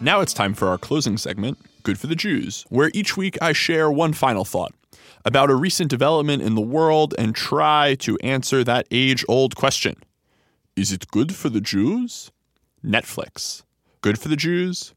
Now 0.00 0.20
it's 0.20 0.34
time 0.34 0.54
for 0.54 0.68
our 0.68 0.78
closing 0.78 1.16
segment, 1.16 1.58
Good 1.86 2.00
for 2.00 2.08
the 2.08 2.16
Jews, 2.16 2.66
where 2.68 2.90
each 2.94 3.16
week 3.16 3.38
I 3.40 3.52
share 3.52 3.88
one 3.88 4.12
final 4.12 4.44
thought 4.44 4.74
about 5.24 5.50
a 5.50 5.54
recent 5.54 5.88
development 5.88 6.42
in 6.42 6.56
the 6.56 6.60
world 6.60 7.14
and 7.16 7.32
try 7.32 7.94
to 8.00 8.18
answer 8.24 8.64
that 8.64 8.88
age 8.90 9.24
old 9.28 9.54
question 9.54 9.94
Is 10.74 10.90
it 10.90 11.06
good 11.12 11.32
for 11.32 11.48
the 11.48 11.60
Jews? 11.60 12.32
Netflix. 12.84 13.62
Good 14.00 14.18
for 14.18 14.26
the 14.26 14.34
Jews? 14.34 14.94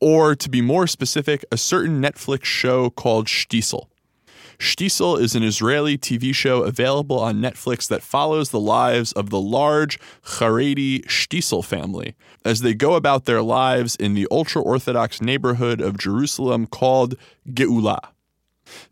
Or 0.00 0.36
to 0.36 0.48
be 0.48 0.60
more 0.60 0.86
specific, 0.86 1.44
a 1.50 1.56
certain 1.56 2.00
Netflix 2.00 2.44
show 2.44 2.90
called 2.90 3.26
Shtisel. 3.26 3.88
Shtisel 4.60 5.18
is 5.18 5.34
an 5.34 5.42
Israeli 5.42 5.96
TV 5.96 6.34
show 6.34 6.64
available 6.64 7.18
on 7.18 7.40
Netflix 7.40 7.88
that 7.88 8.02
follows 8.02 8.50
the 8.50 8.60
lives 8.60 9.10
of 9.12 9.30
the 9.30 9.40
large 9.40 9.98
Haredi 10.22 11.02
Shtisel 11.06 11.64
family 11.64 12.14
as 12.44 12.60
they 12.60 12.74
go 12.74 12.94
about 12.94 13.24
their 13.24 13.40
lives 13.40 13.96
in 13.96 14.12
the 14.12 14.28
ultra 14.30 14.60
Orthodox 14.60 15.22
neighborhood 15.22 15.80
of 15.80 15.96
Jerusalem 15.96 16.66
called 16.66 17.14
Geulah. 17.48 18.10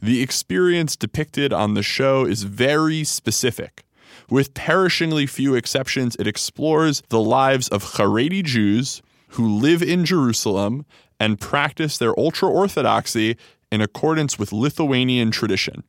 The 0.01 0.23
experience 0.23 0.97
depicted 0.97 1.53
on 1.53 1.75
the 1.75 1.83
show 1.83 2.25
is 2.25 2.45
very 2.45 3.05
specific. 3.05 3.85
With 4.31 4.55
perishingly 4.55 5.27
few 5.27 5.55
exceptions, 5.55 6.17
it 6.19 6.27
explores 6.27 7.03
the 7.11 7.21
lives 7.21 7.69
of 7.69 7.85
Haredi 7.85 8.43
Jews 8.43 9.03
who 9.33 9.47
live 9.47 9.83
in 9.83 10.07
Jerusalem 10.07 10.87
and 11.21 11.39
practice 11.39 11.99
their 11.99 12.19
ultra 12.19 12.49
Orthodoxy 12.49 13.37
in 13.71 13.81
accordance 13.81 14.39
with 14.39 14.53
Lithuanian 14.53 15.31
tradition. 15.31 15.85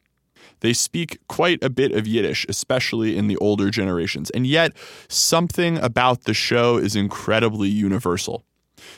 They 0.61 0.73
speak 0.73 1.19
quite 1.27 1.63
a 1.63 1.69
bit 1.69 1.93
of 1.93 2.05
Yiddish, 2.05 2.45
especially 2.49 3.17
in 3.17 3.27
the 3.27 3.37
older 3.37 3.69
generations, 3.69 4.29
and 4.31 4.45
yet 4.45 4.75
something 5.07 5.77
about 5.77 6.23
the 6.23 6.33
show 6.33 6.77
is 6.77 6.95
incredibly 6.95 7.69
universal. 7.69 8.43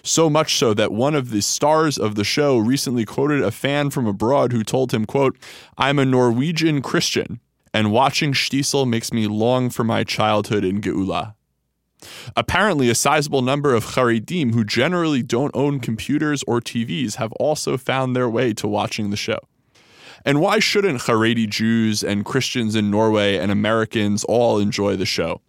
So 0.03 0.29
much 0.29 0.55
so 0.55 0.73
that 0.73 0.91
one 0.91 1.15
of 1.15 1.31
the 1.31 1.41
stars 1.41 1.97
of 1.97 2.15
the 2.15 2.23
show 2.23 2.57
recently 2.57 3.05
quoted 3.05 3.41
a 3.41 3.51
fan 3.51 3.89
from 3.89 4.07
abroad 4.07 4.51
who 4.51 4.63
told 4.63 4.93
him, 4.93 5.05
quote, 5.05 5.37
I'm 5.77 5.99
a 5.99 6.05
Norwegian 6.05 6.81
Christian, 6.81 7.39
and 7.73 7.91
watching 7.91 8.33
Shtisel 8.33 8.87
makes 8.87 9.13
me 9.13 9.27
long 9.27 9.69
for 9.69 9.83
my 9.83 10.03
childhood 10.03 10.63
in 10.63 10.81
Geulah. 10.81 11.35
Apparently, 12.35 12.89
a 12.89 12.95
sizable 12.95 13.41
number 13.41 13.73
of 13.73 13.85
Haredim 13.85 14.53
who 14.53 14.63
generally 14.63 15.21
don't 15.23 15.55
own 15.55 15.79
computers 15.79 16.43
or 16.47 16.59
TVs 16.59 17.15
have 17.15 17.31
also 17.33 17.77
found 17.77 18.15
their 18.15 18.29
way 18.29 18.53
to 18.53 18.67
watching 18.67 19.09
the 19.09 19.17
show. 19.17 19.39
And 20.23 20.39
why 20.39 20.59
shouldn't 20.59 21.01
Haredi 21.01 21.49
Jews 21.49 22.03
and 22.03 22.25
Christians 22.25 22.75
in 22.75 22.91
Norway 22.91 23.37
and 23.37 23.51
Americans 23.51 24.23
all 24.23 24.59
enjoy 24.59 24.95
the 24.95 25.05
show? 25.05 25.41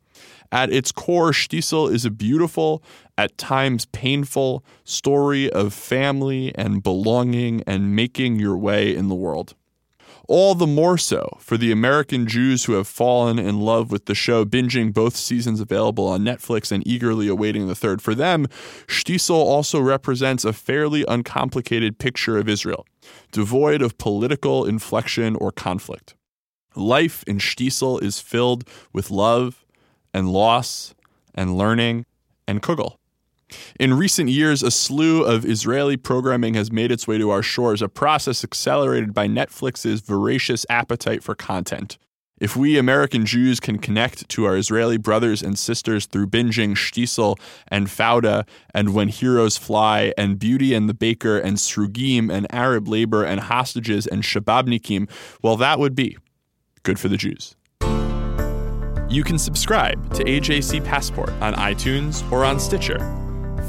At 0.51 0.71
its 0.71 0.93
core, 0.93 1.33
Shtisel 1.33 1.91
is 1.91 2.05
a 2.05 2.11
beautiful, 2.11 2.83
at 3.17 3.39
times 3.39 3.87
painful, 3.87 4.65
story 4.85 5.51
of 5.51 5.73
family 5.73 6.55
and 6.55 6.83
belonging 6.83 7.63
and 7.67 7.97
making 7.97 8.39
your 8.39 8.57
way 8.57 8.95
in 8.95 9.09
the 9.09 9.15
world 9.15 9.55
all 10.29 10.55
the 10.55 10.67
more 10.67 10.99
so 10.99 11.37
for 11.41 11.57
the 11.57 11.73
American 11.73 12.27
Jews 12.27 12.65
who 12.65 12.75
have 12.75 12.87
fallen 12.87 13.39
in 13.39 13.61
love 13.61 13.91
with 13.91 14.07
the 14.07 14.15
show, 14.15 14.45
binging 14.45 14.93
both 14.93 15.17
seasons 15.17 15.61
available 15.61 16.07
on 16.07 16.25
Netflix 16.25 16.71
and 16.73 16.87
eagerly 16.87 17.29
awaiting 17.29 17.69
the 17.69 17.75
third. 17.75 18.01
For 18.01 18.15
them, 18.15 18.47
Shtisel 18.87 19.31
also 19.31 19.81
represents 19.81 20.45
a 20.45 20.53
fairly 20.53 21.05
uncomplicated 21.07 21.99
picture 21.99 22.39
of 22.39 22.49
Israel, 22.49 22.87
devoid 23.33 23.83
of 23.83 23.99
political 23.99 24.65
inflection 24.65 25.37
or 25.37 25.53
conflict. 25.53 26.15
Life 26.75 27.23
in 27.27 27.39
Shtisel 27.39 28.03
is 28.03 28.21
filled 28.21 28.69
with 28.93 29.11
love 29.11 29.65
and 30.15 30.33
loss 30.33 30.95
and 31.35 31.57
learning 31.57 32.07
and 32.47 32.63
kugel. 32.63 32.97
In 33.79 33.95
recent 33.95 34.29
years, 34.29 34.63
a 34.63 34.71
slew 34.71 35.25
of 35.25 35.45
Israeli 35.45 35.97
programming 35.97 36.55
has 36.55 36.73
made 36.73 36.93
its 36.93 37.07
way 37.07 37.19
to 37.19 37.31
our 37.31 37.43
shores, 37.43 37.83
a 37.83 37.89
process 37.89 38.45
accelerated 38.45 39.15
by 39.15 39.27
Netflix's 39.27 40.01
voracious 40.01 40.67
appetite 40.69 41.23
for 41.23 41.35
content. 41.35 41.99
If 42.43 42.57
we 42.57 42.77
American 42.77 43.25
Jews 43.25 43.61
can 43.61 43.79
connect 43.79 44.29
to 44.31 44.47
our 44.47 44.57
Israeli 44.57 44.97
brothers 44.97 45.43
and 45.43 45.57
sisters 45.57 46.07
through 46.07 46.27
binging 46.27 46.73
Shtisel 46.73 47.39
and 47.69 47.87
Fauda 47.87 48.49
and 48.75 48.93
When 48.95 49.07
Heroes 49.07 49.57
Fly 49.57 50.13
and 50.19 50.41
Beauty 50.41 50.75
and 50.75 50.89
the 50.89 50.95
Baker 50.95 51.39
and 51.39 51.57
Srugim 51.57 52.33
and 52.33 52.53
Arab 52.53 52.89
labor 52.89 53.23
and 53.23 53.39
hostages 53.39 54.09
and 54.09 54.25
Shababnikim, 54.25 55.09
well, 55.41 55.57
that 55.59 55.79
would 55.79 55.95
be 55.95 56.17
good 56.83 56.99
for 56.99 57.07
the 57.07 57.17
Jews. 57.17 57.55
You 59.09 59.23
can 59.23 59.39
subscribe 59.39 60.13
to 60.15 60.25
AJC 60.25 60.85
Passport 60.85 61.31
on 61.41 61.55
iTunes 61.55 62.29
or 62.33 62.45
on 62.45 62.59
Stitcher. 62.59 63.22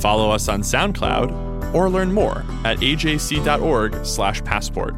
Follow 0.04 0.30
us 0.32 0.50
on 0.50 0.62
SoundCloud 0.62 1.74
or 1.74 1.90
learn 1.90 2.12
more 2.12 2.44
at 2.66 2.80
ajc.org/passport. 2.80 4.96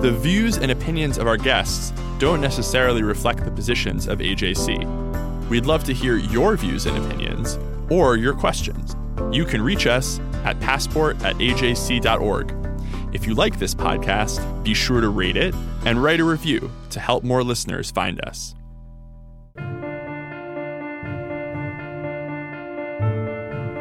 The 0.00 0.10
views 0.10 0.56
and 0.56 0.70
opinions 0.70 1.18
of 1.18 1.26
our 1.26 1.36
guests 1.36 1.92
don't 2.18 2.40
necessarily 2.40 3.02
reflect 3.02 3.44
the 3.44 3.50
positions 3.50 4.08
of 4.08 4.20
AJC. 4.20 4.86
We'd 5.50 5.66
love 5.66 5.84
to 5.84 5.92
hear 5.92 6.16
your 6.16 6.56
views 6.56 6.86
and 6.86 6.96
opinions 6.96 7.58
or 7.90 8.16
your 8.16 8.32
questions. 8.32 8.96
You 9.32 9.44
can 9.44 9.60
reach 9.60 9.86
us 9.86 10.18
at 10.44 10.58
passport 10.60 11.22
at 11.22 11.36
ajc.org. 11.36 12.54
If 13.12 13.26
you 13.26 13.34
like 13.34 13.58
this 13.58 13.74
podcast, 13.74 14.64
be 14.64 14.72
sure 14.72 15.02
to 15.02 15.10
rate 15.10 15.36
it 15.36 15.54
and 15.84 16.02
write 16.02 16.20
a 16.20 16.24
review 16.24 16.70
to 16.88 17.00
help 17.00 17.22
more 17.22 17.44
listeners 17.44 17.90
find 17.90 18.18
us. 18.24 18.54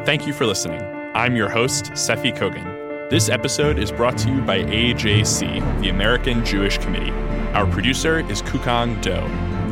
Thank 0.03 0.25
you 0.25 0.33
for 0.33 0.47
listening. 0.47 0.81
I'm 1.13 1.35
your 1.35 1.47
host, 1.47 1.91
Seffi 1.91 2.35
Kogen. 2.35 3.09
This 3.11 3.29
episode 3.29 3.77
is 3.77 3.91
brought 3.91 4.17
to 4.19 4.31
you 4.31 4.41
by 4.41 4.63
AJC, 4.63 5.81
the 5.81 5.89
American 5.89 6.43
Jewish 6.43 6.79
Committee. 6.79 7.11
Our 7.53 7.67
producer 7.67 8.27
is 8.27 8.41
Kukang 8.41 8.99
Do. 9.03 9.13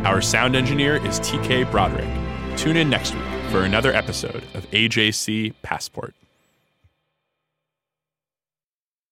Our 0.07 0.21
sound 0.21 0.55
engineer 0.55 1.03
is 1.03 1.19
TK 1.21 1.71
Broderick. 1.71 2.07
Tune 2.57 2.77
in 2.77 2.91
next 2.91 3.15
week 3.15 3.23
for 3.49 3.63
another 3.63 3.91
episode 3.91 4.43
of 4.53 4.69
AJC 4.69 5.55
Passport. 5.63 6.13